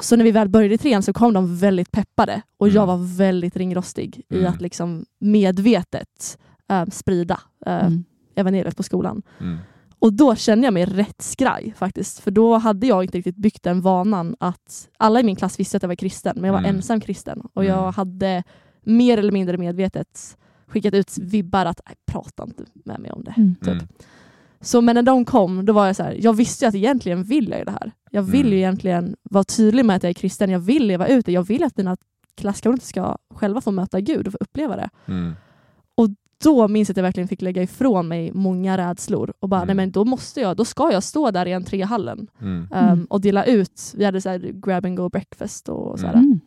Så 0.02 0.16
när 0.16 0.24
vi 0.24 0.30
väl 0.30 0.48
började 0.48 0.74
i 0.74 0.78
trean 0.78 1.02
så 1.02 1.12
kom 1.12 1.32
de 1.32 1.56
väldigt 1.56 1.92
peppade 1.92 2.42
och 2.56 2.68
jag 2.68 2.84
Mm. 2.84 2.86
var 2.88 3.16
väldigt 3.16 3.56
ringrostig 3.56 4.22
i 4.28 4.36
Mm. 4.38 4.52
att 4.52 4.60
liksom 4.60 5.04
medvetet 5.18 6.38
eh, 6.68 6.84
sprida 6.86 7.40
Mm. 7.66 8.04
evangeliet 8.34 8.76
på 8.76 8.82
skolan. 8.82 9.22
Mm. 9.40 9.58
Och 9.98 10.12
då 10.12 10.34
kände 10.36 10.66
jag 10.66 10.74
mig 10.74 10.84
rätt 10.84 11.22
skraj 11.22 11.74
faktiskt. 11.76 12.20
För 12.20 12.30
då 12.30 12.56
hade 12.56 12.86
jag 12.86 13.04
inte 13.04 13.18
riktigt 13.18 13.36
byggt 13.36 13.62
den 13.62 13.80
vanan 13.80 14.36
att 14.40 14.88
alla 14.96 15.20
i 15.20 15.22
min 15.22 15.36
klass 15.36 15.60
visste 15.60 15.76
att 15.76 15.82
jag 15.82 15.88
var 15.88 15.94
kristen, 15.94 16.32
men 16.36 16.44
jag 16.44 16.52
var 16.52 16.60
Mm. 16.60 16.76
ensam 16.76 17.00
kristen. 17.00 17.40
Och 17.54 17.64
Mm. 17.64 17.76
jag 17.76 17.92
hade 17.92 18.42
mer 18.84 19.18
eller 19.18 19.32
mindre 19.32 19.58
medvetet 19.58 20.36
skickat 20.66 20.94
ut 20.94 21.18
vibbar 21.18 21.66
att 21.66 21.80
"Nej, 21.86 21.94
prata 22.06 22.42
inte 22.42 22.62
med 22.84 23.00
mig 23.00 23.10
om 23.10 23.24
det. 23.24 23.34
Mm. 23.36 23.54
Typ. 23.54 23.68
Mm. 23.68 23.86
Så 24.60 24.80
men 24.80 24.94
när 24.94 25.02
de 25.02 25.24
kom, 25.24 25.64
då 25.66 25.72
var 25.72 25.86
jag 25.86 25.96
så 25.96 26.02
här, 26.02 26.16
jag 26.20 26.32
visste 26.32 26.64
ju 26.64 26.68
att 26.68 26.74
egentligen 26.74 27.22
vill 27.22 27.48
jag 27.48 27.58
ju 27.58 27.64
det 27.64 27.70
här. 27.70 27.92
Jag 28.10 28.22
vill 28.22 28.40
Mm. 28.40 28.52
ju 28.52 28.58
egentligen 28.58 29.16
vara 29.22 29.44
tydlig 29.44 29.84
med 29.84 29.96
att 29.96 30.02
jag 30.02 30.10
är 30.10 30.14
kristen, 30.14 30.50
jag 30.50 30.58
vill 30.58 30.86
leva 30.86 31.06
ut 31.08 31.26
det, 31.26 31.32
jag 31.32 31.42
vill 31.46 31.62
att 31.64 31.76
mina 31.76 31.96
klasskamrater 32.34 32.86
ska 32.86 33.16
själva 33.34 33.60
få 33.60 33.70
möta 33.70 34.00
Gud 34.00 34.26
och 34.26 34.32
få 34.32 34.38
uppleva 34.40 34.76
det. 34.76 34.90
Mm. 35.06 35.34
Då 36.44 36.68
minns 36.68 36.88
jag 36.88 36.92
att 36.92 36.96
jag 36.96 37.02
verkligen 37.04 37.28
fick 37.28 37.42
lägga 37.42 37.62
ifrån 37.62 38.08
mig 38.08 38.32
många 38.32 38.78
rädslor 38.78 39.32
och 39.40 39.48
bara, 39.48 39.62
Mm. 39.62 39.66
nej 39.66 39.76
men 39.76 39.90
då 39.92 40.04
måste 40.04 40.40
jag, 40.40 40.56
då 40.56 40.64
ska 40.64 40.92
jag 40.92 41.02
stå 41.02 41.30
där 41.30 41.46
i 41.46 41.52
entréhallen 41.52 42.26
Mm. 42.40 42.56
um, 42.62 42.68
Mm. 42.72 43.04
och 43.10 43.20
dela 43.20 43.44
ut, 43.44 43.92
vi 43.96 44.04
hade 44.04 44.20
så 44.20 44.28
här 44.28 44.38
grab 44.38 44.86
and 44.86 44.96
go 44.96 45.08
breakfast 45.08 45.68
och 45.68 46.00
så 46.00 46.06
här. 46.06 46.14
Mm. 46.14 46.40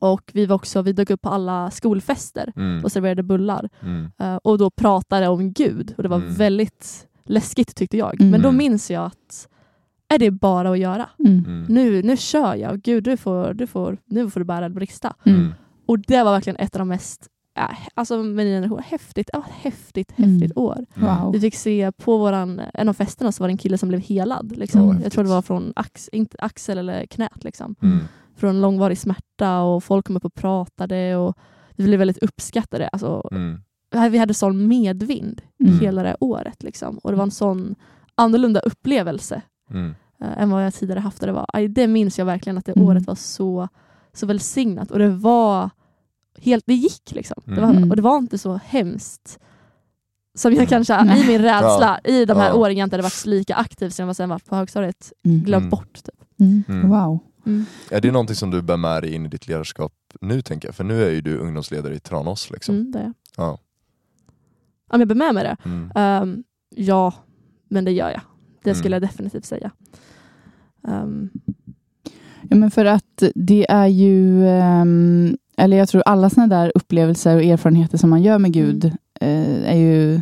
Och 0.00 0.30
vi 0.34 0.46
var 0.46 0.56
också, 0.56 0.82
vi 0.82 0.92
dök 0.92 1.10
upp 1.10 1.22
på 1.22 1.28
alla 1.28 1.70
skolfester 1.70 2.52
Mm. 2.56 2.84
och 2.84 2.92
serverade 2.92 3.22
bullar 3.22 3.68
Mm. 3.82 4.10
eh, 4.18 4.36
och 4.36 4.58
då 4.58 4.70
pratade 4.70 5.28
om 5.28 5.52
Gud 5.52 5.94
och 5.96 6.02
det 6.02 6.08
var 6.08 6.16
Mm. 6.16 6.34
väldigt 6.34 7.06
läskigt 7.24 7.74
tyckte 7.76 7.96
jag. 7.96 8.20
Mm. 8.20 8.30
Men 8.30 8.42
då 8.42 8.48
Mm. 8.48 8.58
minns 8.58 8.90
jag 8.90 9.04
att 9.04 9.48
är 10.08 10.18
det 10.18 10.30
bara 10.30 10.70
att 10.70 10.78
göra. 10.78 11.08
Mm. 11.18 11.44
Mm. 11.46 11.64
Nu, 11.68 12.02
nu 12.02 12.16
kör 12.16 12.54
jag. 12.54 12.82
Gud, 12.82 13.04
du 13.04 13.16
får, 13.16 13.54
du 13.54 13.66
får, 13.66 13.98
nu 14.04 14.30
får 14.30 14.40
du 14.40 14.44
bära 14.44 14.64
eller 14.64 14.74
brista. 14.74 15.14
Mm. 15.24 15.54
Och 15.86 15.98
det 15.98 16.22
var 16.22 16.32
verkligen 16.32 16.56
ett 16.56 16.74
av 16.76 16.78
de 16.78 16.88
mest, 16.88 17.26
äh, 17.60 17.76
alltså 17.94 18.16
med 18.16 18.34
min 18.34 18.46
generation, 18.46 18.82
häftigt, 18.84 19.30
ja, 19.32 19.42
häftigt, 19.50 20.12
Mm. 20.18 20.30
häftigt 20.30 20.56
år. 20.56 20.86
Wow. 20.94 21.32
Vi 21.32 21.40
fick 21.40 21.54
se 21.54 21.92
på 21.92 22.18
våran, 22.18 22.60
en 22.74 22.88
av 22.88 22.92
festerna 22.94 23.32
så 23.32 23.42
var 23.42 23.48
det 23.48 23.52
en 23.52 23.58
kille 23.58 23.78
som 23.78 23.88
blev 23.88 24.00
helad. 24.00 24.56
Liksom. 24.56 24.88
Ja, 24.88 24.96
jag 25.02 25.12
tror 25.12 25.24
det 25.24 25.30
var 25.30 25.42
från 25.42 25.72
ax, 25.76 26.08
inte 26.12 26.36
axel 26.40 26.78
eller 26.78 27.06
knät. 27.06 27.44
Liksom. 27.44 27.74
Mm. 27.82 27.98
Från 28.36 28.60
långvarig 28.60 28.98
smärta 28.98 29.60
och 29.60 29.84
folk 29.84 30.06
kom 30.06 30.16
upp 30.16 30.24
och 30.24 30.34
pratade 30.34 31.16
och 31.16 31.36
vi 31.76 31.84
blev 31.84 31.98
väldigt 31.98 32.18
uppskattade. 32.18 32.88
Alltså, 32.88 33.28
Mm. 33.32 33.60
vi 34.12 34.18
hade 34.18 34.34
sån 34.34 34.68
medvind 34.68 35.42
Mm. 35.60 35.78
hela 35.80 36.02
det 36.02 36.16
året. 36.20 36.62
Liksom. 36.62 36.98
Och 36.98 37.10
det 37.10 37.16
var 37.16 37.24
en 37.24 37.30
sån 37.30 37.74
annorlunda 38.14 38.60
upplevelse 38.60 39.42
Mm. 39.70 39.94
eh, 40.20 40.42
än 40.42 40.50
vad 40.50 40.66
jag 40.66 40.74
tidigare 40.74 41.00
haft. 41.00 41.20
Det, 41.20 41.32
var, 41.32 41.46
aj, 41.52 41.68
det 41.68 41.86
minns 41.86 42.18
jag 42.18 42.26
verkligen 42.26 42.58
att 42.58 42.64
det 42.66 42.72
Mm. 42.76 42.88
året 42.88 43.06
var 43.06 43.14
så, 43.14 43.68
så 44.12 44.26
välsignat. 44.26 44.90
Och 44.90 44.98
det 44.98 45.08
var 45.08 45.70
helt, 46.40 46.64
det 46.66 46.74
gick 46.74 47.12
liksom. 47.12 47.42
Det 47.44 47.60
var, 47.60 47.70
Mm. 47.70 47.90
och 47.90 47.96
det 47.96 48.02
var 48.02 48.18
inte 48.18 48.38
så 48.38 48.60
hemskt 48.64 49.38
som 50.34 50.52
jag 50.52 50.58
Mm. 50.58 50.66
kanske 50.68 51.02
Nej. 51.04 51.24
i 51.24 51.26
min 51.26 51.42
rädsla 51.42 52.00
i 52.04 52.24
de 52.24 52.36
här 52.36 52.48
Ja. 52.48 52.54
åren 52.54 52.76
jag 52.76 52.86
inte 52.86 52.94
hade 52.96 53.02
varit 53.02 53.26
lika 53.26 53.54
aktiv 53.54 53.90
som 53.90 54.06
jag 54.06 54.16
sen 54.16 54.28
varit 54.28 54.44
på 54.46 54.56
högstadiet 54.56 55.12
Mm. 55.24 55.40
glömt 55.42 55.60
Mm. 55.62 55.70
bort. 55.70 55.94
Typ. 56.04 56.40
Mm. 56.40 56.62
Mm. 56.68 56.88
Wow. 56.88 57.18
Är 57.90 58.00
det 58.00 58.10
någonting 58.12 58.36
som 58.36 58.50
du 58.50 58.62
bär 58.62 58.76
med 58.76 59.02
dig 59.02 59.14
in 59.14 59.26
i 59.26 59.28
ditt 59.28 59.48
ledarskap 59.48 59.92
nu 60.20 60.42
tänker 60.42 60.68
jag? 60.68 60.74
För 60.74 60.84
nu 60.84 61.04
är 61.04 61.10
ju 61.10 61.20
du 61.20 61.38
ungdomsledare 61.38 61.94
i 61.94 61.98
Tranås. 62.00 62.50
Liksom. 62.50 62.74
Mm, 62.74 62.92
det 62.92 62.98
är 62.98 63.02
jag. 63.02 63.14
Ja. 63.36 63.58
Om 64.92 65.00
jag 65.00 65.08
bär 65.08 65.14
med 65.14 65.34
mig 65.34 65.44
det? 65.44 65.56
Mm. 65.64 65.92
Ehm, 65.94 66.44
ja, 66.76 67.14
men 67.68 67.84
det 67.84 67.92
gör 67.92 68.10
jag. 68.10 68.20
Det 68.64 68.74
skulle 68.74 68.96
Mm. 68.96 69.02
jag 69.02 69.10
definitivt 69.12 69.44
säga. 69.44 69.70
Ehm, 70.88 71.30
Ja, 72.50 72.56
men 72.56 72.70
för 72.70 72.84
att 72.84 73.22
det 73.34 73.66
är 73.70 73.86
ju, 73.86 74.46
ehm, 74.48 75.36
eller 75.60 75.76
jag 75.76 75.88
tror 75.88 76.02
alla 76.06 76.30
sådana 76.30 76.56
där 76.56 76.72
upplevelser 76.74 77.36
och 77.36 77.42
erfarenheter 77.42 77.98
som 77.98 78.10
man 78.10 78.22
gör 78.22 78.38
med 78.38 78.52
Gud 78.52 78.84
eh, 79.20 79.70
är 79.70 79.76
ju 79.76 80.14
eh, 80.14 80.20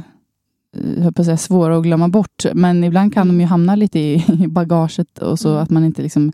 jag 0.96 1.02
höll 1.02 1.12
på 1.12 1.22
att 1.22 1.26
säga, 1.26 1.36
svåra 1.36 1.76
att 1.76 1.82
glömma 1.82 2.08
bort. 2.08 2.44
Men 2.54 2.84
ibland 2.84 3.14
kan 3.14 3.28
de 3.28 3.40
ju 3.40 3.46
hamna 3.46 3.74
lite 3.76 3.98
i, 3.98 4.24
i 4.44 4.46
bagaget 4.48 5.18
och 5.18 5.38
så 5.38 5.48
Mm. 5.48 5.62
att 5.62 5.70
man 5.70 5.84
inte 5.84 6.02
liksom 6.02 6.32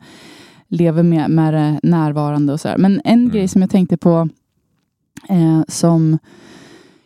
lever 0.69 1.03
med, 1.03 1.31
med 1.31 1.55
det 1.55 1.81
närvarande 1.83 2.53
och 2.53 2.61
sådär. 2.61 2.79
Men 2.79 3.01
en 3.05 3.19
Mm. 3.21 3.31
grej 3.31 3.49
som 3.49 3.61
jag 3.61 3.71
tänkte 3.71 3.97
på 3.97 4.29
eh, 5.29 5.63
som 5.69 6.19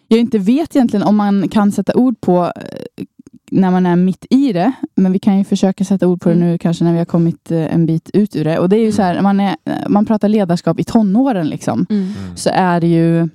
jag 0.08 0.20
inte 0.20 0.38
vet 0.38 0.76
egentligen 0.76 1.06
om 1.06 1.16
man 1.16 1.48
kan 1.48 1.72
sätta 1.72 1.94
ord 1.94 2.20
på. 2.20 2.52
Eh, 3.52 3.58
när 3.60 3.70
man 3.70 3.86
är 3.86 3.96
mitt 3.96 4.26
i 4.30 4.52
det, 4.52 4.72
men 4.94 5.12
vi 5.12 5.18
kan 5.18 5.38
ju 5.38 5.44
försöka 5.44 5.84
sätta 5.84 6.06
ord 6.08 6.20
på 6.20 6.28
det 6.28 6.34
Mm. 6.34 6.48
nu 6.48 6.58
kanske 6.58 6.84
när 6.84 6.92
vi 6.92 6.98
har 6.98 7.04
kommit 7.04 7.50
eh, 7.50 7.74
en 7.74 7.86
bit 7.86 8.10
ut 8.12 8.36
ur 8.36 8.44
det. 8.44 8.58
Och 8.58 8.68
det 8.68 8.76
är 8.76 8.84
ju 8.84 8.92
så 8.92 9.02
här, 9.02 9.22
man, 9.22 9.40
är, 9.40 9.56
man 9.88 10.06
pratar 10.06 10.28
ledarskap 10.28 10.80
i 10.80 10.84
tonåren 10.84 11.48
liksom. 11.48 11.86
Mm. 11.90 12.02
Mm. 12.02 12.36
Så 12.36 12.50
är 12.52 12.80
det 12.80 12.86
ju 12.86 13.28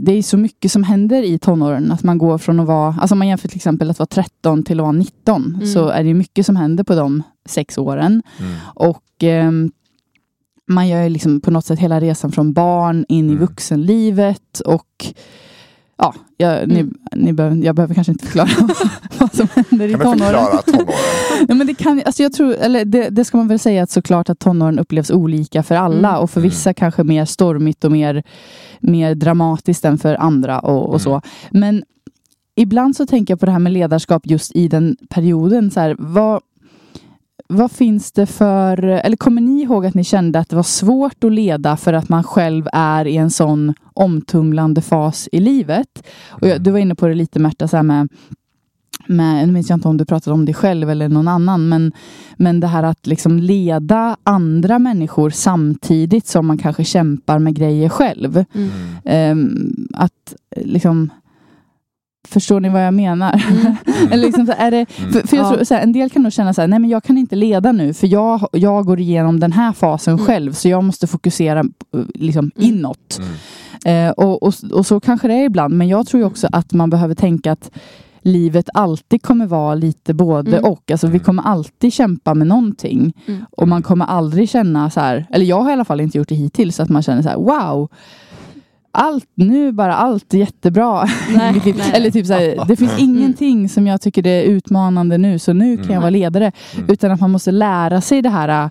det 0.00 0.12
är 0.12 0.22
så 0.22 0.36
mycket 0.36 0.72
som 0.72 0.82
händer 0.84 1.22
i 1.22 1.38
tonåren. 1.38 1.92
Att 1.92 2.02
man 2.02 2.18
går 2.18 2.38
från 2.38 2.60
att 2.60 2.66
vara, 2.66 2.94
alltså 3.00 3.14
om 3.14 3.18
man 3.18 3.28
jämför 3.28 3.48
till 3.48 3.56
exempel 3.56 3.90
att 3.90 3.98
vara 3.98 4.06
13 4.06 4.62
till 4.62 4.80
att 4.80 4.84
vara 4.84 4.92
19. 4.92 5.54
Mm. 5.54 5.66
Så 5.66 5.88
är 5.88 6.04
det 6.04 6.14
mycket 6.14 6.46
som 6.46 6.56
händer 6.56 6.84
på 6.84 6.94
de 6.94 7.22
sex 7.48 7.78
åren. 7.78 8.22
Mm. 8.38 8.54
Och 8.74 9.02
ehm, 9.22 9.70
man 10.68 10.88
gör 10.88 11.02
ju 11.02 11.08
liksom 11.08 11.40
på 11.40 11.50
något 11.50 11.64
sätt 11.64 11.78
hela 11.78 12.00
resan 12.00 12.32
från 12.32 12.52
barn 12.52 13.04
in 13.08 13.24
i 13.24 13.32
Mm. 13.32 13.40
vuxenlivet. 13.40 14.60
Och 14.60 15.06
ja, 15.98 16.14
jag, 16.36 16.68
ni, 16.68 16.80
Mm. 16.80 16.94
ni 17.14 17.32
behöver, 17.32 17.56
jag 17.56 17.74
behöver 17.74 17.94
kanske 17.94 18.12
inte 18.12 18.24
förklara 18.26 18.48
vad 19.18 19.34
som 19.34 19.48
händer 19.54 19.88
i 19.88 19.92
Kan 19.92 19.98
vi 20.00 20.04
tonåren. 20.04 20.18
förklara 20.18 20.62
tonåren? 20.62 20.88
Ja, 21.48 21.54
men 21.54 21.66
det, 21.66 21.74
kan, 21.74 22.02
alltså 22.06 22.22
jag 22.22 22.32
tror, 22.32 22.54
eller 22.54 22.84
det, 22.84 23.08
det 23.08 23.24
ska 23.24 23.36
man 23.36 23.48
väl 23.48 23.58
säga 23.58 23.82
att 23.82 23.90
såklart 23.90 24.30
att 24.30 24.38
tonåren 24.38 24.78
upplevs 24.78 25.10
olika 25.10 25.62
för 25.62 25.74
alla 25.74 26.08
Mm. 26.08 26.20
och 26.22 26.30
för 26.30 26.40
Mm. 26.40 26.50
vissa 26.50 26.74
kanske 26.74 27.04
mer 27.04 27.24
stormigt 27.24 27.84
och 27.84 27.92
mer, 27.92 28.22
mer 28.80 29.14
dramatiskt 29.14 29.84
än 29.84 29.98
för 29.98 30.14
andra 30.14 30.60
och, 30.60 30.82
och 30.82 30.88
Mm. 30.88 30.98
så. 31.00 31.20
Men 31.50 31.82
ibland 32.56 32.96
så 32.96 33.06
tänker 33.06 33.32
jag 33.32 33.40
på 33.40 33.46
det 33.46 33.52
här 33.52 33.58
med 33.58 33.72
ledarskap 33.72 34.22
just 34.26 34.56
i 34.56 34.68
den 34.68 34.96
perioden. 35.08 35.70
Så 35.70 35.80
här, 35.80 35.96
vad, 35.98 36.40
vad 37.48 37.72
finns 37.72 38.12
det 38.12 38.26
för, 38.26 38.82
eller 38.82 39.16
kommer 39.16 39.40
ni 39.40 39.62
ihåg 39.62 39.86
att 39.86 39.94
ni 39.94 40.04
kände 40.04 40.38
att 40.38 40.48
det 40.48 40.56
var 40.56 40.62
svårt 40.62 41.24
att 41.24 41.32
leda 41.32 41.76
för 41.76 41.92
att 41.92 42.08
man 42.08 42.24
själv 42.24 42.68
är 42.72 43.06
i 43.06 43.16
en 43.16 43.30
sån 43.30 43.74
omtumlande 43.94 44.82
fas 44.82 45.28
i 45.32 45.40
livet? 45.40 46.06
Och 46.28 46.48
jag, 46.48 46.62
du 46.62 46.70
var 46.70 46.78
inne 46.78 46.94
på 46.94 47.06
det 47.06 47.14
lite 47.14 47.38
Märta, 47.38 47.68
så 47.68 47.82
med 47.82 48.08
med, 49.08 49.46
nu 49.46 49.52
minns 49.52 49.70
jag 49.70 49.76
inte 49.76 49.88
om 49.88 49.96
du 49.96 50.04
pratade 50.04 50.34
om 50.34 50.44
dig 50.44 50.54
själv 50.54 50.90
eller 50.90 51.08
någon 51.08 51.28
annan, 51.28 51.68
men, 51.68 51.92
men 52.36 52.60
det 52.60 52.66
här 52.66 52.82
att 52.82 53.06
liksom 53.06 53.38
leda 53.38 54.16
andra 54.22 54.78
människor 54.78 55.30
samtidigt 55.30 56.26
som 56.26 56.46
man 56.46 56.58
kanske 56.58 56.84
kämpar 56.84 57.38
med 57.38 57.54
grejer 57.54 57.88
själv. 57.88 58.44
Mm. 58.52 58.70
Ehm, 59.04 59.88
att 59.94 60.34
liksom 60.56 61.10
Förstår 62.28 62.60
ni 62.60 62.68
vad 62.68 62.86
jag 62.86 62.94
menar? 62.94 63.42
Mm. 63.50 63.76
Eller 64.10 64.22
liksom 64.26 64.46
så 64.46 64.52
här, 64.52 64.66
är 64.66 64.70
det, 64.70 64.86
Mm. 64.98 65.12
för, 65.12 65.26
för 65.26 65.36
jag 65.36 65.46
Ja. 65.46 65.50
tror, 65.54 65.64
så 65.64 65.74
här, 65.74 65.82
en 65.82 65.92
del 65.92 66.10
kan 66.10 66.22
nog 66.22 66.32
känna 66.32 66.54
så 66.54 66.60
här, 66.60 66.68
nej 66.68 66.78
men 66.78 66.90
jag 66.90 67.04
kan 67.04 67.18
inte 67.18 67.36
leda 67.36 67.72
nu 67.72 67.94
för 67.94 68.06
jag, 68.06 68.48
jag 68.52 68.86
går 68.86 69.00
igenom 69.00 69.40
den 69.40 69.52
här 69.52 69.72
fasen 69.72 70.14
Mm. 70.14 70.26
själv 70.26 70.52
så 70.52 70.68
jag 70.68 70.84
måste 70.84 71.06
fokusera 71.06 71.64
liksom, 72.14 72.50
Mm. 72.56 72.68
inåt. 72.74 73.18
Mm. 73.18 74.06
Eh, 74.08 74.10
och, 74.12 74.42
och, 74.42 74.54
och 74.72 74.86
så 74.86 75.00
kanske 75.00 75.28
det 75.28 75.34
är 75.34 75.44
ibland. 75.44 75.74
Men 75.74 75.88
jag 75.88 76.06
tror 76.06 76.20
ju 76.20 76.26
också 76.26 76.48
att 76.52 76.72
man 76.72 76.90
behöver 76.90 77.14
tänka 77.14 77.52
att 77.52 77.70
livet 78.22 78.68
alltid 78.74 79.22
kommer 79.22 79.46
vara 79.46 79.74
lite 79.74 80.14
både 80.14 80.50
Mm. 80.58 80.70
och. 80.70 80.90
Alltså 80.90 81.06
vi 81.06 81.10
Mm. 81.16 81.24
kommer 81.24 81.42
alltid 81.42 81.92
kämpa 81.92 82.34
med 82.34 82.46
någonting. 82.46 83.12
Mm. 83.26 83.44
Och 83.50 83.68
man 83.68 83.82
kommer 83.82 84.04
aldrig 84.04 84.48
känna 84.50 84.90
så 84.90 85.00
här, 85.00 85.26
eller 85.30 85.46
jag 85.46 85.60
har 85.60 85.70
i 85.70 85.72
alla 85.72 85.84
fall 85.84 86.00
inte 86.00 86.18
gjort 86.18 86.28
det 86.28 86.34
hittills, 86.34 86.80
att 86.80 86.88
man 86.88 87.02
känner 87.02 87.22
så 87.22 87.28
här, 87.28 87.36
wow, 87.36 87.88
allt, 88.96 89.26
nu 89.34 89.72
bara 89.72 89.94
allt 89.96 90.34
är 90.34 90.38
jättebra. 90.38 91.04
Nej, 91.36 91.62
nej. 91.64 91.90
eller 91.94 92.10
typ 92.10 92.26
så 92.26 92.32
här, 92.32 92.64
det 92.68 92.76
finns 92.76 92.98
ingenting 92.98 93.68
som 93.68 93.86
jag 93.86 94.00
tycker 94.00 94.22
det 94.22 94.30
är 94.30 94.42
utmanande 94.42 95.18
nu, 95.18 95.38
så 95.38 95.52
nu 95.52 95.76
kan 95.76 95.84
Mm. 95.84 95.94
jag 95.94 96.00
vara 96.00 96.10
ledare. 96.10 96.52
Mm. 96.76 96.86
Utan 96.90 97.10
att 97.10 97.20
man 97.20 97.30
måste 97.30 97.50
lära 97.50 98.00
sig 98.00 98.22
det 98.22 98.28
här 98.30 98.64
äh, 98.64 98.70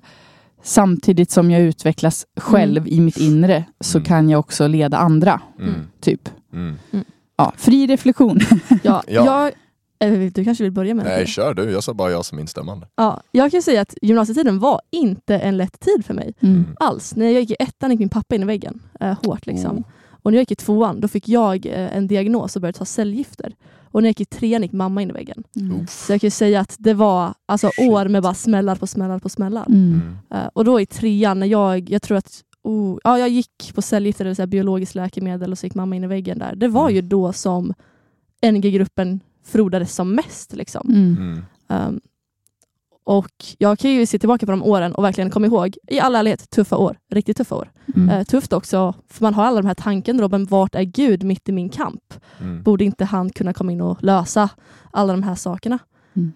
samtidigt 0.63 1.31
som 1.31 1.51
jag 1.51 1.61
utvecklas 1.61 2.25
själv 2.39 2.87
i 2.87 2.99
mitt 2.99 3.17
inre 3.17 3.63
så 3.79 3.97
Mm. 3.97 4.05
kan 4.05 4.29
jag 4.29 4.39
också 4.39 4.67
leda 4.67 4.97
andra. 4.97 5.41
Mm. 5.59 5.73
Typ. 6.01 6.29
Mm. 6.53 6.75
Ja, 7.37 7.53
fri 7.57 7.87
reflektion. 7.87 8.39
Ja, 8.83 9.03
Ja. 9.07 9.25
Jag, 9.25 9.51
eller, 9.99 10.29
du 10.29 10.43
kanske 10.43 10.63
vill 10.63 10.71
börja 10.73 10.93
med 10.95 11.05
Nej, 11.05 11.19
det? 11.19 11.27
kör 11.27 11.53
du. 11.53 11.63
Jag 11.71 11.83
sa 11.83 11.93
bara 11.93 12.11
jag 12.11 12.25
som 12.25 12.39
instämmande. 12.39 12.87
Ja, 12.95 13.21
jag 13.31 13.51
kan 13.51 13.61
säga 13.61 13.81
att 13.81 13.95
gymnasietiden 14.01 14.59
var 14.59 14.81
inte 14.91 15.35
en 15.39 15.57
lätt 15.57 15.79
tid 15.79 16.05
för 16.05 16.13
mig. 16.13 16.33
Mm. 16.41 16.65
Alls. 16.79 17.15
När 17.15 17.25
jag 17.25 17.33
gick 17.41 17.51
i 17.51 17.55
ettan 17.59 17.91
gick 17.91 17.99
min 17.99 18.09
pappa 18.09 18.35
in 18.35 18.41
i 18.41 18.45
väggen. 18.45 18.79
Eh, 18.99 19.17
hårt 19.23 19.45
liksom. 19.45 19.77
Oh. 19.77 19.83
Och 20.25 20.31
när 20.31 20.37
jag 20.37 20.41
gick 20.41 20.51
i 20.51 20.55
tvåan 20.55 20.99
då 21.01 21.07
fick 21.07 21.29
jag 21.29 21.65
eh, 21.65 21.97
en 21.97 22.07
diagnos 22.07 22.55
och 22.55 22.61
började 22.61 22.77
ta 22.77 22.85
cellgifter. 22.85 23.55
Och 23.91 24.01
när 24.01 24.07
jag 24.07 24.11
gick 24.11 24.21
i 24.21 24.25
trean 24.25 24.61
gick 24.61 24.71
mamma 24.71 25.01
in 25.01 25.09
i 25.09 25.13
väggen. 25.13 25.43
Mm. 25.55 25.87
Så 25.87 26.13
jag 26.13 26.21
kan 26.21 26.27
ju 26.27 26.31
säga 26.31 26.59
att 26.59 26.75
det 26.79 26.93
var 26.93 27.33
alltså, 27.45 27.69
Shit. 27.75 27.89
år 27.91 28.07
med 28.07 28.23
bara 28.23 28.33
smällar 28.33 28.75
på 28.75 28.87
smällar 28.87 29.19
på 29.19 29.29
smällar. 29.29 29.65
Mm. 29.67 30.01
Eh, 30.31 30.47
och 30.53 30.65
då 30.65 30.79
i 30.81 30.85
trean, 30.85 31.39
när 31.39 31.47
jag, 31.47 31.89
jag 31.89 32.01
tror 32.01 32.17
att 32.17 32.43
oh, 32.63 32.97
ja, 33.03 33.19
jag 33.19 33.29
gick 33.29 33.71
på 33.75 33.81
cellgifter 33.81 34.25
eller 34.25 34.35
så 34.35 34.41
här, 34.41 34.47
biologiskt 34.47 34.95
läkemedel 34.95 35.51
och 35.51 35.57
så 35.59 35.65
gick 35.65 35.75
mamma 35.75 35.95
in 35.95 36.03
i 36.03 36.07
väggen 36.07 36.39
där. 36.39 36.55
Det 36.55 36.67
var 36.67 36.83
Mm. 36.89 36.95
ju 36.95 37.01
då 37.01 37.33
som 37.33 37.73
NG-gruppen 38.51 39.19
frodades 39.45 39.95
som 39.95 40.15
mest. 40.15 40.53
Liksom. 40.53 40.89
Um, 41.67 41.99
och 43.05 43.31
jag 43.57 43.79
kan 43.79 43.91
ju 43.91 44.05
se 44.05 44.19
tillbaka 44.19 44.45
på 44.45 44.51
de 44.51 44.63
åren 44.63 44.95
och 44.95 45.03
verkligen 45.03 45.29
komma 45.29 45.45
ihåg, 45.47 45.77
i 45.87 45.99
all 45.99 46.15
ärlighet, 46.15 46.49
tuffa 46.49 46.77
år. 46.77 46.97
Riktigt 47.11 47.37
tuffa 47.37 47.55
år. 47.55 47.71
Mm. 47.95 48.09
Eh, 48.09 48.23
tufft 48.23 48.53
också, 48.53 48.93
för 49.09 49.23
man 49.23 49.33
har 49.33 49.45
alla 49.45 49.61
de 49.61 49.67
här 49.67 49.73
tankarna 49.75 50.21
då, 50.21 50.29
men 50.29 50.45
vart 50.45 50.75
är 50.75 50.83
Gud 50.83 51.23
mitt 51.23 51.49
i 51.49 51.51
min 51.51 51.69
kamp? 51.69 52.13
Mm. 52.41 52.63
Borde 52.63 52.83
inte 52.85 53.05
han 53.05 53.29
kunna 53.29 53.53
komma 53.53 53.71
in 53.71 53.81
och 53.81 54.03
lösa 54.03 54.49
alla 54.91 55.13
de 55.13 55.23
här 55.23 55.35
sakerna? 55.35 55.79
Mm. 56.15 56.31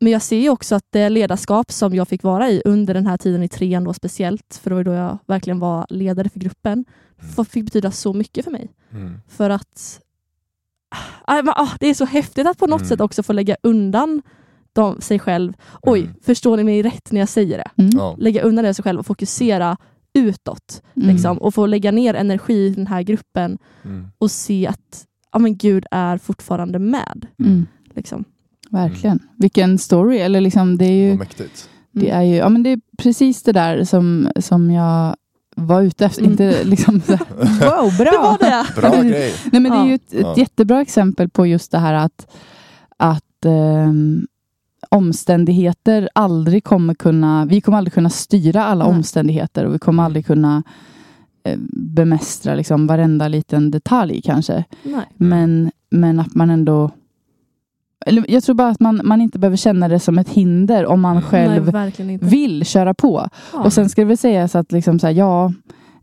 Men 0.00 0.12
jag 0.12 0.22
ser 0.22 0.36
ju 0.38 0.48
också 0.50 0.74
att 0.74 0.84
det 0.90 1.08
ledarskap 1.08 1.72
som 1.72 1.94
jag 1.94 2.08
fick 2.08 2.22
vara 2.22 2.50
i 2.50 2.62
under 2.64 2.94
den 2.94 3.06
här 3.06 3.16
tiden 3.16 3.42
i 3.42 3.48
trean 3.48 3.84
då 3.84 3.92
speciellt, 3.92 4.60
för 4.62 4.70
det 4.70 4.76
var 4.76 4.84
då 4.84 4.92
jag 4.92 5.18
verkligen 5.26 5.58
var 5.58 5.86
ledare 5.88 6.28
för 6.28 6.40
gruppen, 6.40 6.84
f- 7.38 7.48
fick 7.48 7.64
betyda 7.64 7.90
så 7.90 8.12
mycket 8.12 8.44
för 8.44 8.52
mig. 8.52 8.70
Mm. 8.92 9.20
För 9.28 9.50
att 9.50 10.00
ah, 11.26 11.68
det 11.80 11.86
är 11.86 11.94
så 11.94 12.04
häftigt 12.04 12.46
att 12.46 12.58
på 12.58 12.66
något 12.66 12.80
Mm. 12.80 12.88
sätt 12.88 13.00
också 13.00 13.22
få 13.22 13.32
lägga 13.32 13.56
undan 13.62 14.22
dem, 14.72 15.00
sig 15.00 15.18
själv. 15.18 15.52
Oj, 15.82 16.00
Mm. 16.00 16.14
förstår 16.22 16.56
ni 16.56 16.64
mig 16.64 16.82
rätt 16.82 17.12
när 17.12 17.20
jag 17.20 17.28
säger 17.28 17.58
det? 17.58 17.82
Mm. 17.82 17.90
Ja. 17.94 18.16
Lägga 18.18 18.42
undan 18.42 18.64
det 18.64 18.74
sig 18.74 18.82
själv 18.82 18.98
och 19.00 19.06
fokusera 19.06 19.76
utåt. 20.14 20.82
Mm. 20.96 21.08
Liksom, 21.08 21.38
och 21.38 21.54
få 21.54 21.66
lägga 21.66 21.90
ner 21.90 22.14
energi 22.14 22.66
i 22.66 22.70
den 22.70 22.86
här 22.86 23.02
gruppen 23.02 23.58
Mm. 23.84 24.06
och 24.18 24.30
se 24.30 24.66
att 24.66 25.04
ja, 25.32 25.38
men 25.38 25.56
Gud 25.56 25.84
är 25.90 26.18
fortfarande 26.18 26.78
med. 26.78 27.26
Mm. 27.38 27.66
Liksom. 27.94 28.24
Verkligen. 28.70 29.18
Vilken 29.36 29.78
story. 29.78 30.18
Eller 30.18 30.40
liksom, 30.40 30.78
det 30.78 30.84
är 30.84 30.92
ju, 31.10 31.14
mäktigt. 31.14 31.68
det 31.92 32.10
är 32.10 32.22
ju 32.22 32.36
ja, 32.36 32.48
men 32.48 32.62
det 32.62 32.70
är 32.70 32.80
precis 32.98 33.42
det 33.42 33.52
där 33.52 33.84
som, 33.84 34.28
som 34.40 34.70
jag 34.70 35.16
var 35.56 35.82
ute 35.82 36.04
efter. 36.06 36.20
Mm. 36.22 36.30
Inte 36.32 36.64
liksom 36.64 37.00
så 37.00 37.12
här, 37.16 37.26
wow, 37.82 37.96
bra! 37.98 38.10
Det 38.10 38.18
var 38.18 38.38
det! 38.38 38.66
Bra 38.80 39.02
grej. 39.02 39.34
Nej, 39.52 39.60
men 39.60 39.72
det 39.72 39.78
är 39.78 39.82
Ja. 39.82 39.88
ju 39.88 39.94
ett, 39.94 40.12
ett 40.12 40.20
Ja. 40.20 40.34
jättebra 40.36 40.80
exempel 40.82 41.28
på 41.28 41.46
just 41.46 41.70
det 41.72 41.78
här 41.78 41.94
att, 41.94 42.26
att 42.96 43.44
ehm, 43.44 44.26
omständigheter 44.90 46.08
aldrig 46.14 46.64
kommer 46.64 46.94
kunna, 46.94 47.44
vi 47.44 47.60
kommer 47.60 47.78
aldrig 47.78 47.92
kunna 47.92 48.10
styra 48.10 48.64
alla 48.64 48.84
Nej. 48.84 48.94
omständigheter 48.96 49.64
och 49.64 49.74
vi 49.74 49.78
kommer 49.78 50.02
aldrig 50.02 50.26
kunna 50.26 50.62
eh, 51.44 51.58
bemästra 51.72 52.54
liksom 52.54 52.86
varenda 52.86 53.28
liten 53.28 53.70
detalj 53.70 54.22
kanske. 54.22 54.64
Nej. 54.82 55.04
Men, 55.16 55.70
men 55.90 56.20
att 56.20 56.34
man 56.34 56.50
ändå 56.50 56.90
eller 58.06 58.24
jag 58.28 58.44
tror 58.44 58.54
bara 58.54 58.68
att 58.68 58.80
man, 58.80 59.00
man 59.04 59.20
inte 59.20 59.38
behöver 59.38 59.56
känna 59.56 59.88
det 59.88 60.00
som 60.00 60.18
ett 60.18 60.28
hinder 60.28 60.86
om 60.86 61.00
man 61.00 61.16
Mm. 61.16 61.22
själv 61.22 61.72
Nej, 61.72 62.18
vill 62.22 62.64
köra 62.64 62.94
på. 62.94 63.28
Ja. 63.52 63.58
Och 63.64 63.72
sen 63.72 63.88
ska 63.88 64.00
det 64.00 64.06
väl 64.06 64.18
sägas 64.18 64.54
att 64.54 64.72
liksom 64.72 64.98
så 64.98 65.06
här, 65.06 65.14
ja, 65.14 65.52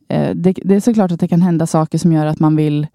eh, 0.07 0.35
det, 0.35 0.53
det 0.63 0.75
är 0.75 0.79
såklart 0.79 1.11
att 1.11 1.19
det 1.19 1.27
kan 1.27 1.41
hända 1.41 1.67
saker 1.67 1.97
som 1.97 2.11
gör 2.11 2.25
att 2.25 2.39
man 2.39 2.55
vill 2.55 2.87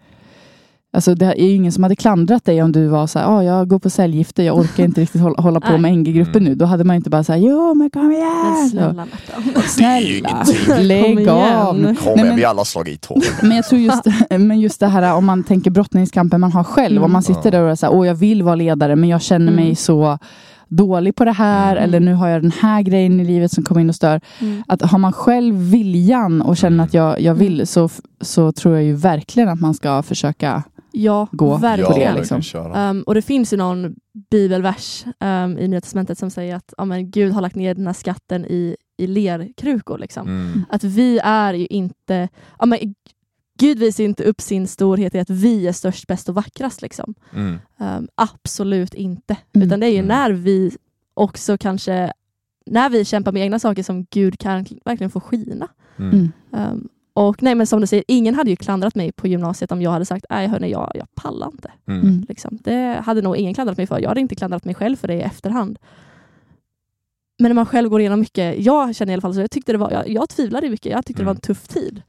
Alltså 0.95 1.15
det 1.15 1.27
är 1.27 1.35
ju 1.45 1.51
ingen 1.55 1.73
som 1.73 1.83
hade 1.83 1.97
klandrat 1.97 2.45
dig 2.45 2.63
om 2.63 2.73
du 2.73 2.87
var 2.87 3.07
så 3.07 3.19
här, 3.19 3.27
ah, 3.27 3.43
jag 3.43 3.69
går 3.69 3.79
på 3.79 3.91
cellgifter, 3.91 4.43
jag 4.43 4.57
orkar 4.59 4.85
inte 4.85 5.01
riktigt 5.01 5.21
hålla, 5.21 5.43
hålla 5.43 5.61
på 5.61 5.71
Nej. 5.73 5.81
med 5.81 5.99
NG-gruppen 5.99 6.37
Mm. 6.43 6.45
nu. 6.45 6.55
Då 6.55 6.65
hade 6.65 6.85
man 6.85 6.97
inte 6.97 7.11
bara 7.11 7.25
så 7.25 7.33
här, 7.33 7.41
jo 7.41 7.75
men 7.75 7.91
kom 7.91 8.03
Men 8.09 8.13
igen! 8.17 8.69
snälla. 8.71 9.07
Det 9.79 9.85
är 9.85 10.01
ju 10.01 10.23
Snälla, 10.45 10.81
lägg 10.83 11.27
Kom 11.27 11.35
av! 11.37 11.77
igen. 11.77 11.97
Kom 11.97 12.05
Nej, 12.07 12.15
igen, 12.15 12.27
men- 12.27 12.37
vi 12.37 12.45
alla 12.45 12.65
slagit 12.65 12.95
i 12.95 12.99
tåg. 12.99 13.23
Men 13.43 13.57
jag 13.57 13.65
tror 13.65 13.81
just, 13.81 14.03
men 14.31 14.61
just 14.61 14.81
det 14.81 14.87
här 14.89 15.15
om 15.15 15.25
man 15.27 15.45
tänker 15.45 15.71
brottningskampen 15.71 16.41
man 16.41 16.53
har 16.53 16.65
själv. 16.65 16.93
Mm. 16.97 17.05
Om 17.05 17.13
man 17.13 17.23
sitter 17.23 17.45
Ja. 17.45 17.51
där 17.51 17.63
och 17.63 17.71
är 17.71 17.75
så 17.75 17.87
här, 17.87 17.93
åh 17.95 18.07
jag 18.07 18.15
vill 18.15 18.43
vara 18.43 18.55
ledare 18.55 18.97
men 18.97 19.09
jag 19.09 19.23
känner 19.23 19.53
mig 19.53 19.65
Mm. 19.65 19.77
så 19.77 20.19
dålig 20.69 21.15
på 21.17 21.25
det 21.25 21.33
här. 21.33 21.73
Mm. 21.77 21.85
Eller 21.85 22.01
nu 22.01 22.15
har 22.15 22.29
jag 22.29 22.43
den 22.43 22.53
här 22.61 22.83
grejen 22.83 23.21
i 23.21 23.25
livet 23.25 23.53
som 23.53 23.65
kommer 23.65 23.81
in 23.81 23.89
och 23.89 23.95
stör. 23.95 24.21
Mm. 24.41 24.63
Att 24.69 24.83
har 24.83 24.99
man 24.99 25.13
själv 25.13 25.55
viljan 25.71 26.43
och 26.43 26.57
känner 26.57 26.75
Mm. 26.75 26.85
att 26.87 26.95
jag, 26.95 27.21
jag 27.21 27.35
vill 27.35 27.67
så, 27.67 27.89
så 28.21 28.53
tror 28.53 28.75
jag 28.75 28.85
ju 28.85 28.95
verkligen 28.95 29.49
att 29.49 29.61
man 29.61 29.75
ska 29.75 30.03
försöka. 30.03 30.63
Ja, 30.93 31.29
Gå 31.33 31.57
verkligen. 31.57 32.15
det, 32.15 32.21
det 32.23 32.39
liksom. 32.39 32.73
Um, 32.75 33.03
och 33.03 33.15
det 33.15 33.23
finns 33.23 33.53
ju 33.53 33.57
någon 33.57 33.95
bibelvers 34.31 35.05
um, 35.21 35.59
i 35.59 35.69
Nya 35.69 35.81
Testamentet 35.81 36.19
som 36.19 36.31
säger 36.31 36.57
att 36.57 36.75
ja, 36.79 36.85
men 36.85 37.11
Gud 37.11 37.33
har 37.33 37.41
lagt 37.43 37.57
ner 37.57 37.75
den 37.75 37.87
här 37.87 37.95
skatten 37.95 38.45
i, 38.45 38.77
i 38.97 39.07
lerkrukor. 39.07 39.99
Liksom. 39.99 40.29
Mm. 40.29 40.65
Att 40.71 40.85
vi 40.85 41.19
är 41.25 41.55
ju 41.55 41.67
inte... 41.67 42.29
Ja, 42.59 42.67
men 42.67 42.79
Gud 43.59 43.79
visar 43.79 44.05
inte 44.05 44.25
upp 44.25 44.41
sin 44.41 44.69
storhet 44.69 45.15
i 45.15 45.19
att 45.19 45.31
vi 45.31 45.67
är 45.69 45.73
störst, 45.73 46.07
bäst 46.07 46.29
och 46.29 46.35
vackrast. 46.35 46.83
Liksom. 46.83 47.15
Mm. 47.35 47.59
Um, 47.79 48.09
absolut 48.15 48.95
inte. 48.95 49.37
Mm. 49.53 49.67
Utan 49.69 49.81
det 49.81 49.87
är 49.87 49.91
ju 49.91 49.99
Mm. 49.99 50.09
när 50.09 50.31
vi 50.33 50.77
också 51.15 51.59
kanske... 51.59 52.13
När 52.67 52.91
vi 52.91 53.05
kämpar 53.05 53.33
med 53.33 53.43
egna 53.43 53.59
saker 53.59 53.83
som 53.83 54.05
Gud 54.11 54.39
kan 54.39 54.67
verkligen 54.85 55.11
få 55.11 55.21
skina. 55.21 55.69
Mm. 55.99 56.33
Um, 56.51 56.89
och 57.15 57.43
nej 57.43 57.55
men 57.55 57.67
som 57.67 57.81
du 57.81 57.87
säger, 57.87 58.05
ingen 58.09 58.35
hade 58.35 58.51
ju 58.51 58.57
klandrat 58.57 58.95
mig 58.95 59.13
på 59.13 59.27
gymnasiet 59.29 59.73
om 59.73 59.83
jag 59.83 59.91
hade 59.91 60.05
sagt 60.05 60.25
nej 60.31 60.47
hörni, 60.49 60.71
jag, 60.71 60.91
jag 60.95 61.15
pallar 61.15 61.47
inte. 61.47 61.71
Mm. 61.89 62.01
Mm. 62.01 62.25
Liksom. 62.29 62.59
Det 62.63 63.03
hade 63.05 63.23
nog 63.23 63.37
ingen 63.37 63.55
klandrat 63.55 63.77
mig 63.77 63.87
för. 63.87 63.99
Jag 63.99 64.09
hade 64.09 64.21
inte 64.21 64.35
klandrat 64.35 64.65
mig 64.65 64.75
själv 64.75 64.97
för 64.97 65.09
det 65.09 65.15
i 65.15 65.21
efterhand. 65.21 65.79
Men 67.39 67.49
när 67.51 67.55
man 67.55 67.67
själv 67.67 67.89
går 67.89 68.01
igenom 68.01 68.21
mycket, 68.21 68.59
jag 68.65 68.95
känner 68.97 69.13
i 69.13 69.15
alla 69.15 69.21
fall 69.21 69.35
så, 69.35 69.41
jag 69.41 69.51
tyckte 69.51 69.73
det 69.73 69.79
var, 69.79 69.91
jag, 69.91 70.09
jag 70.09 70.29
tvivlade 70.29 70.71
mycket, 70.71 70.93
jag 70.93 71.07
tyckte 71.07 71.23
det 71.23 71.27
var 71.27 71.35
en 71.35 71.41
tuff 71.41 71.69
tid. 71.69 72.03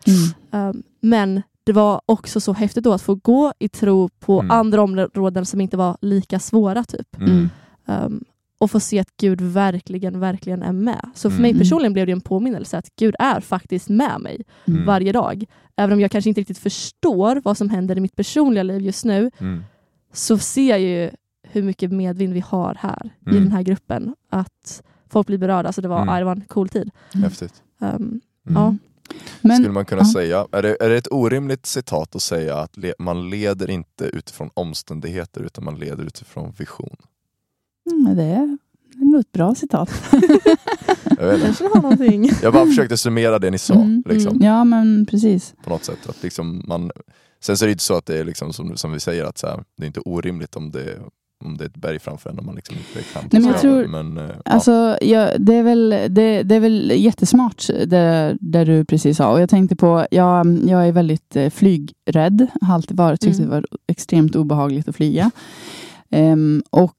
Mm. 0.52 0.70
Um, 0.70 0.84
men 1.02 1.42
det 1.64 1.72
var 1.74 2.02
också 2.06 2.40
så 2.40 2.54
häftigt 2.54 2.84
då 2.84 2.94
att 2.94 3.02
få 3.02 3.16
gå 3.16 3.54
i 3.60 3.70
tro 3.70 4.10
på 4.10 4.40
Mm. 4.40 4.52
andra 4.52 4.82
områden 4.82 5.46
som 5.46 5.62
inte 5.62 5.78
var 5.78 5.98
lika 6.02 6.40
svåra. 6.40 6.84
typ. 6.84 7.18
Mm. 7.18 7.50
Um, 7.86 8.24
och 8.64 8.72
få 8.72 8.80
se 8.80 9.00
att 9.00 9.18
Gud 9.18 9.42
verkligen, 9.42 10.20
verkligen 10.20 10.64
är 10.64 10.72
med. 10.72 11.10
Så 11.16 11.30
för 11.30 11.42
mig 11.42 11.52
Mm. 11.52 11.60
personligen 11.60 11.94
blev 11.94 12.06
det 12.06 12.12
en 12.12 12.22
påminnelse 12.22 12.78
att 12.78 12.96
Gud 12.96 13.16
är 13.20 13.40
faktiskt 13.40 13.90
med 13.90 14.22
mig 14.22 14.42
Mm. 14.68 14.86
varje 14.86 15.12
dag. 15.12 15.44
Även 15.76 15.94
om 15.94 16.00
jag 16.00 16.12
kanske 16.12 16.30
inte 16.30 16.42
riktigt 16.42 16.58
förstår 16.58 17.42
vad 17.44 17.58
som 17.58 17.70
händer 17.70 17.98
i 17.98 18.00
mitt 18.00 18.16
personliga 18.16 18.64
liv 18.64 18.82
just 18.82 19.06
nu, 19.06 19.32
Mm. 19.38 19.64
så 20.14 20.38
ser 20.38 20.70
jag 20.70 20.80
ju 20.80 21.12
hur 21.48 21.64
mycket 21.64 21.92
medvind 21.92 22.34
vi 22.34 22.40
har 22.40 22.76
här 22.80 23.10
i 23.26 23.30
Mm. 23.30 23.44
den 23.44 23.52
här 23.52 23.62
gruppen. 23.62 24.16
Att 24.30 24.84
folk 25.10 25.28
blir 25.28 25.38
berörda. 25.38 25.70
Alltså 25.70 25.82
det, 25.82 25.88
var, 25.88 26.02
Mm. 26.02 26.14
ja, 26.14 26.20
det 26.20 26.26
var 26.26 26.32
en 26.36 26.42
cool 26.42 26.70
tid. 26.70 26.90
Häftigt. 27.14 27.54
Um, 27.80 27.88
Mm. 27.90 28.22
Ja. 28.44 28.76
Men, 29.42 29.58
Skulle 29.58 29.74
man 29.74 29.86
kunna 29.86 30.02
ja. 30.02 30.14
säga, 30.14 30.48
är 30.52 30.62
det, 30.62 30.78
är 30.80 30.90
det 30.90 30.98
ett 30.98 31.12
orimligt 31.12 31.66
citat 31.66 32.16
att 32.16 32.22
säga 32.22 32.58
att 32.58 32.78
le, 32.78 32.94
man 33.00 33.30
leder 33.30 33.70
inte 33.70 34.06
utifrån 34.06 34.50
omständigheter 34.54 35.42
utan 35.42 35.64
man 35.64 35.76
leder 35.80 36.04
utifrån 36.04 36.54
vision? 36.58 36.96
Mm, 37.92 38.16
det 38.16 38.24
är 38.24 38.58
nog 38.96 39.20
ett 39.20 39.32
bra 39.32 39.56
citat. 39.56 39.90
Jag, 41.20 41.26
vet 41.28 41.34
inte. 41.36 41.46
kanske 41.46 41.64
har 41.64 41.82
någonting. 41.82 42.30
jag 42.42 42.54
bara 42.54 42.66
försökte 42.66 42.98
summera 42.98 43.40
det 43.40 43.50
ni 43.52 43.58
sa. 43.58 43.74
Mm, 43.74 44.04
Liksom, 44.10 44.38
Ja, 44.42 44.64
men 44.64 45.06
precis. 45.06 45.54
på 45.64 45.70
något 45.70 45.84
sätt. 45.84 46.10
Att 46.10 46.24
liksom 46.24 46.64
man, 46.68 46.92
sen 47.44 47.58
så 47.58 47.66
är 47.66 47.68
det 47.68 47.72
inte 47.72 47.84
så 47.84 47.94
att 47.98 48.06
det 48.06 48.18
är 48.20 48.24
liksom 48.24 48.54
som, 48.54 48.78
som 48.78 48.92
vi 48.92 49.00
säger, 49.00 49.24
att 49.26 49.38
så 49.38 49.48
här, 49.48 49.64
det 49.78 49.84
är 49.84 49.88
inte 49.88 50.00
orimligt 50.00 50.56
om 50.56 50.72
det, 50.72 51.00
om 51.46 51.58
det 51.58 51.64
är 51.64 51.68
ett 51.70 51.78
berg 51.78 52.00
framför 52.00 52.30
en 52.30 52.40
och 52.40 52.46
man 52.46 52.56
liksom 52.56 52.76
inte 52.76 53.10
kan 53.14 53.24
Nej, 53.32 53.42
men 53.42 53.52
jag 53.52 53.62
tror- 53.62 53.88
men, 53.88 54.18
eh, 54.18 54.36
Alltså, 54.46 54.98
ja, 55.02 55.30
det, 55.40 55.56
är 55.56 55.64
väl, 55.64 55.90
det, 55.90 56.44
det 56.44 56.56
är 56.56 56.60
väl 56.60 56.92
jättesmart 56.96 57.68
det, 57.86 58.38
det 58.42 58.64
du 58.66 58.86
precis 58.86 59.18
sa. 59.18 59.32
Och 59.32 59.42
jag 59.42 59.50
tänkte 59.50 59.76
på, 59.76 60.08
jag, 60.12 60.60
jag 60.68 60.88
är 60.88 60.92
väldigt 60.92 61.36
eh, 61.36 61.50
flygrädd. 61.50 62.48
Har 62.62 62.74
alltid 62.74 62.98
varit, 62.98 63.22
tyckte 63.22 63.38
Mm. 63.44 63.50
det 63.50 63.56
var 63.56 63.66
extremt 63.88 64.36
obehagligt 64.36 64.88
att 64.88 64.96
flyga. 64.96 65.32
Ehm, 66.10 66.64
och, 66.70 66.94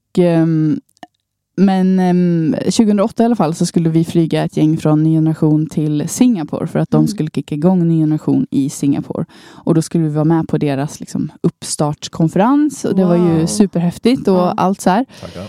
men 1.57 1.99
ehm, 1.99 2.55
2008 2.65 3.23
i 3.23 3.25
alla 3.25 3.35
fall 3.35 3.55
så 3.55 3.65
skulle 3.65 3.89
vi 3.89 4.05
flyga 4.05 4.43
ett 4.43 4.57
gäng 4.57 4.77
från 4.77 5.03
Ny 5.03 5.15
Generation 5.15 5.67
till 5.69 6.09
Singapore 6.09 6.67
för 6.67 6.79
att 6.79 6.91
de 6.91 6.97
Mm. 6.97 7.07
skulle 7.07 7.29
kicka 7.29 7.55
igång 7.55 7.87
Ny 7.87 7.99
Generation 7.99 8.47
i 8.51 8.69
Singapore. 8.69 9.25
Och 9.45 9.73
då 9.75 9.81
skulle 9.81 10.03
vi 10.03 10.09
vara 10.09 10.25
med 10.25 10.47
på 10.47 10.57
deras 10.57 10.99
liksom, 10.99 11.31
uppstartskonferens 11.41 12.85
och 12.85 12.95
det 12.95 13.05
var 13.05 13.15
ju 13.15 13.37
Wow. 13.39 13.45
superhäftigt 13.45 14.27
och 14.27 14.35
Ja. 14.35 14.53
allt 14.57 14.81
så 14.81 14.89
här. 14.89 15.05
tackar. 15.21 15.47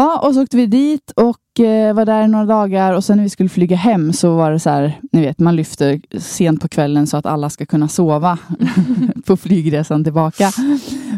Ja, 0.00 0.18
och 0.28 0.34
så 0.34 0.42
åkte 0.42 0.56
vi 0.56 0.66
dit 0.66 1.10
och 1.16 1.60
eh, 1.64 1.94
var 1.94 2.04
där 2.04 2.28
några 2.28 2.44
dagar 2.44 2.92
och 2.92 3.04
sen 3.04 3.16
när 3.16 3.24
vi 3.24 3.30
skulle 3.30 3.48
flyga 3.48 3.76
hem 3.76 4.12
så 4.12 4.36
var 4.36 4.50
det 4.50 4.60
så 4.60 4.70
här, 4.70 5.00
ni 5.12 5.20
vet, 5.20 5.38
man 5.38 5.56
lyfter 5.56 6.00
sent 6.18 6.60
på 6.62 6.68
kvällen 6.68 7.06
så 7.06 7.16
att 7.16 7.26
alla 7.26 7.50
ska 7.50 7.66
kunna 7.66 7.88
sova 7.88 8.38
på 9.26 9.36
flygresan 9.36 10.04
tillbaka. 10.04 10.52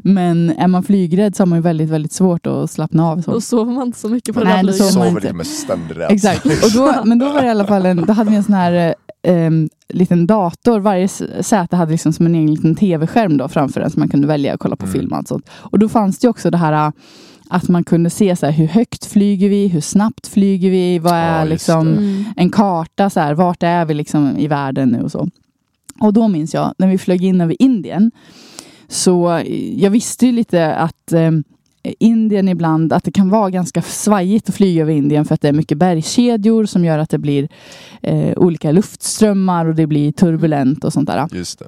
Men 0.02 0.50
är 0.50 0.68
man 0.68 0.82
flygrädd 0.82 1.36
så 1.36 1.42
har 1.42 1.46
man 1.46 1.58
ju 1.58 1.62
väldigt, 1.62 1.90
väldigt 1.90 2.12
svårt 2.12 2.46
att 2.46 2.70
slappna 2.70 3.08
av. 3.10 3.22
Så. 3.22 3.30
Då 3.30 3.40
sover 3.40 3.72
man 3.72 3.86
inte 3.86 3.98
så 3.98 4.08
mycket 4.08 4.34
på 4.34 4.44
Nej, 4.44 4.56
det 4.64 4.72
då 4.72 4.78
där 4.78 4.90
sover 4.90 5.08
inte. 5.08 5.32
med 5.32 5.46
ständig 5.46 5.98
rädsla. 5.98 6.32
Exakt. 6.32 6.64
Och 6.64 6.70
då, 6.74 6.94
men 7.04 7.18
då 7.18 7.32
var 7.32 7.40
det 7.40 7.46
i 7.46 7.50
alla 7.50 7.66
fall 7.66 7.86
en, 7.86 8.04
då 8.06 8.12
hade 8.12 8.30
vi 8.30 8.36
en 8.36 8.44
sån 8.44 8.54
här 8.54 8.94
eh, 9.22 9.50
liten 9.88 10.26
dator. 10.26 10.80
Varje 10.80 11.08
säte 11.42 11.76
hade 11.76 11.92
liksom 11.92 12.12
som 12.12 12.26
en 12.26 12.34
egen 12.34 12.50
liten 12.54 12.74
tv-skärm 12.74 13.36
då 13.36 13.48
framför 13.48 13.80
en 13.80 13.90
så 13.90 13.98
man 13.98 14.08
kunde 14.08 14.26
välja 14.26 14.54
att 14.54 14.60
kolla 14.60 14.76
på 14.76 14.84
Mm. 14.86 14.92
film 14.92 15.12
och 15.12 15.18
allt 15.18 15.28
sånt. 15.28 15.48
Och 15.52 15.78
då 15.78 15.88
fanns 15.88 16.18
det 16.18 16.24
ju 16.26 16.30
också 16.30 16.50
det 16.50 16.58
här 16.58 16.92
att 17.52 17.68
man 17.68 17.84
kunde 17.84 18.10
se 18.10 18.36
så 18.36 18.46
här, 18.46 18.52
hur 18.52 18.66
högt 18.66 19.04
flyger 19.04 19.48
vi, 19.48 19.68
hur 19.68 19.80
snabbt 19.80 20.26
flyger 20.26 20.70
vi, 20.70 20.98
vad 20.98 21.14
är 21.14 21.38
Ja, 21.38 21.44
liksom. 21.44 21.88
Mm. 21.88 22.24
en 22.36 22.50
karta, 22.50 23.10
så 23.10 23.20
här, 23.20 23.34
vart 23.34 23.62
är 23.62 23.84
vi 23.84 23.94
liksom 23.94 24.36
i 24.38 24.46
världen 24.46 24.88
nu 24.88 25.02
och 25.02 25.10
så. 25.10 25.28
Och 26.00 26.12
då 26.12 26.28
minns 26.28 26.54
jag, 26.54 26.74
när 26.78 26.88
vi 26.88 26.98
flög 26.98 27.24
in 27.24 27.40
över 27.40 27.62
Indien, 27.62 28.10
så 28.88 29.42
jag 29.76 29.90
visste 29.90 30.26
ju 30.26 30.32
lite 30.32 30.74
att 30.74 31.12
eh, 31.12 31.30
Indien 31.98 32.48
ibland, 32.48 32.92
att 32.92 33.04
det 33.04 33.12
kan 33.12 33.30
vara 33.30 33.50
ganska 33.50 33.82
svajigt 33.82 34.48
att 34.48 34.54
flyga 34.54 34.82
över 34.82 34.92
Indien 34.92 35.24
för 35.24 35.34
att 35.34 35.40
det 35.40 35.48
är 35.48 35.52
mycket 35.52 35.78
bergskedjor 35.78 36.66
som 36.66 36.84
gör 36.84 36.98
att 36.98 37.10
det 37.10 37.18
blir 37.18 37.48
eh, 38.02 38.32
olika 38.36 38.72
luftströmmar 38.72 39.66
och 39.66 39.74
det 39.74 39.86
blir 39.86 40.12
turbulent 40.12 40.84
och 40.84 40.92
sånt 40.92 41.08
där. 41.08 41.28
Just 41.32 41.58
det. 41.58 41.66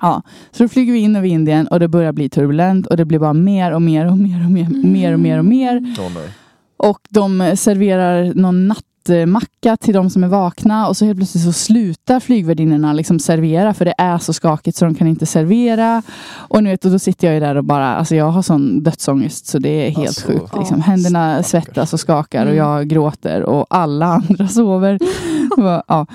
Ja, 0.00 0.22
så 0.50 0.62
då 0.62 0.68
flyger 0.68 0.92
vi 0.92 0.98
in 0.98 1.16
över 1.16 1.28
Indien 1.28 1.66
och 1.66 1.80
det 1.80 1.88
börjar 1.88 2.12
bli 2.12 2.28
turbulent 2.28 2.86
och 2.86 2.96
det 2.96 3.04
blir 3.04 3.18
bara 3.18 3.32
mer 3.32 3.72
och 3.72 3.82
mer 3.82 4.06
och 4.10 4.18
mer 4.18 4.44
och 4.44 4.50
mer, 4.50 4.68
mer 4.84 5.12
och 5.12 5.20
mer 5.20 5.38
och 5.38 5.44
mer. 5.44 5.94
Åh, 5.98 6.10
nej. 6.14 6.28
Och 6.76 6.98
de 7.08 7.52
serverar 7.56 8.34
någon 8.34 8.68
nattmacka 8.68 9.76
till 9.76 9.94
de 9.94 10.10
som 10.10 10.24
är 10.24 10.28
vakna 10.28 10.88
och 10.88 10.96
så 10.96 11.04
helt 11.04 11.18
plötsligt 11.18 11.44
så 11.44 11.52
slutar 11.52 12.20
flygvärdinnorna 12.20 12.92
liksom 12.92 13.18
servera 13.18 13.74
för 13.74 13.84
det 13.84 13.94
är 13.98 14.18
så 14.18 14.32
skakigt 14.32 14.76
så 14.76 14.84
de 14.84 14.94
kan 14.94 15.06
inte 15.06 15.26
servera. 15.26 16.02
Och, 16.36 16.64
nu 16.64 16.70
vet, 16.70 16.84
och 16.84 16.90
då 16.90 16.98
sitter 16.98 17.26
jag 17.26 17.34
ju 17.34 17.40
där 17.40 17.54
och 17.56 17.64
bara, 17.64 17.94
alltså 17.96 18.14
jag 18.16 18.30
har 18.30 18.42
sån 18.42 18.82
dödsångest 18.82 19.46
så 19.46 19.58
det 19.58 19.68
är 19.86 19.90
helt 19.90 20.08
Alltså, 20.08 20.26
sjukt. 20.26 20.52
Liksom. 20.58 20.80
Händerna 20.80 21.42
svettas 21.42 21.92
och 21.92 22.00
skakar 22.00 22.46
och 22.46 22.52
Mm. 22.52 22.56
jag 22.64 22.88
gråter 22.88 23.42
och 23.42 23.66
alla 23.70 24.06
andra 24.28 24.48
sover. 24.48 24.98
Ja. 25.88 26.06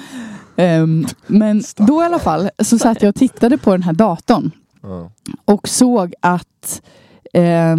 Ehm, 0.62 1.06
men 1.28 1.64
då 1.78 2.02
i 2.02 2.06
alla 2.06 2.20
fall 2.20 2.50
så 2.64 2.80
satt 2.80 3.02
jag 3.02 3.10
och 3.10 3.16
tittade 3.16 3.58
på 3.58 3.72
den 3.72 3.84
här 3.84 3.94
datorn 3.94 4.52
Ja. 4.82 5.12
och 5.46 5.68
såg 5.68 6.14
att, 6.22 6.82
eh, 7.34 7.78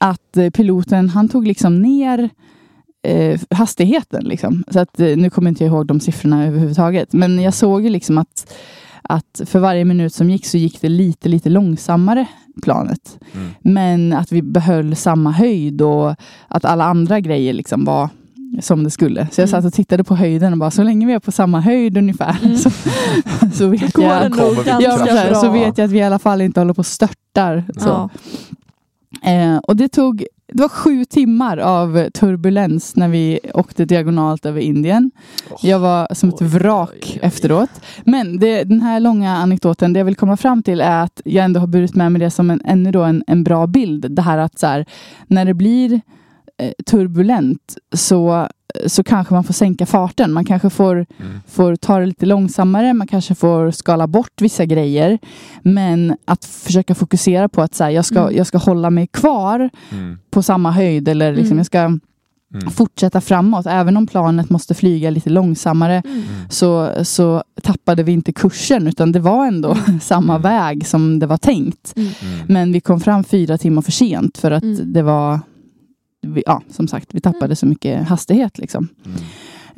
att 0.00 0.38
piloten, 0.52 1.08
han 1.08 1.28
tog 1.28 1.46
liksom 1.46 1.82
ner 1.82 2.30
eh, 3.02 3.40
hastigheten. 3.50 4.24
Liksom. 4.24 4.64
Så 4.70 4.80
att, 4.80 5.00
eh, 5.00 5.16
nu 5.16 5.30
kommer 5.30 5.48
inte 5.48 5.64
jag 5.64 5.72
ihåg 5.72 5.86
de 5.86 6.00
siffrorna 6.00 6.46
överhuvudtaget. 6.46 7.12
Men 7.12 7.42
jag 7.42 7.54
såg 7.54 7.82
ju 7.82 7.88
liksom 7.88 8.18
att, 8.18 8.54
att 9.02 9.40
för 9.44 9.58
varje 9.58 9.84
minut 9.84 10.14
som 10.14 10.30
gick 10.30 10.46
så 10.46 10.56
gick 10.58 10.80
det 10.80 10.88
lite, 10.88 11.28
lite 11.28 11.48
långsammare 11.48 12.26
planet. 12.62 13.18
Mm. 13.34 13.48
Men 13.60 14.12
att 14.12 14.32
vi 14.32 14.42
behöll 14.42 14.96
samma 14.96 15.32
höjd 15.32 15.82
och 15.82 16.14
att 16.48 16.64
alla 16.64 16.84
andra 16.84 17.20
grejer 17.20 17.52
liksom 17.52 17.84
var 17.84 18.08
som 18.60 18.84
det 18.84 18.90
skulle. 18.90 19.28
Så 19.32 19.40
jag 19.40 19.48
Mm. 19.48 19.62
satt 19.62 19.64
och 19.68 19.72
tittade 19.74 20.04
på 20.04 20.16
höjden 20.16 20.52
och 20.52 20.58
bara 20.58 20.70
så 20.70 20.82
länge 20.82 21.06
vi 21.06 21.12
är 21.12 21.18
på 21.18 21.32
samma 21.32 21.60
höjd 21.60 21.96
ungefär 21.96 22.36
Mm. 22.42 22.56
så, 22.56 22.70
så 23.52 23.66
vet 23.68 23.92
Går 23.92 24.04
jag 24.04 24.12
att 24.26 24.36
Ja, 24.82 24.98
så, 24.98 25.04
här, 25.04 25.30
bra. 25.30 25.40
så 25.40 25.50
vet 25.50 25.78
jag 25.78 25.84
att 25.84 25.90
vi 25.90 25.98
i 25.98 26.02
alla 26.02 26.18
fall 26.18 26.40
inte 26.40 26.60
håller 26.60 26.74
på 26.74 26.78
och 26.78 26.86
störtar. 26.86 27.64
Så. 27.76 27.88
Ja. 27.88 28.10
Eh, 29.32 29.56
och 29.56 29.76
det 29.76 29.88
tog 29.88 30.24
det 30.52 30.62
var 30.62 30.68
sju 30.68 31.04
timmar 31.04 31.56
av 31.58 32.08
turbulens 32.10 32.96
när 32.96 33.08
vi 33.08 33.38
åkte 33.54 33.84
diagonalt 33.84 34.46
över 34.46 34.60
Indien. 34.60 35.10
Åh. 35.50 35.58
Jag 35.62 35.78
var 35.78 36.14
som 36.14 36.28
ett 36.28 36.42
Oj, 36.42 36.46
vrak 36.48 36.90
oj, 36.92 37.10
oj. 37.14 37.18
efteråt. 37.22 37.70
Men 38.04 38.38
det, 38.38 38.64
den 38.64 38.80
här 38.82 39.00
långa 39.00 39.36
anekdoten, 39.36 39.92
det 39.92 39.98
jag 40.00 40.04
vill 40.04 40.16
komma 40.16 40.36
fram 40.36 40.62
till 40.62 40.80
är 40.80 41.02
att 41.02 41.20
jag 41.24 41.44
ändå 41.44 41.60
har 41.60 41.66
burit 41.66 41.94
med 41.94 42.12
mig 42.12 42.20
det 42.20 42.30
som 42.30 42.50
en, 42.50 42.60
ännu 42.64 42.92
då 42.92 43.02
en, 43.02 43.24
en 43.26 43.44
bra 43.44 43.66
bild. 43.66 44.06
Det 44.10 44.22
här 44.22 44.38
att 44.38 44.58
så 44.58 44.66
här, 44.66 44.86
när 45.26 45.44
det 45.44 45.54
blir 45.54 46.00
turbulent 46.86 47.76
så, 47.94 48.48
så 48.86 49.04
kanske 49.04 49.34
man 49.34 49.44
får 49.44 49.54
sänka 49.54 49.86
farten. 49.86 50.32
Man 50.32 50.44
kanske 50.44 50.70
får 50.70 50.94
Mm. 51.20 51.40
får 51.48 51.76
ta 51.76 51.98
det 51.98 52.06
lite 52.06 52.26
långsammare, 52.26 52.94
man 52.94 53.06
kanske 53.06 53.34
får 53.34 53.70
skala 53.70 54.06
bort 54.06 54.40
vissa 54.40 54.64
grejer. 54.64 55.18
Men 55.62 56.16
att 56.24 56.44
försöka 56.44 56.94
fokusera 56.94 57.48
på 57.48 57.62
att 57.62 57.74
så 57.74 57.84
här, 57.84 57.90
jag, 57.90 58.04
ska, 58.04 58.18
Mm. 58.20 58.36
jag 58.36 58.46
ska 58.46 58.58
hålla 58.58 58.90
mig 58.90 59.06
kvar 59.06 59.70
Mm. 59.92 60.18
på 60.30 60.42
samma 60.42 60.70
höjd 60.70 61.08
eller 61.08 61.30
liksom, 61.32 61.46
Mm. 61.46 61.58
jag 61.58 61.66
ska 61.66 61.78
Mm. 62.54 62.70
fortsätta 62.70 63.20
framåt. 63.20 63.66
Även 63.66 63.96
om 63.96 64.06
planet 64.06 64.50
måste 64.50 64.74
flyga 64.74 65.10
lite 65.10 65.30
långsammare 65.30 66.02
Mm. 66.06 66.22
så, 66.50 66.90
så 67.04 67.42
tappade 67.62 68.02
vi 68.02 68.12
inte 68.12 68.32
kursen 68.32 68.86
utan 68.86 69.12
det 69.12 69.20
var 69.20 69.46
ändå 69.46 69.76
samma 70.02 70.32
Mm. 70.34 70.42
väg 70.42 70.86
som 70.86 71.18
det 71.18 71.26
var 71.26 71.36
tänkt. 71.36 71.94
Men 72.48 72.72
vi 72.72 72.80
kom 72.80 73.00
fram 73.00 73.24
fyra 73.24 73.58
timmar 73.58 73.82
för 73.82 73.92
sent 73.92 74.38
för 74.38 74.50
att 74.50 74.62
Mm. 74.62 74.92
det 74.92 75.02
var 75.02 75.40
vi, 76.22 76.42
ja, 76.46 76.62
som 76.70 76.88
sagt, 76.88 77.08
vi 77.14 77.20
tappade 77.20 77.56
så 77.56 77.66
mycket 77.66 78.08
hastighet. 78.08 78.58
Liksom. 78.58 78.88
Mm. 79.06 79.18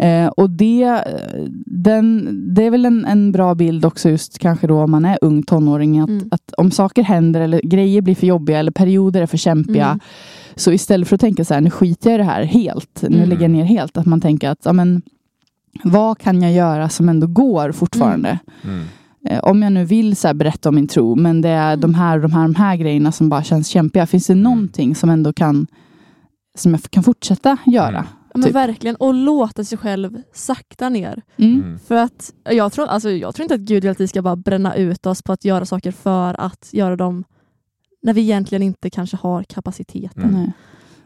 Eh, 0.00 0.28
och 0.28 0.50
det, 0.50 0.82
eh, 0.82 1.42
den, 1.66 2.28
det 2.54 2.62
är 2.64 2.70
väl 2.70 2.84
en, 2.86 3.04
en 3.04 3.32
bra 3.32 3.54
bild 3.54 3.84
också 3.84 4.08
just 4.10 4.38
kanske 4.38 4.66
då 4.66 4.80
om 4.80 4.90
man 4.90 5.04
är 5.04 5.18
ung 5.22 5.42
tonåring. 5.42 5.98
Att, 6.00 6.08
Mm. 6.08 6.28
att 6.30 6.52
om 6.56 6.70
saker 6.70 7.02
händer 7.02 7.40
eller 7.40 7.60
grejer 7.64 8.02
blir 8.02 8.14
för 8.14 8.26
jobbiga 8.26 8.58
eller 8.58 8.70
perioder 8.70 9.22
är 9.22 9.26
för 9.26 9.36
kämpiga. 9.36 9.86
Mm. 9.86 10.00
Så 10.54 10.72
istället 10.72 11.08
för 11.08 11.14
att 11.14 11.20
tänka 11.20 11.44
så 11.44 11.54
här, 11.54 11.60
nu 11.60 11.70
skiter 11.70 12.10
jag 12.10 12.14
i 12.14 12.18
det 12.18 12.24
här 12.24 12.42
helt. 12.42 13.02
Nu 13.08 13.16
Mm. 13.16 13.28
lägger 13.28 13.42
jag 13.42 13.50
ner 13.50 13.64
helt. 13.64 13.96
Att 13.96 14.06
man 14.06 14.20
tänker 14.20 14.48
att, 14.50 14.58
ja 14.64 14.72
men, 14.72 15.02
vad 15.84 16.18
kan 16.18 16.42
jag 16.42 16.52
göra 16.52 16.88
som 16.88 17.08
ändå 17.08 17.26
går 17.26 17.72
fortfarande? 17.72 18.38
Mm. 18.64 18.84
Eh, 19.28 19.38
om 19.38 19.62
jag 19.62 19.72
nu 19.72 19.84
vill 19.84 20.16
så 20.16 20.34
berätta 20.34 20.68
om 20.68 20.74
min 20.74 20.86
tro, 20.88 21.14
men 21.16 21.40
det 21.40 21.48
är 21.48 21.76
de 21.76 21.94
här, 21.94 22.18
de 22.18 22.32
här, 22.32 22.42
de 22.42 22.54
här 22.54 22.76
grejerna 22.76 23.12
som 23.12 23.28
bara 23.28 23.42
känns 23.42 23.68
kämpiga. 23.68 24.06
Finns 24.06 24.26
det 24.26 24.34
någonting 24.34 24.94
som 24.94 25.10
ändå 25.10 25.32
kan, 25.32 25.66
som 26.58 26.72
jag 26.72 26.82
kan 26.90 27.02
fortsätta 27.02 27.56
göra? 27.66 28.06
Ja, 28.10 28.32
men 28.34 28.42
typ. 28.42 28.54
verkligen. 28.54 28.96
Och 28.96 29.14
låta 29.14 29.64
sig 29.64 29.78
själv 29.78 30.22
sakta 30.32 30.88
ner. 30.88 31.22
Mm. 31.36 31.52
Mm. 31.62 31.78
För 31.88 31.94
att 31.94 32.32
jag 32.50 32.72
tror, 32.72 32.86
alltså, 32.86 33.10
jag 33.10 33.34
tror 33.34 33.42
inte 33.44 33.54
att 33.54 33.60
Gud 33.60 33.94
vi 33.98 34.08
ska 34.08 34.22
bara 34.22 34.36
bränna 34.36 34.74
ut 34.74 35.06
oss 35.06 35.22
på 35.22 35.32
att 35.32 35.44
göra 35.44 35.66
saker 35.66 35.92
för 35.92 36.40
att 36.40 36.68
göra 36.72 36.96
dem 36.96 37.24
när 38.02 38.12
vi 38.12 38.20
egentligen 38.20 38.62
inte 38.62 38.90
kanske 38.90 39.16
har 39.16 39.42
kapaciteten. 39.42 40.22
Mm. 40.24 40.50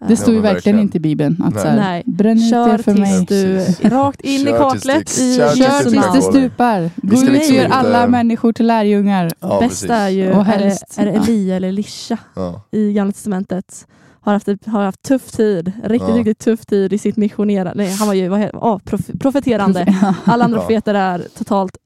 Det 0.08 0.16
står 0.16 0.34
Ja, 0.34 0.36
ju 0.36 0.42
men 0.42 0.54
verkligen 0.54 0.76
verkligen. 0.76 0.80
inte 0.80 0.96
i 0.96 1.00
Bibeln. 1.00 1.42
Att 1.42 1.54
Nej. 1.54 1.62
så 1.62 1.68
här, 1.68 1.76
Nej. 1.76 2.02
Bränn 2.06 2.38
ut 2.38 2.50
Kör 2.50 2.76
det 2.78 2.82
för 2.82 2.94
mig. 2.94 3.26
tills 3.26 3.78
du 3.78 3.88
rakt 3.88 4.20
in 4.20 4.40
i 4.40 4.44
kaklet. 4.44 5.06
tills 5.06 5.20
I 5.20 5.36
kör 5.36 5.82
tills 5.82 5.94
namn. 5.94 6.16
det 6.16 6.22
stupar. 6.22 6.90
Gå 6.96 7.16
ut 7.16 7.28
liksom 7.32 7.56
och 7.56 7.62
gör 7.62 7.68
alla 7.68 8.06
människor 8.06 8.52
till 8.52 8.66
lärjungar. 8.66 9.30
Ja, 9.40 9.58
Bästa 9.60 9.68
precis. 9.86 9.90
är 9.90 10.08
ju, 10.08 10.32
Och 10.32 10.46
är 10.46 10.58
det, 10.58 10.76
är 10.96 11.06
det 11.06 11.12
ja. 11.12 11.22
Elia 11.22 11.56
eller 11.56 11.68
Elisha 11.68 12.18
Ja. 12.34 12.62
i 12.70 12.92
Gamla 12.92 13.12
Testamentet. 13.12 13.86
Har 14.24 14.32
haft, 14.32 14.66
har 14.66 14.82
haft 14.84 15.02
tuff 15.02 15.30
tid, 15.32 15.72
riktigt, 15.84 16.08
Ja. 16.08 16.16
riktigt 16.16 16.38
tuff 16.38 16.66
tid 16.66 16.92
i 16.92 16.98
sitt 16.98 17.16
missionerande. 17.16 17.72
Nej, 17.84 17.92
han 17.92 18.06
var 18.08 18.14
ju 18.14 18.28
vad 18.28 18.38
heter, 18.40 18.58
oh, 18.58 18.78
prof, 18.78 19.00
profeterande. 19.20 19.94
Alla 20.24 20.44
andra 20.44 20.58
Ja. 20.58 20.60
profeter 20.62 20.94
är 20.94 21.18
totalt 21.38 21.76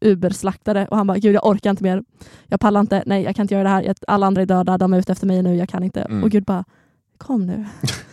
uberslaktade 0.00 0.86
och 0.90 0.96
han 0.96 1.06
bara, 1.06 1.18
gud 1.18 1.34
jag 1.34 1.46
orkar 1.46 1.70
inte 1.70 1.82
mer. 1.82 2.02
Jag 2.46 2.60
pallar 2.60 2.80
inte, 2.80 3.02
nej 3.06 3.22
jag 3.22 3.36
kan 3.36 3.42
inte 3.44 3.54
göra 3.54 3.62
det 3.62 3.68
här. 3.68 3.94
Alla 4.06 4.26
andra 4.26 4.42
är 4.42 4.46
döda, 4.46 4.78
de 4.78 4.92
är 4.94 4.98
ute 4.98 5.12
efter 5.12 5.26
mig 5.26 5.42
nu, 5.42 5.56
jag 5.56 5.68
kan 5.68 5.82
inte. 5.82 6.00
Mm. 6.02 6.22
Och 6.24 6.30
Gud 6.30 6.44
bara, 6.44 6.64
kom 7.18 7.46
nu. 7.46 7.64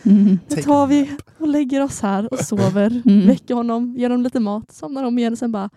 Mm. 0.02 0.38
Nu 0.48 0.56
tar 0.62 0.86
vi 0.86 1.10
och 1.38 1.48
lägger 1.48 1.82
oss 1.82 2.00
här 2.02 2.32
och 2.32 2.38
sover. 2.44 3.02
Mm. 3.06 3.26
Väcker 3.26 3.54
honom, 3.54 3.94
ger 3.98 4.10
honom 4.10 4.22
lite 4.22 4.40
mat, 4.40 4.72
somnar 4.72 5.04
om 5.04 5.18
igen 5.18 5.32
och 5.32 5.38
sen 5.38 5.52
bara, 5.52 5.70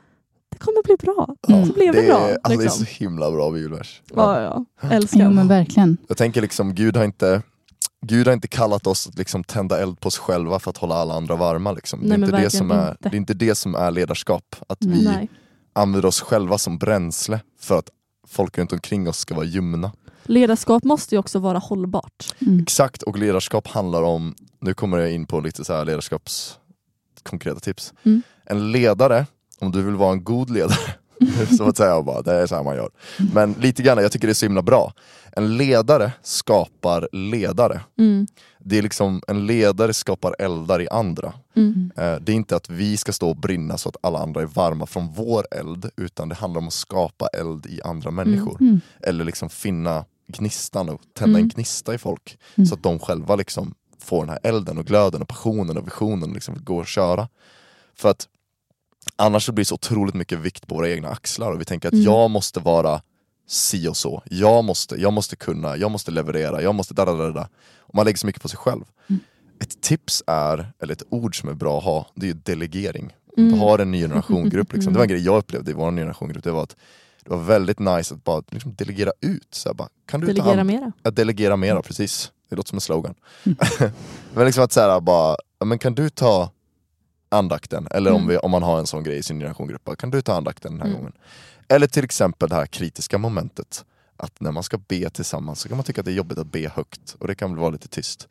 det 0.52 0.58
kommer 0.58 0.84
bli 0.84 0.96
bra. 0.96 1.36
Mm. 1.48 1.66
Så 1.66 1.74
blev 1.74 1.94
det, 1.94 2.02
det, 2.02 2.08
bra. 2.08 2.18
alltså, 2.18 2.40
det 2.50 2.54
är 2.54 2.58
liksom. 2.58 2.86
så 2.86 3.04
himla 3.04 3.32
bra 3.32 3.52
bibelvers. 3.52 4.02
Ja, 4.16 4.42
ja. 4.42 4.90
Älskar. 4.90 5.20
Jo 5.20 5.30
men 5.32 5.48
verkligen. 5.48 5.98
Jag 6.08 6.18
tänker 6.18 6.42
liksom, 6.42 6.76
Gud 6.76 6.98
har 6.98 7.04
inte 7.04 7.42
Gud 8.06 8.28
har 8.28 8.34
inte 8.34 8.48
kallat 8.48 8.88
oss 8.88 9.08
att 9.08 9.18
liksom 9.18 9.44
tända 9.44 9.80
eld 9.80 10.00
på 10.00 10.08
oss 10.08 10.18
själva 10.18 10.60
för 10.60 10.70
att 10.70 10.78
hålla 10.78 10.96
alla 10.96 11.14
andra 11.14 11.36
varma. 11.36 11.72
Liksom. 11.72 12.00
Det, 12.02 12.08
Nej, 12.08 12.16
är 12.16 12.20
men 12.20 12.30
inte 12.30 12.42
det, 12.42 12.50
som 12.50 12.72
är, 12.72 12.92
inte. 12.92 13.10
det 13.10 13.16
är 13.16 13.18
inte 13.18 13.34
det 13.34 13.56
som 13.56 13.76
är 13.76 13.92
ledarskap. 13.92 14.56
Att 14.70 14.86
vi 14.86 15.04
Nej. 15.06 15.30
använder 15.74 16.08
oss 16.08 16.22
själva 16.22 16.58
som 16.58 16.78
bränsle 16.78 17.40
för 17.60 17.80
att 17.80 17.90
folk 18.28 18.58
runt 18.58 18.74
omkring 18.74 19.10
oss 19.10 19.18
ska 19.18 19.36
vara 19.36 19.46
ljumna. 19.46 19.92
Ledarskap 20.24 20.84
måste 20.84 21.16
ju 21.16 21.20
också 21.20 21.40
vara 21.40 21.58
hållbart. 21.58 22.36
Mm. 22.40 22.60
Exakt, 22.60 23.04
och 23.04 23.18
ledarskap 23.18 23.68
handlar 23.68 24.04
om, 24.04 24.36
nu 24.62 24.74
kommer 24.74 24.98
jag 24.98 25.12
in 25.12 25.26
på 25.26 25.40
lite 25.40 25.66
så 25.66 25.74
här 25.74 25.86
ledarskaps 25.86 26.60
konkreta 27.24 27.60
tips. 27.60 27.94
Mm. 28.04 28.22
En 28.46 28.72
ledare, 28.72 29.26
om 29.60 29.72
du 29.72 29.82
vill 29.82 29.96
vara 29.96 30.12
en 30.12 30.24
god 30.24 30.50
ledare, 30.50 30.78
så 31.58 31.64
att 31.64 31.78
säga 31.78 32.02
bara, 32.02 32.22
det 32.22 32.34
är 32.34 32.48
så 32.48 32.56
här 32.56 32.64
man 32.64 32.76
gör. 32.76 32.90
Men 33.34 33.54
lite 33.54 33.84
grann, 33.84 33.98
jag 33.98 34.12
tycker 34.12 34.28
det 34.28 34.32
är 34.32 34.36
så 34.36 34.46
himla 34.46 34.62
bra. 34.62 34.94
En 35.38 35.58
ledare 35.58 36.12
skapar 36.24 37.10
ledare. 37.12 37.82
Mm. 38.00 38.28
Det 38.60 38.78
är 38.78 38.82
liksom, 38.82 39.22
en 39.28 39.46
ledare 39.46 39.94
skapar 39.94 40.36
eldar 40.40 40.82
i 40.82 40.90
andra. 40.90 41.34
Mm. 41.56 41.92
Eh, 41.98 42.16
Det 42.22 42.32
är 42.32 42.36
inte 42.36 42.56
att 42.56 42.70
vi 42.70 42.98
ska 42.98 43.12
stå 43.14 43.30
och 43.30 43.36
brinna 43.38 43.78
så 43.78 43.90
att 43.90 43.96
alla 44.02 44.20
andra 44.20 44.42
är 44.42 44.46
varma 44.46 44.86
från 44.86 45.08
vår 45.14 45.46
eld, 45.52 45.90
utan 45.98 46.30
det 46.30 46.36
handlar 46.36 46.62
om 46.62 46.68
att 46.68 46.74
skapa 46.74 47.28
eld 47.28 47.66
i 47.66 47.82
andra 47.82 48.12
människor. 48.12 48.58
Mm. 48.62 48.82
Eller 49.04 49.26
liksom 49.26 49.50
finna 49.50 50.06
gnistan 50.28 50.90
och 50.90 51.02
tända 51.14 51.40
en 51.40 51.44
Mm. 51.46 51.50
gnista 51.56 51.94
i 51.94 51.98
folk. 51.98 52.38
Mm. 52.56 52.66
Så 52.68 52.76
att 52.76 52.84
de 52.84 53.00
själva 53.00 53.36
liksom 53.36 53.74
får 54.00 54.20
den 54.26 54.30
här 54.30 54.40
elden 54.44 54.78
och 54.78 54.86
glöden 54.86 55.22
och 55.22 55.28
passionen 55.28 55.78
och 55.78 55.88
visionen 55.88 56.34
liksom 56.34 56.64
går 56.64 56.82
att 56.82 56.88
köra. 56.88 57.28
För 57.96 58.10
att 58.10 58.28
annars 59.16 59.46
så 59.46 59.52
blir 59.52 59.62
det 59.66 59.68
så 59.68 59.76
otroligt 59.76 60.16
mycket 60.16 60.40
vikt 60.40 60.68
på 60.68 60.76
våra 60.76 60.90
egna 60.90 61.10
axlar 61.10 61.52
och 61.52 61.62
vi 61.62 61.66
tänker 61.66 61.88
att 61.88 61.94
Mm. 61.94 62.06
jag 62.06 62.30
måste 62.32 62.60
vara 62.60 63.02
si 63.48 63.88
och 63.88 63.98
så. 63.98 64.24
Jag 64.26 64.64
måste, 64.64 64.96
jag 64.96 65.14
måste 65.14 65.36
kunna, 65.36 65.78
jag 65.78 65.92
måste 65.92 66.12
leverera, 66.12 66.62
jag 66.62 66.76
måste 66.76 66.94
da 66.94 67.06
da 67.06 67.12
da 67.16 67.32
da. 67.32 67.50
Och 67.80 67.96
man 67.96 68.06
lägger 68.06 68.18
så 68.18 68.26
mycket 68.26 68.42
på 68.42 68.48
sig 68.50 68.58
själv. 68.58 68.84
Mm. 69.10 69.20
Ett 69.60 69.82
tips 69.82 70.24
är, 70.28 70.72
eller 70.80 70.94
ett 70.94 71.04
ord 71.10 71.40
som 71.40 71.50
är 71.50 71.54
bra 71.54 71.78
att 71.78 71.84
ha, 71.84 72.08
det 72.16 72.30
är 72.30 72.34
delegering. 72.34 73.14
Mm. 73.38 73.52
Du 73.52 73.58
har 73.60 73.80
en 73.80 73.92
ny 73.92 74.02
generationgrupp, 74.02 74.74
liksom. 74.74 74.94
det 74.94 74.98
var 75.00 75.04
en 75.04 75.10
grej 75.16 75.26
jag 75.26 75.38
upplevde 75.38 75.72
i 75.72 75.74
vår 75.74 75.92
generationgrupp, 75.92 76.44
det 76.44 76.52
var 76.52 76.64
att 76.64 76.76
det 77.24 77.30
var 77.30 77.38
väldigt 77.44 77.80
nice 77.80 78.14
att 78.16 78.24
bara 78.24 78.44
liksom 78.50 78.76
delegera 78.76 79.12
ut. 79.22 79.48
Så 79.52 79.70
här, 79.70 79.74
bara, 79.74 79.90
kan 80.06 80.20
du 80.22 80.28
Delegera 80.28 80.64
mera. 80.64 80.92
att 81.04 81.16
delegera 81.16 81.56
mera, 81.58 81.82
precis. 81.82 82.32
Det 82.50 82.56
låter 82.56 82.70
som 82.70 82.78
en 82.78 82.82
slogan. 82.82 83.16
men 84.34 84.46
liksom 84.46 84.64
att 84.64 84.72
säga 84.72 85.02
bara, 85.02 85.38
ja, 85.60 85.66
men 85.66 85.80
kan 85.80 85.96
du 85.96 86.10
ta 86.10 86.50
andakten? 87.30 87.88
Eller 87.92 88.12
om, 88.12 88.18
Mm. 88.18 88.28
vi, 88.30 88.38
om 88.38 88.52
man 88.52 88.64
har 88.64 88.80
en 88.80 88.88
sån 88.88 89.04
grej 89.04 89.18
i 89.18 89.24
sin 89.24 89.40
generationgrupp, 89.40 89.84
bara, 89.84 89.96
kan 89.96 90.12
du 90.12 90.22
ta 90.22 90.34
andakten 90.34 90.72
den 90.72 90.82
här 90.82 90.88
Mm. 90.88 90.98
gången? 90.98 91.14
Eller 91.68 91.88
till 91.88 92.04
exempel 92.04 92.50
det 92.50 92.56
här 92.56 92.66
kritiska 92.66 93.18
momentet. 93.18 93.86
Att 94.18 94.42
när 94.42 94.52
man 94.52 94.64
ska 94.64 94.78
be 94.78 95.10
tillsammans 95.10 95.60
så 95.60 95.68
kan 95.68 95.78
man 95.78 95.84
tycka 95.84 96.02
att 96.02 96.06
det 96.06 96.12
är 96.12 96.16
jobbigt 96.16 96.38
att 96.38 96.52
be 96.52 96.70
högt 96.70 97.16
och 97.20 97.28
det 97.28 97.36
kan 97.36 97.50
väl 97.52 97.60
vara 97.60 97.70
lite 97.70 97.88
tyst. 97.88 98.28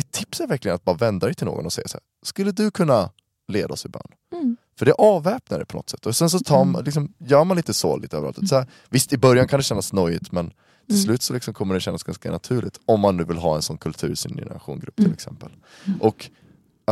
Ett 0.00 0.10
tips 0.12 0.40
är 0.40 0.46
verkligen 0.46 0.74
att 0.74 0.84
bara 0.84 0.96
vända 0.96 1.26
dig 1.26 1.34
till 1.34 1.46
någon 1.46 1.64
och 1.66 1.72
säga 1.72 1.88
så 1.88 1.96
här, 1.96 2.02
skulle 2.22 2.52
du 2.52 2.70
kunna 2.70 3.10
leda 3.48 3.72
oss 3.74 3.86
i 3.86 3.88
bön? 3.88 4.02
Mm. 4.32 4.56
För 4.78 4.86
det 4.86 4.92
avväpnar 4.92 5.58
det 5.58 5.64
på 5.66 5.76
något 5.76 5.90
sätt. 5.90 6.06
Och 6.06 6.16
sen 6.16 6.30
så 6.30 6.38
tar 6.38 6.64
man, 6.64 6.68
Mm. 6.74 6.84
liksom, 6.84 7.14
gör 7.18 7.44
man 7.44 7.56
lite 7.56 7.74
så 7.74 7.96
lite 7.96 8.16
överallt. 8.16 8.48
Så 8.48 8.54
här, 8.54 8.66
visst 8.90 9.12
i 9.12 9.18
början 9.18 9.48
kan 9.48 9.58
det 9.58 9.62
kännas 9.64 9.92
nojigt 9.92 10.32
men 10.32 10.48
till 10.86 10.94
Mm. 10.96 11.02
slut 11.04 11.22
så 11.22 11.32
liksom 11.34 11.54
kommer 11.54 11.74
det 11.74 11.80
kännas 11.80 12.02
ganska 12.02 12.30
naturligt. 12.30 12.80
Om 12.86 13.00
man 13.00 13.16
nu 13.16 13.24
vill 13.24 13.36
ha 13.38 13.56
en 13.56 13.62
sån 13.62 13.78
kultur 13.78 14.10
i 14.12 14.16
sin 14.16 14.36
generationgrupp 14.36 14.96
till 14.96 15.04
Mm. 15.04 15.14
exempel. 15.14 15.50
Och 16.00 16.30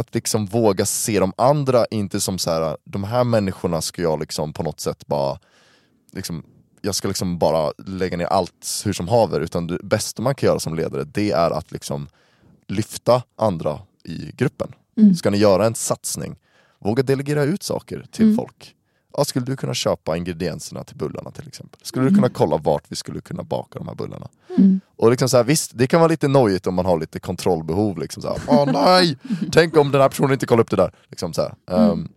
att 0.00 0.14
liksom 0.14 0.46
våga 0.46 0.86
se 0.86 1.20
de 1.20 1.32
andra 1.36 1.86
inte 1.90 2.20
som 2.20 2.38
så 2.38 2.50
här, 2.50 2.76
de 2.84 3.04
här 3.04 3.24
människorna 3.24 3.80
ska 3.80 4.02
jag 4.02 4.20
liksom 4.20 4.52
på 4.52 4.62
något 4.62 4.80
sätt 4.80 5.06
bara 5.06 5.38
liksom, 6.12 6.42
jag 6.80 6.94
ska 6.94 7.08
liksom 7.08 7.38
bara 7.38 7.72
lägga 7.86 8.16
ner 8.16 8.26
allt 8.26 8.82
hur 8.84 8.92
som 8.92 9.08
haver 9.08 9.40
utan 9.40 9.66
det 9.66 9.78
bästa 9.82 10.22
man 10.22 10.34
kan 10.34 10.46
göra 10.46 10.60
som 10.60 10.74
ledare 10.74 11.04
det 11.04 11.30
är 11.30 11.50
att 11.50 11.72
liksom 11.72 12.08
lyfta 12.68 13.22
andra 13.36 13.78
i 14.04 14.32
gruppen. 14.36 14.72
Mm. 14.96 15.14
Ska 15.14 15.30
ni 15.30 15.36
göra 15.38 15.66
en 15.66 15.74
satsning, 15.74 16.36
våga 16.78 17.02
delegera 17.02 17.42
ut 17.42 17.62
saker 17.62 18.06
till 18.10 18.24
Mm. 18.24 18.36
folk. 18.36 18.74
Ja, 19.16 19.24
skulle 19.24 19.44
du 19.46 19.56
kunna 19.56 19.74
köpa 19.74 20.16
ingredienserna 20.16 20.84
till 20.84 20.96
bullarna 20.96 21.30
till 21.30 21.48
exempel? 21.48 21.80
Skulle 21.82 22.04
du 22.04 22.08
Mm. 22.08 22.18
kunna 22.22 22.28
kolla 22.34 22.56
vart 22.56 22.84
vi 22.88 22.96
skulle 22.96 23.20
kunna 23.20 23.42
baka 23.42 23.78
de 23.78 23.88
här 23.88 23.94
bullarna? 23.94 24.28
Mm. 24.58 24.80
Och 24.96 25.10
liksom 25.10 25.28
så 25.28 25.36
här, 25.36 25.44
visst, 25.44 25.70
det 25.74 25.86
kan 25.86 26.00
vara 26.00 26.08
lite 26.10 26.28
nojigt 26.28 26.66
om 26.66 26.74
man 26.74 26.86
har 26.86 26.98
lite 27.00 27.20
kontrollbehov. 27.20 27.98
Liksom 27.98 28.22
så 28.22 28.28
här, 28.28 28.38
Åh 28.46 28.72
nej, 28.72 29.16
tänk 29.52 29.76
om 29.76 29.90
den 29.90 30.00
här 30.00 30.08
personen 30.08 30.32
inte 30.32 30.46
kollar 30.46 30.60
upp 30.62 30.70
det 30.70 30.76
där. 30.76 30.92
Liksom 31.10 31.32
så. 31.32 31.52
Mm. 31.70 31.90
Ehm, 31.90 32.08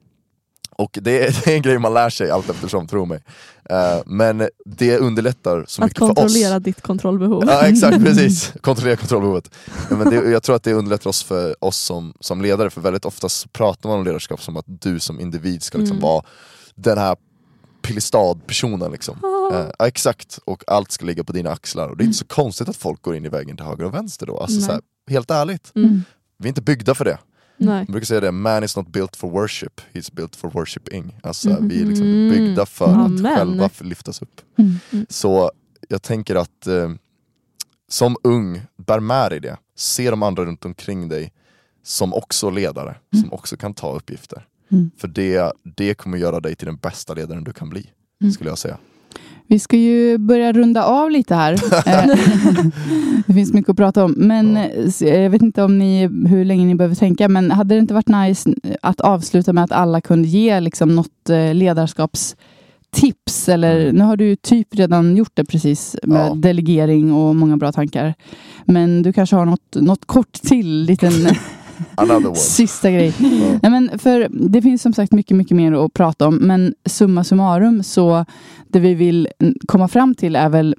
och 0.75 0.99
det 1.01 1.11
är, 1.27 1.41
det 1.45 1.51
är 1.51 1.55
en 1.55 1.61
grej 1.61 1.79
man 1.79 1.93
lär 1.93 2.09
sig 2.09 2.29
allt 2.31 2.49
eftersom, 2.49 2.87
tro 2.87 3.05
mig. 3.05 3.23
Eh, 3.69 4.01
men 4.05 4.49
det 4.65 4.97
underlättar 4.97 5.65
så 5.67 5.81
Att 5.81 5.85
mycket 5.87 5.97
för 5.99 6.05
oss. 6.05 6.15
kontrollera 6.15 6.59
ditt 6.59 6.81
kontrollbehov. 6.81 7.43
Ja 7.47 7.67
exakt, 7.67 7.97
precis. 8.03 8.53
Kontrollera 8.61 8.95
kontrollbehovet. 8.95 9.49
Men 9.89 10.09
det, 10.09 10.15
jag 10.15 10.43
tror 10.43 10.55
att 10.55 10.63
det 10.63 10.73
underlättar 10.73 11.09
oss 11.09 11.23
för 11.23 11.55
oss 11.63 11.77
som, 11.77 12.13
som 12.19 12.41
ledare, 12.41 12.69
för 12.69 12.81
väldigt 12.81 13.05
ofta 13.05 13.27
pratar 13.51 13.89
man 13.89 13.99
om 13.99 14.05
ledarskap 14.05 14.41
som 14.41 14.57
att 14.57 14.65
du 14.67 14.99
som 14.99 15.19
individ 15.19 15.63
ska 15.63 15.77
liksom 15.77 15.97
Mm. 15.97 16.03
vara 16.09 16.23
den 16.75 16.97
här 16.97 17.15
Pilestad-personen 17.81 18.91
liksom. 18.91 19.17
Eh, 19.53 19.87
exakt, 19.87 20.39
och 20.45 20.63
allt 20.67 20.91
ska 20.91 21.05
ligga 21.05 21.23
på 21.23 21.31
dina 21.33 21.51
axlar. 21.51 21.89
Och 21.89 21.97
det 21.97 22.03
är 22.03 22.05
inte 22.05 22.17
så 22.17 22.25
konstigt 22.25 22.69
att 22.69 22.75
folk 22.77 23.01
går 23.01 23.15
in 23.15 23.25
i 23.25 23.29
vägen 23.29 23.57
till 23.57 23.65
höger 23.65 23.83
och 23.85 23.93
vänster 23.93 24.25
då. 24.25 24.37
Alltså, 24.39 24.57
Nej. 24.57 24.65
så 24.65 24.71
här, 24.71 24.81
helt 25.09 25.31
ärligt, 25.31 25.71
Mm. 25.75 26.01
vi 26.37 26.45
är 26.45 26.49
inte 26.49 26.61
byggda 26.61 26.95
för 26.95 27.05
det. 27.05 27.17
Nej. 27.57 27.77
Jag 27.77 27.87
brukar 27.87 28.05
säga 28.05 28.21
det, 28.21 28.31
man 28.31 28.63
is 28.63 28.75
not 28.77 28.87
built 28.87 29.15
for 29.15 29.29
worship, 29.29 29.81
he's 29.93 30.13
built 30.15 30.35
for 30.35 30.49
worshiping. 30.49 31.15
Alltså, 31.23 31.49
Mhm. 31.49 31.67
Vi 31.67 31.81
är 31.81 31.85
liksom 31.85 32.05
byggda 32.29 32.65
för 32.65 32.85
Amen. 32.93 33.25
att 33.25 33.37
själva 33.37 33.69
lyftas 33.79 34.21
upp. 34.21 34.41
Mm. 34.57 34.75
Så 35.09 35.51
jag 35.89 36.01
tänker 36.01 36.35
att 36.35 36.67
eh, 36.67 36.89
som 37.89 38.17
ung, 38.23 38.61
bär 38.77 38.99
med 38.99 39.31
dig 39.31 39.39
det. 39.39 39.57
Se 39.75 40.09
de 40.09 40.23
andra 40.23 40.45
runt 40.45 40.65
omkring 40.65 41.09
dig 41.09 41.33
som 41.83 42.13
också 42.13 42.49
ledare, 42.49 42.95
Mm. 43.13 43.21
som 43.23 43.33
också 43.33 43.57
kan 43.57 43.73
ta 43.73 43.95
uppgifter. 43.95 44.47
Mm. 44.71 44.91
För 44.97 45.07
det, 45.07 45.51
det 45.75 45.93
kommer 45.93 46.17
göra 46.17 46.39
dig 46.39 46.55
till 46.55 46.65
den 46.65 46.77
bästa 46.77 47.13
ledaren 47.13 47.43
du 47.43 47.53
kan 47.53 47.69
bli, 47.69 47.85
Mm. 48.21 48.33
skulle 48.33 48.49
jag 48.49 48.57
säga. 48.57 48.77
Vi 49.47 49.59
ska 49.59 49.77
ju 49.77 50.17
börja 50.17 50.51
runda 50.53 50.83
av 50.85 51.11
lite 51.11 51.35
här. 51.35 51.53
Eh, 51.87 52.05
det 53.27 53.33
finns 53.33 53.53
mycket 53.53 53.69
att 53.69 53.77
prata 53.77 54.03
om. 54.05 54.11
Men 54.17 54.55
Ja. 54.99 55.07
jag 55.07 55.29
vet 55.29 55.41
inte 55.41 55.63
om 55.63 55.77
ni, 55.79 56.07
hur 56.27 56.45
länge 56.45 56.65
ni 56.65 56.75
behöver 56.75 56.95
tänka. 56.95 57.29
Men 57.29 57.51
hade 57.51 57.75
det 57.75 57.79
inte 57.79 57.93
varit 57.93 58.07
nice 58.07 58.53
att 58.81 59.01
avsluta 59.01 59.53
med 59.53 59.63
att 59.63 59.71
alla 59.71 60.01
kunde 60.01 60.27
ge 60.27 60.59
liksom 60.59 60.95
något 60.95 61.29
eh, 61.29 61.53
ledarskapstips? 61.53 63.49
Eller, 63.49 63.79
Mm. 63.81 63.95
nu 63.95 64.03
har 64.03 64.17
du 64.17 64.35
typ 64.35 64.75
redan 64.75 65.17
gjort 65.17 65.31
det 65.33 65.45
precis 65.45 65.95
med 66.03 66.27
Ja. 66.27 66.33
delegering 66.35 67.13
och 67.13 67.35
många 67.35 67.57
bra 67.57 67.71
tankar. 67.71 68.13
Men 68.65 69.01
du 69.03 69.13
kanske 69.13 69.35
har 69.35 69.45
något, 69.45 69.75
något 69.75 70.05
kort 70.05 70.33
till, 70.33 70.81
liten 70.83 71.11
Another 71.95 72.27
one. 72.27 72.35
sista 72.35 72.91
grej. 72.91 73.13
Nej, 73.61 73.71
men 73.71 73.99
för 73.99 74.27
det 74.49 74.61
finns 74.61 74.81
som 74.81 74.93
sagt 74.93 75.11
mycket, 75.11 75.37
mycket 75.37 75.57
mer 75.57 75.71
att 75.85 75.93
prata 75.93 76.27
om. 76.27 76.35
Men 76.35 76.73
summa 76.85 77.23
summarum 77.23 77.83
så 77.83 78.25
det 78.67 78.79
vi 78.79 78.93
vill 78.93 79.27
mm, 79.39 79.55
komma 79.67 79.87
fram 79.87 80.15
till 80.15 80.35
är 80.35 80.49
väl 80.49 80.75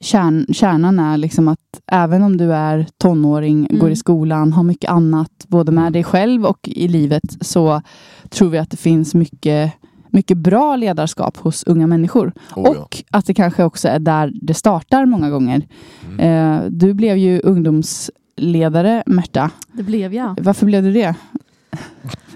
kärn, 0.00 0.46
kärnan 0.52 0.98
är 0.98 1.16
liksom 1.16 1.48
att 1.48 1.80
även 1.92 2.22
om 2.22 2.36
du 2.36 2.52
är 2.54 2.86
tonåring, 2.98 3.66
Mm. 3.66 3.78
går 3.80 3.90
i 3.90 3.96
skolan, 3.96 4.52
har 4.52 4.62
mycket 4.62 4.90
annat 4.90 5.30
både 5.48 5.72
med 5.72 5.92
dig 5.92 6.04
själv 6.04 6.46
och 6.46 6.58
i 6.62 6.88
livet 6.88 7.22
så 7.40 7.82
tror 8.28 8.50
vi 8.50 8.58
att 8.58 8.70
det 8.70 8.76
finns 8.76 9.14
mycket 9.14 9.72
mycket 10.10 10.38
bra 10.38 10.76
ledarskap 10.76 11.36
hos 11.36 11.64
unga 11.66 11.86
människor. 11.86 12.32
Oh, 12.56 12.62
ja. 12.64 12.70
och 12.80 13.02
att 13.10 13.26
det 13.26 13.34
kanske 13.34 13.64
också 13.64 13.88
är 13.88 13.98
där 13.98 14.32
det 14.42 14.54
startar 14.54 15.06
många 15.06 15.30
gånger. 15.30 15.66
Mm. 16.08 16.20
Eh, 16.20 16.70
du 16.70 16.94
blev 16.94 17.16
ju 17.16 17.40
ungdoms 17.40 18.10
ungdomsledare, 18.36 19.02
Märta. 19.06 19.50
Det 19.72 19.82
blev 19.82 20.14
jag. 20.14 20.38
Varför 20.40 20.66
blev 20.66 20.82
du 20.82 20.92
det? 20.92 21.14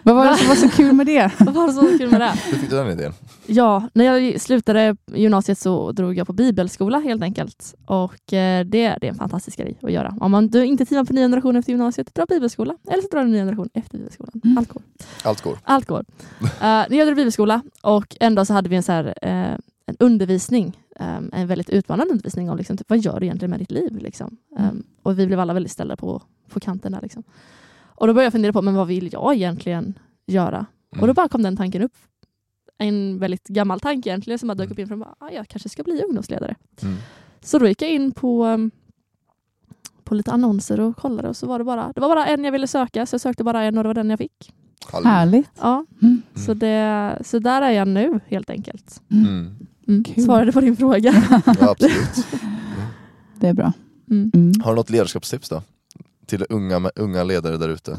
Vad 0.03 0.17
var 0.17 0.31
det 0.31 0.37
som 0.37 0.49
var 0.49 0.55
så 0.55 0.69
kul 0.69 0.93
med 0.93 1.07
det? 1.07 1.31
Vad 1.39 1.55
var 1.55 1.67
det 1.67 1.73
så 1.73 1.99
kul 1.99 2.11
med 2.11 2.21
det? 2.21 2.35
Hur 2.45 2.59
fick 2.59 2.71
du 2.71 2.77
den 2.77 2.91
idén? 2.91 3.13
Ja, 3.47 3.89
när 3.93 4.05
jag 4.05 4.41
slutade 4.41 4.97
gymnasiet 5.15 5.59
så 5.59 5.93
drog 5.93 6.17
jag 6.19 6.27
på 6.27 6.33
bibelskola 6.33 6.99
helt 6.99 7.23
enkelt. 7.23 7.75
Och 7.87 8.33
eh, 8.33 8.65
det, 8.65 8.97
det 9.01 9.07
är 9.07 9.11
en 9.11 9.15
fantastisk 9.15 9.59
grej 9.59 9.79
att 9.83 9.93
göra. 9.93 10.15
Om 10.21 10.31
man 10.31 10.49
du 10.49 10.65
inte 10.65 10.85
teamar 10.87 11.05
på 11.05 11.13
nya 11.13 11.25
generation 11.25 11.57
efter 11.57 11.73
gymnasiet, 11.73 12.15
dra 12.15 12.27
bibelskola. 12.29 12.75
Eller 12.91 13.03
så 13.03 13.09
drar 13.09 13.25
du 13.25 13.31
nya 13.31 13.41
generation 13.41 13.69
efter 13.75 13.99
bibelskolan. 13.99 14.41
Mm. 14.45 14.59
Allt 14.59 14.69
går. 14.69 14.83
Allt 15.23 15.41
går. 15.41 15.59
Allt 15.65 15.87
går. 15.87 16.05
Uh, 16.41 16.97
jag 16.97 17.07
drog 17.07 17.17
bibelskola 17.17 17.63
och 17.83 18.17
en 18.21 18.35
dag 18.35 18.47
så 18.47 18.53
hade 18.53 18.69
vi 18.69 18.77
en, 18.77 18.83
så 18.83 18.93
här, 18.93 19.15
eh, 19.23 19.59
en 19.91 19.97
undervisning. 20.01 20.81
um, 21.01 21.31
en 21.33 21.47
väldigt 21.47 21.71
utmanande 21.71 22.13
undervisning 22.13 22.51
om 22.51 22.57
liksom, 22.57 22.77
typ, 22.77 22.91
vad 22.91 22.99
gör 22.99 23.21
du 23.21 23.27
egentligen 23.27 23.51
med 23.51 23.59
ditt 23.61 23.71
liv? 23.71 23.97
Liksom. 23.97 24.37
Um, 24.59 24.65
Mm. 24.65 24.83
och 25.03 25.19
vi 25.19 25.27
blev 25.27 25.41
alla 25.41 25.53
väldigt 25.55 25.73
ställda 25.73 25.97
på, 25.97 26.23
på 26.49 26.61
kanten 26.61 26.93
där. 26.93 27.01
Liksom. 27.03 27.23
Och 27.83 28.07
då 28.07 28.15
började 28.15 28.27
jag 28.27 28.33
fundera 28.33 28.53
på, 28.53 28.63
men 28.63 28.75
vad 28.75 28.87
vill 28.87 29.13
jag 29.13 29.35
egentligen 29.35 29.99
göra? 30.27 30.67
Och 31.01 31.07
då 31.07 31.15
bara 31.15 31.29
kom 31.29 31.43
den 31.43 31.57
tanken 31.57 31.83
upp. 31.83 31.95
En 32.79 33.19
väldigt 33.19 33.49
gammal 33.49 33.81
tanke 33.81 34.09
egentligen 34.09 34.39
som 34.39 34.47
bara 34.47 34.55
dök 34.55 34.71
upp 34.71 34.79
in 34.79 34.89
från 34.89 35.03
ah, 35.03 35.31
jag 35.33 35.49
kanske 35.49 35.69
ska 35.69 35.83
bli 35.83 36.03
ungdomsledare. 36.03 36.55
Mm. 36.83 36.95
Så 37.41 37.59
då 37.59 37.69
gick 37.69 37.83
jag 37.83 37.91
in 37.91 38.13
på, 38.13 38.47
um, 38.47 38.71
på 40.05 40.15
lite 40.15 40.33
annonser 40.33 40.81
och 40.81 40.97
kollade 40.97 41.29
och 41.29 41.37
så 41.37 41.47
var 41.47 41.59
det 41.59 41.65
bara, 41.65 41.93
det 41.95 42.01
var 42.01 42.09
bara 42.09 42.27
en 42.27 42.45
jag 42.45 42.53
ville 42.53 42.67
söka 42.67 43.07
så 43.07 43.15
jag 43.15 43.21
sökte 43.21 43.45
bara 43.45 43.63
en 43.63 43.79
och 43.79 43.85
det 43.85 43.89
var 43.89 43.95
den 43.95 44.11
jag 44.11 44.19
fick. 44.19 44.53
Härligt. 45.05 45.51
Ja, 45.61 45.87
Mm. 46.03 46.23
så, 46.35 46.55
det, 46.55 47.19
så 47.25 47.39
där 47.39 47.63
är 47.63 47.71
jag 47.71 47.89
nu 47.89 48.21
helt 48.27 48.51
enkelt. 48.51 49.03
Mm. 49.11 49.55
Mm. 49.91 50.25
Svarade 50.25 50.53
på 50.53 50.61
din 50.61 50.77
fråga. 50.77 51.13
Ja, 51.61 51.71
absolut. 51.71 52.27
Det 53.41 53.49
är 53.49 53.55
bra. 53.55 53.73
Mm. 54.11 54.31
Mm. 54.35 54.53
Har 54.63 54.71
du 54.73 54.77
något 54.77 54.91
ledarskapstips 54.91 55.49
då? 55.49 55.63
Till 56.27 56.45
unga, 56.49 56.91
unga 56.97 57.25
ledare 57.25 57.57
där 57.57 57.69
ute? 57.69 57.99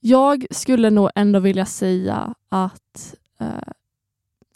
Jag 0.00 0.46
skulle 0.50 0.90
nog 0.90 1.10
ändå 1.14 1.40
vilja 1.40 1.66
säga 1.66 2.34
att 2.48 3.14
eh, 3.40 3.46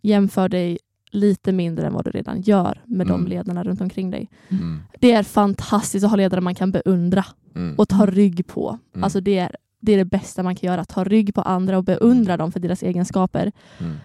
jämför 0.03 0.49
dig 0.49 0.79
lite 1.11 1.53
mindre 1.53 1.87
än 1.87 1.93
vad 1.93 2.05
du 2.05 2.11
redan 2.11 2.41
gör 2.41 2.83
med 2.87 3.07
de 3.07 3.13
Mm. 3.21 3.27
ledarna 3.27 3.65
runt 3.65 3.81
omkring 3.81 4.11
dig. 4.11 4.31
Mm. 4.49 4.83
Det 5.01 5.13
är 5.13 5.23
fantastiskt 5.23 6.05
att 6.05 6.11
ha 6.11 6.17
ledare 6.17 6.41
man 6.41 6.55
kan 6.55 6.71
beundra 6.73 7.25
Mm. 7.55 7.75
och 7.79 7.89
ta 7.89 8.07
rygg 8.07 8.47
på. 8.47 8.79
Mm. 8.95 9.05
Alltså 9.05 9.21
det 9.21 9.39
är, 9.39 9.57
det 9.87 9.93
är 9.93 9.97
det 9.97 10.05
bästa 10.05 10.43
man 10.43 10.57
kan 10.57 10.71
göra, 10.71 10.85
ta 10.85 11.05
rygg 11.05 11.35
på 11.35 11.43
andra 11.43 11.79
och 11.79 11.85
beundra 11.85 12.37
dem 12.37 12.53
för 12.53 12.61
deras 12.61 12.83
egenskaper. 12.83 13.53
Mm. 13.79 13.97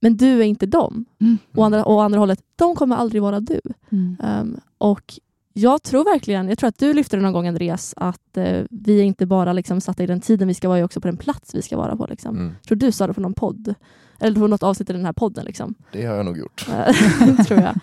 Men 0.00 0.16
du 0.16 0.40
är 0.40 0.44
inte 0.44 0.66
dem. 0.66 1.04
Mm. 1.20 1.38
Och 1.54 1.64
andra, 1.64 1.84
och 1.84 2.02
andra 2.02 2.18
hållet, 2.18 2.40
de 2.56 2.76
kommer 2.76 2.96
aldrig 2.96 3.22
vara 3.22 3.40
du. 3.40 3.60
Mm. 3.90 4.16
Um, 4.22 4.60
och 4.78 5.14
jag 5.52 5.82
tror 5.82 6.04
verkligen, 6.04 6.48
jag 6.48 6.58
tror 6.58 6.68
att 6.68 6.78
du 6.78 6.94
lyfte 6.94 7.16
det 7.16 7.22
någon 7.22 7.32
gång 7.32 7.48
Andreas, 7.48 7.94
att 7.96 8.36
eh, 8.36 8.62
vi 8.70 9.00
är 9.00 9.04
inte 9.04 9.26
bara 9.26 9.52
liksom 9.52 9.80
satta 9.80 10.02
i 10.02 10.06
den 10.06 10.20
tiden 10.20 10.48
vi 10.48 10.54
ska 10.54 10.68
vara 10.68 10.78
i, 10.78 10.82
också 10.82 11.00
på 11.00 11.08
den 11.08 11.16
plats 11.16 11.54
vi 11.54 11.62
ska 11.62 11.76
vara 11.76 11.96
på. 11.96 12.06
Liksom. 12.06 12.36
Mm. 12.36 12.54
Jag 12.60 12.62
tror 12.62 12.76
du 12.76 12.92
sa 12.92 13.06
det 13.06 13.14
på 13.14 13.20
någon 13.20 13.34
podd, 13.34 13.74
eller 14.20 14.40
på 14.40 14.46
något 14.46 14.62
avsnitt 14.62 14.90
i 14.90 14.92
den 14.92 15.04
här 15.04 15.12
podden. 15.12 15.44
Liksom. 15.44 15.74
Det 15.92 16.06
har 16.06 16.16
jag 16.16 16.26
nog 16.26 16.38
gjort. 16.38 16.66
Eh, 16.70 17.44
tror 17.46 17.60
jag. 17.60 17.76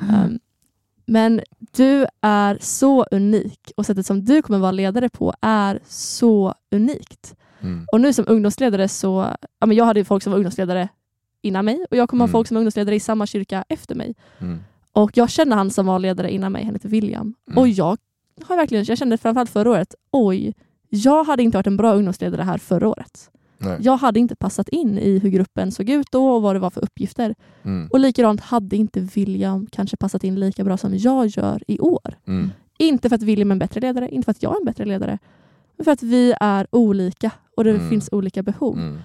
Um, 0.00 0.38
men 1.06 1.40
du 1.58 2.06
är 2.20 2.58
så 2.60 3.04
unik 3.10 3.72
och 3.76 3.86
sättet 3.86 4.06
som 4.06 4.24
du 4.24 4.42
kommer 4.42 4.58
vara 4.58 4.72
ledare 4.72 5.08
på 5.08 5.34
är 5.40 5.80
så 5.86 6.54
unikt. 6.70 7.34
Mm. 7.60 7.86
Och 7.92 8.00
nu 8.00 8.12
som 8.12 8.24
ungdomsledare 8.28 8.88
så, 8.88 9.36
ja, 9.58 9.66
men 9.66 9.76
jag 9.76 9.84
hade 9.84 10.04
folk 10.04 10.22
som 10.22 10.30
var 10.30 10.36
ungdomsledare 10.38 10.88
innan 11.42 11.64
mig 11.64 11.86
och 11.90 11.96
jag 11.96 12.08
kommer 12.08 12.22
ha 12.22 12.26
Mm. 12.26 12.32
folk 12.32 12.48
som 12.48 12.56
är 12.56 12.58
ungdomsledare 12.58 12.94
i 12.94 13.00
samma 13.00 13.26
kyrka 13.26 13.64
efter 13.68 13.94
mig. 13.94 14.14
Mm. 14.38 14.58
Och 14.92 15.10
jag 15.14 15.30
känner 15.30 15.56
han 15.56 15.70
som 15.70 15.86
var 15.86 15.98
ledare 15.98 16.30
innan 16.32 16.52
mig, 16.52 16.64
han 16.64 16.74
heter 16.74 16.88
William. 16.88 17.34
Mm. 17.48 17.58
Och 17.58 17.68
jag 17.68 17.98
har 18.42 18.56
verkligen, 18.56 18.84
jag 18.84 18.98
kände 18.98 19.18
framförallt 19.18 19.50
förra 19.50 19.70
året, 19.70 19.94
oj, 20.10 20.54
jag 20.88 21.24
hade 21.24 21.42
inte 21.42 21.58
varit 21.58 21.66
en 21.66 21.76
bra 21.76 21.94
ungdomsledare 21.94 22.42
här 22.42 22.58
förra 22.58 22.88
året. 22.88 23.30
Nej. 23.64 23.78
Jag 23.80 23.96
hade 23.96 24.20
inte 24.20 24.36
passat 24.36 24.68
in 24.68 24.98
i 24.98 25.18
hur 25.18 25.30
gruppen 25.30 25.72
såg 25.72 25.88
ut 25.90 26.06
då 26.10 26.28
och 26.30 26.42
vad 26.42 26.54
det 26.56 26.58
var 26.60 26.70
för 26.70 26.84
uppgifter. 26.84 27.34
Mm. 27.62 27.88
Och 27.92 28.00
likadant 28.00 28.40
hade 28.40 28.76
inte 28.76 29.00
William 29.00 29.66
kanske 29.72 29.96
passat 29.96 30.24
in 30.24 30.40
lika 30.40 30.64
bra 30.64 30.76
som 30.76 30.96
jag 30.96 31.26
gör 31.26 31.62
i 31.66 31.78
år. 31.80 32.18
Mm. 32.26 32.50
Inte 32.78 33.08
för 33.08 33.16
att 33.16 33.22
William 33.22 33.50
är 33.50 33.54
en 33.54 33.58
bättre 33.58 33.80
ledare, 33.80 34.08
inte 34.08 34.24
för 34.24 34.30
att 34.30 34.42
jag 34.42 34.52
är 34.54 34.58
en 34.58 34.64
bättre 34.64 34.84
ledare, 34.84 35.18
men 35.76 35.84
för 35.84 35.92
att 35.92 36.02
vi 36.02 36.34
är 36.40 36.66
olika 36.72 37.30
och 37.56 37.64
det 37.64 37.70
Mm. 37.70 37.90
finns 37.90 38.08
olika 38.12 38.42
behov. 38.42 38.78
Mm. 38.78 38.98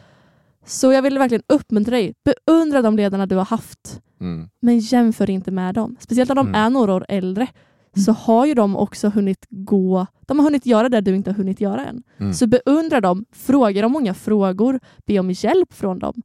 Så 0.65 0.91
jag 0.93 1.01
vill 1.01 1.17
verkligen 1.17 1.43
uppmuntra 1.47 1.91
dig, 1.95 2.13
beundra 2.25 2.81
de 2.81 2.95
ledarna 2.97 3.25
du 3.25 3.35
har 3.35 3.45
haft, 3.45 4.01
Mm. 4.21 4.49
men 4.59 4.79
jämför 4.79 5.29
inte 5.29 5.51
med 5.51 5.75
dem. 5.75 5.95
Speciellt 5.99 6.29
när 6.29 6.35
de 6.35 6.47
Mm. 6.47 6.61
är 6.61 6.69
några 6.69 6.93
år 6.93 7.05
äldre 7.09 7.47
så 7.95 8.11
har 8.11 8.45
ju 8.45 8.53
de 8.53 8.75
också 8.75 9.09
hunnit 9.09 9.45
gå, 9.49 10.07
de 10.21 10.39
har 10.39 10.43
hunnit 10.45 10.65
göra 10.65 10.89
det 10.89 11.01
du 11.01 11.15
inte 11.15 11.29
har 11.29 11.35
hunnit 11.35 11.61
göra 11.61 11.85
än. 11.85 12.03
Mm. 12.17 12.33
Så 12.33 12.47
beundra 12.47 13.01
dem, 13.01 13.25
fråga 13.31 13.81
dem 13.81 13.91
många 13.91 14.13
frågor, 14.13 14.79
be 15.05 15.19
om 15.19 15.31
hjälp 15.31 15.73
från 15.73 15.99
dem. 15.99 16.21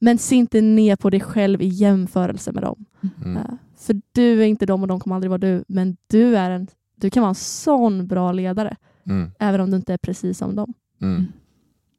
Men 0.00 0.18
se 0.18 0.36
inte 0.36 0.60
ner 0.60 0.96
på 0.96 1.10
dig 1.10 1.20
själv 1.20 1.62
i 1.62 1.66
jämförelse 1.66 2.52
med 2.52 2.62
dem. 2.62 2.84
Mm. 3.24 3.36
Eh, 3.36 3.42
För 3.76 4.00
du 4.12 4.42
är 4.42 4.46
inte 4.46 4.66
dem 4.66 4.82
och 4.82 4.88
de 4.88 5.00
kommer 5.00 5.16
aldrig 5.16 5.30
vara 5.30 5.38
du, 5.38 5.64
men 5.68 5.96
du, 6.06 6.36
är 6.36 6.50
en, 6.50 6.68
du 6.96 7.10
kan 7.10 7.20
vara 7.20 7.28
en 7.28 7.34
sån 7.34 8.06
bra 8.06 8.32
ledare, 8.32 8.76
Mm. 9.06 9.30
även 9.38 9.60
om 9.60 9.70
du 9.70 9.76
inte 9.76 9.92
är 9.92 9.98
precis 9.98 10.38
som 10.38 10.56
dem. 10.56 10.74
Mm. 11.00 11.24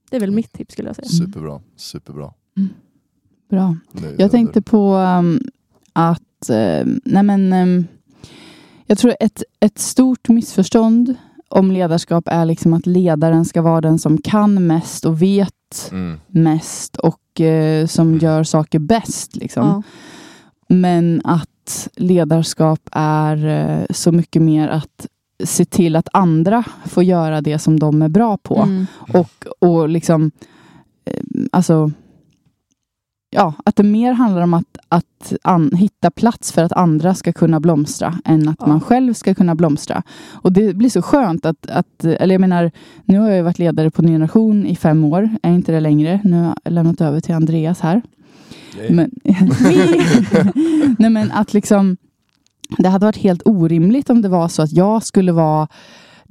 Det 0.09 0.15
är 0.15 0.19
väl 0.19 0.31
mitt 0.31 0.51
tips 0.53 0.73
skulle 0.73 0.89
jag 0.89 0.95
säga. 0.95 1.07
Superbra, 1.07 1.61
superbra. 1.75 2.33
Bra. 3.49 3.77
Jag 4.17 4.31
tänkte 4.31 4.61
på 4.61 4.95
um, 4.95 5.39
att, 5.93 6.49
uh, 6.49 6.93
nej 7.05 7.23
men, 7.23 7.53
um, 7.53 7.85
jag 8.93 8.97
tror 8.97 9.15
ett, 9.19 9.43
ett 9.59 9.79
stort 9.79 10.29
missförstånd 10.29 11.15
om 11.49 11.71
ledarskap 11.71 12.27
är 12.27 12.45
liksom 12.45 12.73
att 12.73 12.85
ledaren 12.85 13.45
ska 13.45 13.61
vara 13.61 13.81
den 13.81 13.99
som 13.99 14.17
kan 14.17 14.67
mest 14.67 15.05
och 15.05 15.21
vet 15.21 15.89
Mm. 15.91 16.19
mest 16.27 16.95
och 16.95 17.41
eh, 17.41 17.87
som 17.87 18.17
gör 18.17 18.43
saker 18.43 18.79
bäst. 18.79 19.35
Liksom. 19.35 19.67
Ja. 19.67 19.83
Men 20.75 21.21
att 21.23 21.89
ledarskap 21.95 22.79
är 22.91 23.45
eh, 23.45 23.85
så 23.89 24.11
mycket 24.11 24.41
mer 24.41 24.67
att 24.67 25.07
se 25.43 25.65
till 25.65 25.95
att 25.95 26.07
andra 26.13 26.63
får 26.85 27.03
göra 27.03 27.41
det 27.41 27.59
som 27.59 27.79
de 27.79 28.01
är 28.01 28.09
bra 28.09 28.37
på. 28.37 28.61
Mm. 28.61 28.85
Och, 29.13 29.45
och 29.59 29.89
liksom, 29.89 30.31
eh, 31.05 31.23
alltså, 31.51 31.91
ja, 33.33 33.53
att 33.65 33.75
det 33.75 33.83
mer 33.83 34.13
handlar 34.13 34.41
om 34.41 34.53
att, 34.53 34.77
att 34.89 35.33
an, 35.41 35.71
hitta 35.75 36.11
plats 36.11 36.51
för 36.51 36.63
att 36.63 36.71
andra 36.71 37.15
ska 37.15 37.33
kunna 37.33 37.59
blomstra 37.59 38.19
än 38.25 38.49
att 38.49 38.55
Ja. 38.59 38.67
man 38.67 38.81
själv 38.81 39.13
ska 39.13 39.33
kunna 39.35 39.55
blomstra. 39.55 40.03
Och 40.31 40.53
det 40.53 40.75
blir 40.75 40.89
så 40.89 41.01
skönt 41.01 41.45
att, 41.45 41.69
att, 41.69 42.03
eller 42.05 42.33
jag 42.35 42.41
menar, 42.41 42.71
nu 43.05 43.19
har 43.19 43.27
jag 43.27 43.37
ju 43.37 43.43
varit 43.43 43.59
ledare 43.59 43.91
på 43.91 44.01
Ny 44.01 44.11
Generation 44.11 44.65
i 44.65 44.75
fem 44.75 45.03
år, 45.03 45.29
är 45.43 45.51
inte 45.51 45.71
det 45.71 45.79
längre. 45.79 46.19
Nu 46.23 46.37
har 46.41 46.55
jag 46.63 46.73
lämnat 46.73 47.01
över 47.01 47.19
till 47.19 47.35
Andreas 47.35 47.79
här. 47.79 48.01
Men, 48.89 49.11
Nej 50.99 51.09
men 51.09 51.31
att 51.31 51.53
liksom 51.53 51.97
Det 52.77 52.89
hade 52.89 53.05
varit 53.05 53.17
helt 53.17 53.41
orimligt 53.45 54.09
om 54.09 54.21
det 54.21 54.29
var 54.29 54.47
så 54.47 54.61
att 54.61 54.71
jag 54.71 55.03
skulle 55.03 55.31
vara 55.31 55.67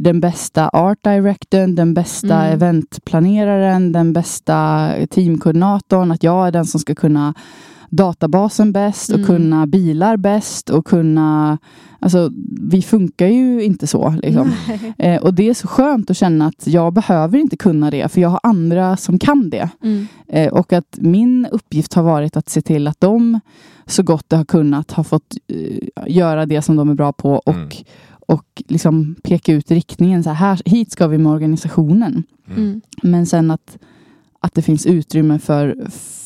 den 0.02 0.20
bästa 0.20 0.68
art 0.68 1.04
directorn, 1.04 1.74
den 1.74 1.94
bästa 1.94 2.34
Mm. 2.44 2.52
eventplaneraren, 2.52 3.92
den 3.92 4.12
bästa 4.12 4.90
teamkoordinatorn. 5.10 6.10
Att 6.10 6.22
jag 6.22 6.46
är 6.46 6.52
den 6.52 6.64
som 6.66 6.80
ska 6.80 6.94
kunna 6.94 7.34
databasen 7.90 8.72
bäst 8.72 9.10
och 9.10 9.14
Mm. 9.18 9.26
kunna 9.26 9.66
bilar 9.66 10.16
bäst 10.16 10.70
och 10.70 10.86
kunna... 10.86 11.58
Alltså, 12.00 12.30
vi 12.70 12.82
funkar 12.82 13.26
ju 13.26 13.62
inte 13.64 13.86
så. 13.86 14.14
Liksom. 14.22 14.52
Eh, 14.98 15.22
och 15.22 15.34
det 15.34 15.48
är 15.48 15.54
så 15.54 15.68
skönt 15.68 16.10
att 16.10 16.16
känna 16.16 16.46
att 16.46 16.66
jag 16.66 16.92
behöver 16.92 17.38
inte 17.38 17.56
kunna 17.56 17.90
det, 17.90 18.12
för 18.12 18.20
jag 18.20 18.28
har 18.28 18.40
andra 18.42 18.96
som 18.96 19.18
kan 19.18 19.50
det. 19.50 19.68
Mm. 19.82 20.06
Eh, 20.28 20.52
och 20.52 20.72
att 20.72 20.98
min 21.00 21.46
uppgift 21.52 21.94
har 21.94 22.02
varit 22.02 22.36
att 22.36 22.48
se 22.48 22.60
till 22.62 22.86
att 22.88 23.00
de 23.00 23.40
så 23.86 24.02
gott 24.02 24.24
det 24.28 24.36
har 24.36 24.44
kunnat 24.44 24.90
har 24.92 25.04
fått 25.04 25.34
eh, 25.48 25.78
göra 26.06 26.46
det 26.46 26.62
som 26.62 26.76
de 26.76 26.90
är 26.90 26.94
bra 26.94 27.12
på 27.12 27.30
och, 27.34 27.54
Mm. 27.54 27.68
Och 28.26 28.62
liksom 28.68 29.14
peka 29.22 29.52
ut 29.52 29.70
riktningen. 29.70 30.22
Så 30.22 30.30
här, 30.30 30.62
hit 30.64 30.92
ska 30.92 31.06
vi 31.06 31.18
med 31.18 31.32
organisationen. 31.32 32.22
Mm. 32.56 32.80
Men 33.02 33.26
sen 33.26 33.50
att, 33.50 33.78
att 34.40 34.54
det 34.54 34.62
finns 34.62 34.86
utrymme 34.86 35.38
för, 35.38 35.76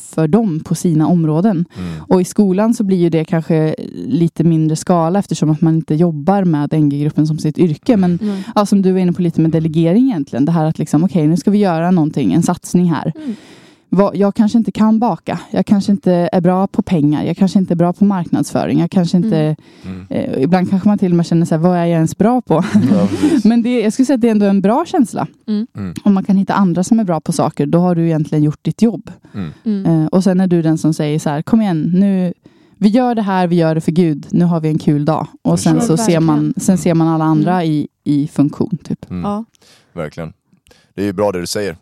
för 0.09 0.27
dem 0.27 0.59
på 0.59 0.75
sina 0.75 1.07
områden. 1.07 1.65
Mm. 1.77 2.03
Och 2.07 2.21
i 2.21 2.25
skolan 2.25 2.73
så 2.73 2.83
blir 2.83 2.97
ju 2.97 3.09
det 3.09 3.25
kanske 3.25 3.75
lite 3.93 4.43
mindre 4.43 4.75
skala 4.75 5.19
eftersom 5.19 5.49
att 5.49 5.61
man 5.61 5.75
inte 5.75 5.95
jobbar 5.95 6.43
med 6.43 6.73
NG-gruppen 6.73 7.27
som 7.27 7.39
sitt 7.39 7.57
yrke. 7.57 7.97
Men 7.97 8.19
Mm. 8.21 8.37
ja, 8.55 8.65
som 8.65 8.81
du 8.81 8.91
var 8.91 8.99
inne 8.99 9.13
på 9.13 9.21
lite 9.21 9.41
med 9.41 9.51
delegering 9.51 10.05
egentligen. 10.09 10.45
Det 10.45 10.51
här 10.51 10.65
att 10.65 10.79
liksom, 10.79 11.03
okej 11.03 11.27
nu 11.27 11.37
ska 11.37 11.51
vi 11.51 11.57
göra 11.57 11.91
någonting, 11.91 12.33
en 12.33 12.43
satsning 12.43 12.91
här. 12.93 13.13
Mm. 13.91 14.03
Vad- 14.03 14.15
Jag 14.15 14.35
kanske 14.35 14.57
inte 14.57 14.71
kan 14.71 14.99
baka. 14.99 15.39
Jag 15.51 15.65
kanske 15.65 15.91
inte 15.91 16.29
är 16.31 16.41
bra 16.41 16.67
på 16.67 16.81
pengar. 16.81 17.23
Jag 17.23 17.37
kanske 17.37 17.59
inte 17.59 17.73
är 17.73 17.75
bra 17.75 17.93
på 17.93 18.05
marknadsföring. 18.05 18.79
Jag 18.79 18.91
kanske 18.91 19.17
inte... 19.17 19.37
Mm. 19.37 19.55
Mm. 19.85 20.05
Eh, 20.09 20.43
ibland 20.43 20.69
kanske 20.69 20.89
man 20.89 20.97
till 20.97 21.11
och 21.11 21.15
med 21.17 21.25
känner 21.25 21.45
så 21.45 21.55
här, 21.55 21.59
vad 21.61 21.71
är 21.77 21.85
jag 21.85 21.89
ens 21.89 22.17
bra 22.17 22.41
på? 22.41 22.63
Ja. 22.91 23.07
Men 23.43 23.63
det, 23.63 23.81
jag 23.81 23.93
skulle 23.93 24.05
säga 24.05 24.15
att 24.15 24.21
det 24.21 24.27
är 24.27 24.31
ändå 24.31 24.45
en 24.45 24.61
bra 24.61 24.85
känsla. 24.87 25.27
Mm. 25.47 25.67
Mm. 25.77 25.93
Om 26.03 26.13
man 26.13 26.23
kan 26.23 26.37
hitta 26.37 26.53
andra 26.53 26.83
som 26.83 26.99
är 26.99 27.03
bra 27.03 27.19
på 27.21 27.31
saker, 27.31 27.65
då 27.65 27.79
har 27.79 27.95
du 27.95 28.05
egentligen 28.05 28.43
gjort 28.43 28.63
ditt 28.65 28.81
jobb. 28.81 29.11
Mm. 29.33 29.51
Mm. 29.65 29.85
Eh, 30.01 30.05
och 30.07 30.23
sen 30.23 30.39
är 30.39 30.47
du 30.47 30.61
den 30.61 30.77
som 30.77 30.93
säger 30.93 31.19
så 31.19 31.29
här, 31.29 31.41
kom 31.41 31.61
igen, 31.61 31.91
nu, 31.93 32.33
vi 32.77 32.89
gör 32.89 33.15
det 33.15 33.21
här, 33.21 33.47
vi 33.47 33.55
gör 33.55 33.75
det 33.75 33.81
för 33.81 33.91
Gud. 33.91 34.27
Nu 34.31 34.45
har 34.45 34.59
vi 34.59 34.67
en 34.69 34.79
kul 34.79 35.05
dag. 35.05 35.27
Och 35.41 35.59
sen 35.59 35.81
så 35.81 35.97
ser 35.97 36.19
man, 36.19 36.53
sen 36.57 36.77
ser 36.77 36.93
man 36.93 37.07
alla 37.07 37.25
andra 37.25 37.63
i, 37.63 37.87
i 38.03 38.27
funktion. 38.27 38.77
Typ. 38.83 39.09
Mm. 39.09 39.23
Ja. 39.23 39.45
Verkligen. 39.93 40.33
Det 40.95 41.01
är 41.01 41.05
ju 41.05 41.13
bra 41.13 41.31
det 41.31 41.39
du 41.39 41.47
säger. 41.47 41.77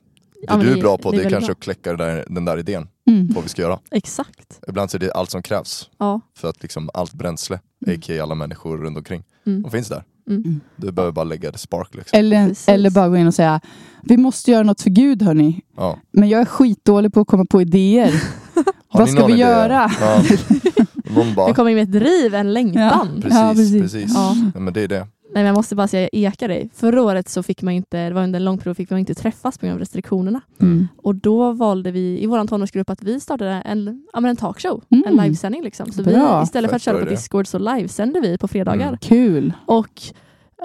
Det 0.48 0.58
du 0.64 0.72
är 0.78 0.82
bra 0.82 0.98
på 0.98 1.12
det 1.12 1.18
är 1.24 1.30
kanske 1.30 1.48
bra. 1.48 1.52
att 1.52 1.60
kläcka 1.60 1.94
där, 1.96 2.26
den 2.30 2.46
där 2.46 2.58
idén 2.60 2.88
Mm. 3.10 3.28
på 3.28 3.34
vad 3.34 3.44
vi 3.44 3.50
ska 3.50 3.62
göra. 3.62 3.80
Exakt. 3.92 4.60
Ibland 4.68 4.92
så 4.92 4.98
är 4.98 5.00
det 5.00 5.12
allt 5.12 5.32
som 5.32 5.42
krävs 5.44 5.90
Ja. 6.00 6.22
för 6.38 6.50
att 6.50 6.62
liksom 6.64 6.90
allt 6.94 7.14
bränsle, 7.14 7.60
Mm. 7.86 8.00
a.k.a. 8.00 8.24
alla 8.24 8.36
människor 8.36 8.78
runt 8.78 8.98
omkring, 8.98 9.24
Mm. 9.46 9.62
de 9.62 9.72
finns 9.72 9.88
där. 9.88 10.04
Mm. 10.30 10.60
Du 10.76 10.92
behöver 10.92 11.12
bara 11.12 11.24
lägga 11.26 11.52
det 11.52 11.58
spark 11.58 11.96
liksom. 11.96 12.20
Eller, 12.20 12.48
Precis. 12.48 12.68
eller 12.70 12.90
bara 12.90 13.10
gå 13.10 13.18
in 13.18 13.28
och 13.28 13.34
säga, 13.34 13.62
vi 14.04 14.18
måste 14.18 14.52
göra 14.52 14.64
något 14.64 14.82
för 14.82 14.90
Gud 14.90 15.22
hörni. 15.22 15.62
Ja. 15.78 16.00
Men 16.12 16.30
jag 16.30 16.42
är 16.42 16.46
skitdålig 16.46 17.14
på 17.14 17.20
att 17.20 17.28
komma 17.28 17.46
på 17.46 17.62
idéer. 17.62 18.24
Vad 18.94 19.10
ska 19.10 19.26
vi 19.26 19.34
idé? 19.34 19.42
göra? 19.42 19.92
Ja. 20.02 20.24
Någon 21.16 21.36
bara, 21.36 21.48
Jag 21.48 21.56
kommer 21.56 21.70
in 21.72 21.76
med 21.78 21.84
ett 21.84 21.92
driv, 21.92 22.36
en 22.36 22.54
längtan. 22.54 23.08
precis, 23.22 23.38
Ja, 23.40 23.54
precis. 23.56 23.82
precis. 23.82 24.12
Ja. 24.16 24.36
Ja, 24.54 24.60
men 24.60 24.74
det 24.74 24.82
är 24.82 24.88
det. 24.88 25.08
Nej, 25.36 25.44
men 25.44 25.46
jag 25.46 25.56
måste 25.56 25.76
bara 25.76 25.88
säga, 25.88 26.02
jag 26.02 26.10
ekar 26.34 26.48
dig. 26.48 26.70
Förra 26.74 27.02
året 27.04 27.30
så 27.30 27.44
fick 27.44 27.62
man 27.62 27.74
inte, 27.74 28.08
det 28.10 28.14
var 28.16 28.24
under 28.24 28.40
en 28.40 28.46
lång 28.46 28.58
period, 28.58 28.78
fick 28.78 28.90
man 28.90 29.00
inte 29.00 29.16
träffas 29.16 29.58
på 29.58 29.66
grund 29.66 29.74
av 29.74 29.80
restriktionerna. 29.80 30.42
Mm. 30.62 30.88
Och 30.98 31.16
då 31.16 31.52
valde 31.52 31.92
vi 31.92 32.24
i 32.24 32.26
vår 32.26 32.48
tonårsgrupp 32.48 32.90
att 32.90 33.04
vi 33.04 33.20
startade 33.20 33.52
en, 33.52 34.06
ja, 34.14 34.20
men 34.20 34.30
en 34.30 34.36
talkshow, 34.36 34.84
Mm. 34.90 35.04
en 35.08 35.24
livesändning. 35.24 35.64
Liksom. 35.64 35.92
Så 35.92 36.04
Bra. 36.04 36.38
vi, 36.40 36.44
istället 36.44 36.70
för 36.70 36.76
att 36.76 36.82
köra 36.82 37.00
på. 37.04 37.10
Discord 37.10 37.48
så 37.48 37.58
livesände 37.60 38.20
vi 38.20 38.38
på 38.38 38.48
fredagar. 38.48 38.88
Mm. 38.88 38.98
Kul. 38.98 39.54
Och 39.66 40.02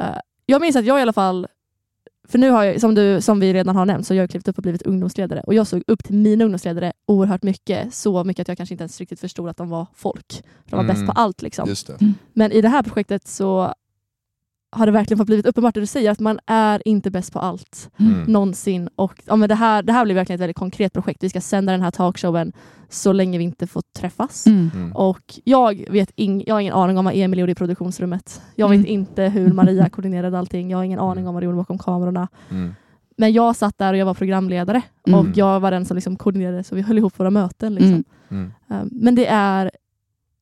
eh, 0.00 0.04
jag 0.46 0.60
minns 0.60 0.76
att 0.76 0.84
jag 0.86 0.98
i 0.98 1.02
alla 1.02 1.12
fall, 1.12 1.46
för 2.28 2.38
nu 2.38 2.50
har 2.50 2.64
jag, 2.64 2.80
som, 2.80 2.94
du, 2.94 3.20
som 3.20 3.40
vi 3.40 3.52
redan 3.54 3.76
har 3.76 3.86
nämnt, 3.86 4.06
så 4.06 4.14
har 4.14 4.18
jag 4.18 4.30
klivit 4.30 4.48
upp 4.48 4.56
och 4.56 4.62
blivit 4.62 4.82
ungdomsledare. 4.82 5.40
Och 5.46 5.54
jag 5.54 5.66
såg 5.66 5.82
upp 5.86 6.04
till 6.04 6.14
mina 6.14 6.44
ungdomsledare 6.44 6.92
oerhört 7.06 7.42
mycket. 7.42 7.94
Så 7.94 8.24
mycket 8.24 8.40
att 8.44 8.48
jag 8.48 8.56
kanske 8.56 8.74
inte 8.74 8.82
ens 8.82 9.00
riktigt 9.00 9.20
förstod 9.20 9.48
att 9.48 9.56
de 9.56 9.68
var 9.68 9.86
folk. 9.94 10.42
De 10.70 10.76
var 10.76 10.84
Mm. 10.84 10.94
bäst 10.96 11.06
på 11.06 11.12
allt. 11.12 11.42
Liksom. 11.42 11.68
Just 11.68 11.86
det. 11.86 12.12
Men 12.32 12.52
i 12.52 12.60
det 12.60 12.68
här 12.68 12.82
projektet 12.82 13.28
så 13.28 13.74
har 14.72 14.86
det 14.86 14.92
verkligen 14.92 15.18
fått 15.18 15.26
blivit 15.26 15.46
uppenbart 15.46 15.74
det 15.74 15.80
du 15.80 15.86
säger, 15.86 16.10
att 16.10 16.20
man 16.20 16.38
är 16.46 16.82
inte 16.88 17.10
bäst 17.10 17.32
på 17.32 17.38
allt 17.38 17.90
Mm. 17.98 18.22
någonsin. 18.32 18.88
Och, 18.96 19.22
ja, 19.26 19.36
men 19.36 19.48
det, 19.48 19.54
här, 19.54 19.82
det 19.82 19.92
här 19.92 20.04
blir 20.04 20.14
verkligen 20.14 20.34
ett 20.36 20.40
väldigt 20.42 20.56
konkret 20.56 20.92
projekt. 20.92 21.22
Vi 21.24 21.28
ska 21.28 21.40
sända 21.40 21.72
den 21.72 21.82
här 21.82 21.90
talkshowen 21.90 22.52
så 22.88 23.12
länge 23.12 23.38
vi 23.38 23.44
inte 23.44 23.66
får 23.66 23.82
träffas. 23.98 24.46
Mm. 24.46 24.70
Mm. 24.74 24.92
Och 24.96 25.40
jag, 25.44 25.84
vet 25.90 26.10
ing, 26.16 26.44
jag 26.46 26.54
har 26.54 26.60
ingen 26.60 26.74
aning 26.74 26.98
om 26.98 27.04
vad 27.04 27.14
Emil 27.16 27.38
gjorde 27.38 27.52
i 27.52 27.54
produktionsrummet. 27.54 28.42
Jag 28.54 28.68
vet 28.68 28.76
Mm. 28.78 28.90
inte 28.90 29.22
hur 29.22 29.52
Maria 29.52 29.88
koordinerade 29.90 30.38
allting. 30.38 30.70
Jag 30.70 30.78
har 30.78 30.84
ingen 30.84 30.98
aning 31.00 31.28
om 31.28 31.34
vad 31.34 31.42
de 31.42 31.44
gjorde 31.44 31.56
bakom 31.56 31.78
kamerorna. 31.78 32.28
Mm. 32.50 32.74
Men 33.16 33.32
jag 33.32 33.56
satt 33.56 33.78
där 33.78 33.92
och 33.92 33.98
jag 33.98 34.06
var 34.06 34.14
programledare. 34.14 34.82
Mm. 35.06 35.20
Och 35.20 35.26
jag 35.36 35.60
var 35.60 35.70
den 35.70 35.84
som 35.84 35.94
liksom 35.94 36.16
koordinerade 36.16 36.64
så 36.64 36.74
vi 36.74 36.82
höll 36.82 36.98
ihop 36.98 37.18
våra 37.18 37.30
möten. 37.30 37.74
Liksom. 37.74 38.04
Mm. 38.30 38.52
Mm. 38.68 38.82
Um, 38.82 38.88
Men 38.92 39.14
det 39.14 39.26
är 39.26 39.70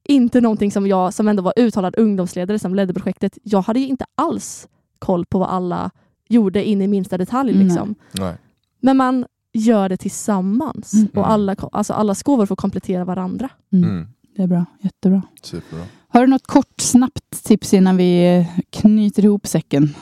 inte 0.08 0.40
någonting 0.40 0.72
som 0.72 0.86
jag, 0.86 1.14
som 1.14 1.28
ändå 1.28 1.42
var 1.42 1.52
uttalad 1.56 1.94
ungdomsledare 1.98 2.58
som 2.58 2.74
ledde 2.74 2.94
projektet, 2.94 3.38
jag 3.42 3.62
hade 3.62 3.80
ju 3.80 3.86
inte 3.86 4.04
alls 4.14 4.68
koll 4.98 5.26
på 5.26 5.38
vad 5.38 5.48
alla 5.48 5.90
gjorde 6.28 6.64
in 6.68 6.82
i 6.82 6.86
minsta 6.88 7.18
detalj. 7.18 7.52
Nej. 7.54 7.64
Liksom. 7.64 7.94
Nej. 8.12 8.34
Men 8.80 8.96
man 8.96 9.26
gör 9.52 9.88
det 9.88 9.96
tillsammans 9.96 10.92
Mm. 10.94 11.08
och 11.16 11.30
alla, 11.30 11.56
alltså 11.72 11.92
alla 11.92 12.14
skåvor 12.14 12.46
får 12.46 12.56
komplettera 12.56 13.04
varandra. 13.04 13.48
Mm. 13.72 13.90
Mm. 13.90 14.06
Det 14.36 14.42
är 14.42 14.46
bra. 14.46 14.64
Jättebra. 14.80 15.22
Superbra. 15.42 15.84
Har 16.08 16.20
du 16.20 16.26
något 16.26 16.46
kort, 16.46 16.80
snabbt 16.80 17.44
tips 17.44 17.74
innan 17.74 17.96
vi 17.96 18.36
eh, 18.38 18.46
knyter 18.70 19.24
ihop 19.24 19.46
säcken? 19.46 19.94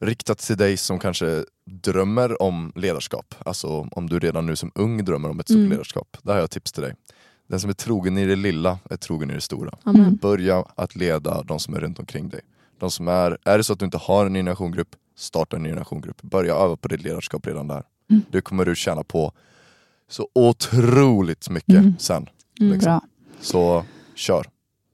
Riktat 0.00 0.38
till 0.38 0.56
dig 0.56 0.76
som 0.76 0.98
kanske 0.98 1.44
drömmer 1.70 2.42
om 2.42 2.72
ledarskap. 2.76 3.34
Alltså 3.46 3.68
om 3.90 4.08
du 4.08 4.18
redan 4.18 4.46
nu 4.46 4.56
som 4.56 4.70
ung 4.74 5.04
drömmer 5.04 5.28
om 5.30 5.40
ett 5.40 5.50
Mm. 5.50 5.70
ledarskap. 5.70 6.16
Där 6.22 6.32
har 6.32 6.40
jag 6.40 6.50
tips 6.50 6.72
till 6.72 6.82
dig. 6.82 6.94
Den 7.48 7.60
som 7.60 7.70
är 7.70 7.74
trogen 7.74 8.18
i 8.18 8.26
det 8.26 8.36
lilla 8.36 8.78
är 8.90 8.96
trogen 8.96 9.30
i 9.30 9.34
det 9.34 9.40
stora. 9.40 9.70
Amen. 9.82 10.16
Börja 10.16 10.64
att 10.74 10.96
leda 10.96 11.42
de 11.42 11.58
som 11.58 11.74
är 11.74 11.80
runt 11.80 11.98
omkring 11.98 12.28
dig. 12.28 12.40
De 12.78 12.90
som 12.90 13.08
är, 13.08 13.38
är 13.44 13.58
det 13.58 13.64
så 13.64 13.72
att 13.72 13.78
du 13.78 13.84
inte 13.84 13.98
har 13.98 14.26
en 14.26 14.32
ny 14.32 14.38
generationgrupp, 14.38 14.88
starta 15.16 15.56
en 15.56 15.62
ny 15.62 15.68
generationgrupp. 15.68 16.22
Börja 16.22 16.54
öva 16.54 16.76
på 16.76 16.88
ditt 16.88 17.02
ledarskap 17.02 17.46
redan 17.46 17.66
där. 17.68 17.82
Mm. 18.10 18.22
Det 18.30 18.40
kommer 18.40 18.64
du 18.64 18.74
tjäna 18.76 19.04
på 19.04 19.32
så 20.08 20.28
otroligt 20.34 21.50
mycket 21.50 21.74
Mm. 21.74 21.94
sen. 21.98 22.26
Mm. 22.60 22.72
Liksom. 22.72 23.00
Så 23.40 23.84
kör. 24.14 24.46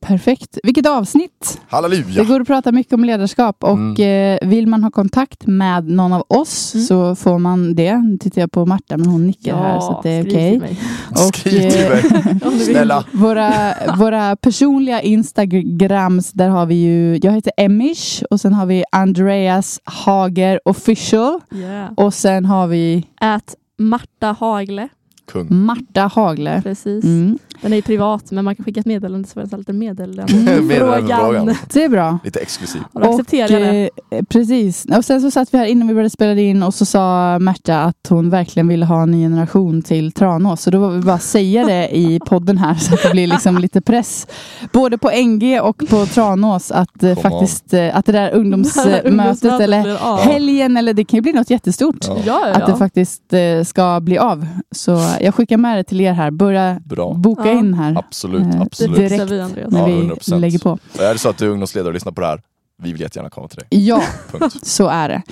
Perfekt. 0.07 0.59
Vilket 0.63 0.87
avsnitt! 0.87 1.61
Det 1.71 1.77
Halleluja! 1.77 2.25
går 2.25 2.41
att 2.41 2.47
prata 2.47 2.73
mycket 2.73 2.93
om 2.93 3.05
ledarskap 3.05 3.65
och 3.65 4.01
eh, 4.01 4.39
vill 4.43 4.67
man 4.67 4.85
ha 4.85 4.91
kontakt 4.91 5.47
med 5.47 5.89
någon 5.89 6.13
av 6.13 6.25
oss 6.29 6.75
Mm. 6.75 6.87
så 6.87 7.15
får 7.15 7.39
man 7.39 7.75
det. 7.75 7.97
Nu 7.97 8.19
tittar 8.19 8.41
jag 8.43 8.53
på 8.53 8.67
Marta 8.67 8.97
men 8.97 9.07
hon 9.07 9.27
nickar 9.27 9.57
här 9.57 9.81
så 9.81 9.91
att 9.93 10.03
det 10.03 10.11
är 10.11 10.23
okej. 10.27 10.79
Och, 11.11 11.19
Skriv 11.37 11.71
till 11.71 11.83
eh, 11.83 11.89
mig. 11.89 12.65
Snälla. 12.65 13.05
Våra, 13.13 13.53
våra 13.99 14.37
personliga 14.37 15.03
Instagrams, 15.03 16.33
där 16.33 16.49
har 16.49 16.67
vi 16.67 16.75
ju, 16.75 17.19
jag 17.23 17.33
heter 17.33 17.53
Emish 17.57 18.23
och 18.31 18.41
sen 18.41 18.53
har 18.53 18.67
vi 18.67 18.85
Andreas 18.93 19.81
Hager 19.85 20.61
official 20.65 21.41
Yeah. 21.55 21.93
och 21.97 22.15
sen 22.15 22.45
har 22.45 22.67
vi 22.67 23.07
Ät 23.21 23.55
Marta 23.79 24.37
Hagle. 24.41 24.89
Kung. 25.33 25.47
Marta 25.51 26.11
Hagle. 26.15 26.61
Precis. 26.63 27.05
Mm. 27.05 27.39
Den 27.61 27.73
är 27.73 27.77
ju 27.77 27.83
privat 27.83 28.31
men 28.31 28.45
man 28.45 28.57
kan 28.57 28.65
skicka 28.65 28.81
ett 28.81 28.87
meddelande 28.87 29.29
så 29.29 29.33
får 29.35 29.49
jag 29.51 29.59
lite 29.59 29.73
meddelande. 29.73 30.35
Meddelandefrågan. 30.63 31.55
Det 31.73 31.85
är 31.85 31.89
bra. 31.89 32.19
Lite 32.25 32.41
exklusiv. 32.41 32.83
Och 32.93 33.25
det. 33.31 33.91
eh, 34.11 34.23
precis. 34.29 34.87
Och 34.97 35.05
sen 35.05 35.21
så 35.21 35.31
satt 35.31 35.55
vi 35.55 35.59
här 35.59 35.67
innan 35.67 35.89
vi 35.89 35.95
började 35.95 36.11
spela 36.11 36.41
in 36.41 36.63
och 36.63 36.75
så 36.75 36.85
sa 36.85 37.39
Märta 37.39 37.83
att 37.83 38.07
hon 38.09 38.31
verkligen 38.31 38.69
ville 38.69 38.87
ha 38.87 39.03
en 39.03 39.11
ny 39.11 39.25
generation 39.25 39.83
till 39.83 40.13
Tranås. 40.13 40.63
Så 40.63 40.71
då 40.71 40.79
var 40.79 40.91
vi 40.91 41.01
bara 41.01 41.19
säga 41.19 41.65
det 41.67 41.97
i 41.97 42.21
podden 42.27 42.59
här 42.59 42.75
så 42.75 42.95
att 42.95 43.03
det 43.03 43.11
blir 43.11 43.27
liksom 43.27 43.59
lite 43.59 43.81
press. 43.81 44.27
Både 44.73 44.99
på 44.99 45.11
NG 45.11 45.61
och 45.61 45.83
på 45.91 46.07
Tranås 46.07 46.71
att 46.71 47.03
eh, 47.03 47.17
faktiskt 47.19 47.75
att 47.93 48.07
det 48.07 48.13
där 48.13 48.31
ungdomsmötet 48.35 49.05
Ungdomsmötet 49.05 49.61
eller 49.61 49.83
blir 49.83 50.03
av. 50.07 50.19
helgen 50.19 50.77
eller 50.77 50.95
det 50.95 51.05
kan 51.05 51.17
ju 51.17 51.21
bli 51.23 51.33
något 51.33 51.51
jättestort. 51.51 51.99
Ja. 52.09 52.17
Ja, 52.27 52.41
ja, 52.49 52.53
Att 52.55 52.67
det 52.67 52.77
faktiskt 52.77 53.33
eh, 53.33 53.63
ska 53.65 54.01
bli 54.01 54.19
av. 54.19 54.47
Så 54.71 54.99
jag 55.21 55.35
skickar 55.35 55.57
med 55.57 55.77
det 55.79 55.85
till 55.85 56.01
er 56.01 56.13
här. 56.13 56.31
Börja 56.31 56.81
Bra. 56.85 57.15
boka 57.15 57.43
Ja. 57.47 57.53
in 57.59 57.75
här 57.75 57.99
Absolut, 57.99 58.55
Eh, 58.55 58.61
absolut. 58.61 58.97
direkt. 58.97 59.31
vi 59.31 59.37
när 59.39 59.79
Ja, 59.79 59.87
vi 59.87 59.93
100%. 59.93 60.41
lägger 60.41 60.59
på. 60.59 60.71
Och 60.95 61.01
är 61.03 61.13
det 61.13 61.19
så 61.19 61.29
att 61.29 61.39
du 61.39 61.45
är 61.47 61.51
ungdomsledare 61.51 61.89
och 61.89 61.95
lyssnar 61.95 62.13
på 62.13 62.21
det 62.21 62.27
här, 62.27 62.41
vi 62.83 62.93
vill 62.93 63.01
jättegärna 63.01 63.31
komma 63.31 63.49
till 63.49 63.59
dig. 63.59 63.67
Ja, 63.87 64.03
Punkt. 64.33 64.67
så 64.67 64.89
är 64.89 65.09
det. 65.09 65.23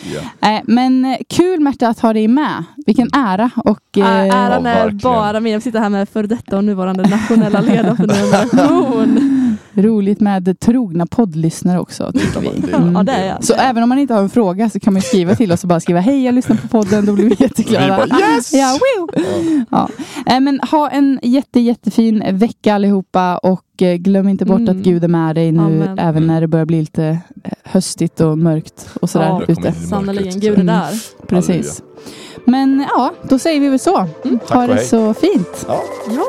Eh, 0.49 0.61
Men 0.65 1.05
eh, 1.05 1.17
kul 1.29 1.61
Märta 1.61 1.89
att 1.89 2.01
ha 2.01 2.13
dig 2.13 2.29
med. 2.29 2.65
Vilken 2.87 3.09
ära. 3.13 3.51
Och, 3.57 3.99
eh, 3.99 4.07
Äran 4.37 4.65
Ja, 4.65 4.71
är 4.71 4.91
bara 4.91 5.41
min. 5.41 5.53
Jag 5.53 5.63
sitter 5.63 5.79
här 5.81 5.89
med 5.89 6.09
för 6.09 6.23
detta 6.23 6.57
och 6.57 6.65
nuvarande 6.65 7.09
nationella 7.09 7.61
ledare 7.61 7.97
för 7.97 8.09
generation. 8.09 9.39
roligt 9.75 10.21
med 10.21 10.61
trogna 10.61 11.07
poddlyssnare 11.07 11.79
också. 11.81 12.13
Tycker 12.13 12.41
vi. 12.41 12.73
Mm. 12.75 12.95
Ja, 12.95 13.03
det 13.03 13.13
är 13.13 13.27
jag. 13.29 13.45
Så 13.45 13.55
även 13.55 13.83
om 13.83 13.89
man 13.89 13.99
inte 13.99 14.15
har 14.15 14.21
en 14.23 14.31
fråga 14.31 14.71
så 14.71 14.81
kan 14.81 14.93
man 14.93 15.03
skriva 15.03 15.35
till 15.35 15.53
oss 15.53 15.63
och 15.63 15.69
bara 15.69 15.81
skriva 15.81 16.01
hej 16.01 16.25
jag 16.25 16.35
lyssnar 16.35 16.57
på 16.57 16.69
podden. 16.69 17.07
Då 17.07 17.13
blir 17.13 17.25
vi 17.25 17.37
jätteglada. 17.39 18.07
yes! 18.21 18.53
Ja, 18.53 18.79
woo! 18.99 19.09
Ja. 19.71 19.89
Eh, 20.27 20.41
Men 20.41 20.61
ha 20.71 20.89
en 20.91 21.19
jätte, 21.23 21.61
jättefin 21.61 22.23
vecka 22.33 22.75
allihopa 22.75 23.37
och 23.39 23.83
eh, 23.83 23.95
glöm 23.97 24.29
inte 24.29 24.45
bort 24.45 24.61
Mm. 24.61 24.77
att 24.79 24.85
Gud 24.85 25.05
är 25.05 25.09
med 25.09 25.35
dig 25.35 25.53
nu 25.53 25.61
Amen. 25.63 25.99
även 25.99 26.27
när 26.27 26.41
det 26.41 26.47
börjar 26.49 26.67
bli 26.67 26.81
lite 26.81 27.05
eh, 27.45 27.53
höstigt 27.65 28.21
och 28.21 28.39
mörkt 28.39 28.89
och 29.01 29.11
sådär 29.11 29.27
Ja. 29.27 29.43
Det 29.47 29.55
kommer 29.55 29.69
ute. 29.69 29.79
bli 29.79 29.87
Sannerligen. 29.89 30.41
Gud 30.41 30.51
är 30.53 30.55
Mm. 30.55 30.67
där. 30.67 31.03
Precis. 31.27 31.83
Men 32.47 32.85
ja, 32.89 33.13
då 33.29 33.39
säger 33.39 33.61
vi 33.61 33.69
väl 33.69 33.79
så. 33.79 33.97
Mm. 34.25 34.39
Ha 34.49 34.67
det 34.67 34.75
hej. 34.75 34.85
så 34.85 35.15
fint. 35.15 35.65
Ja. 35.69 35.81
Ja, 36.09 36.25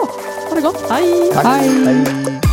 ha 0.50 0.56
det 0.56 0.62
gott. 0.62 0.84
Hej! 0.89 1.32
Tack. 1.34 1.46
Hej. 1.46 1.70
hej. 1.86 2.53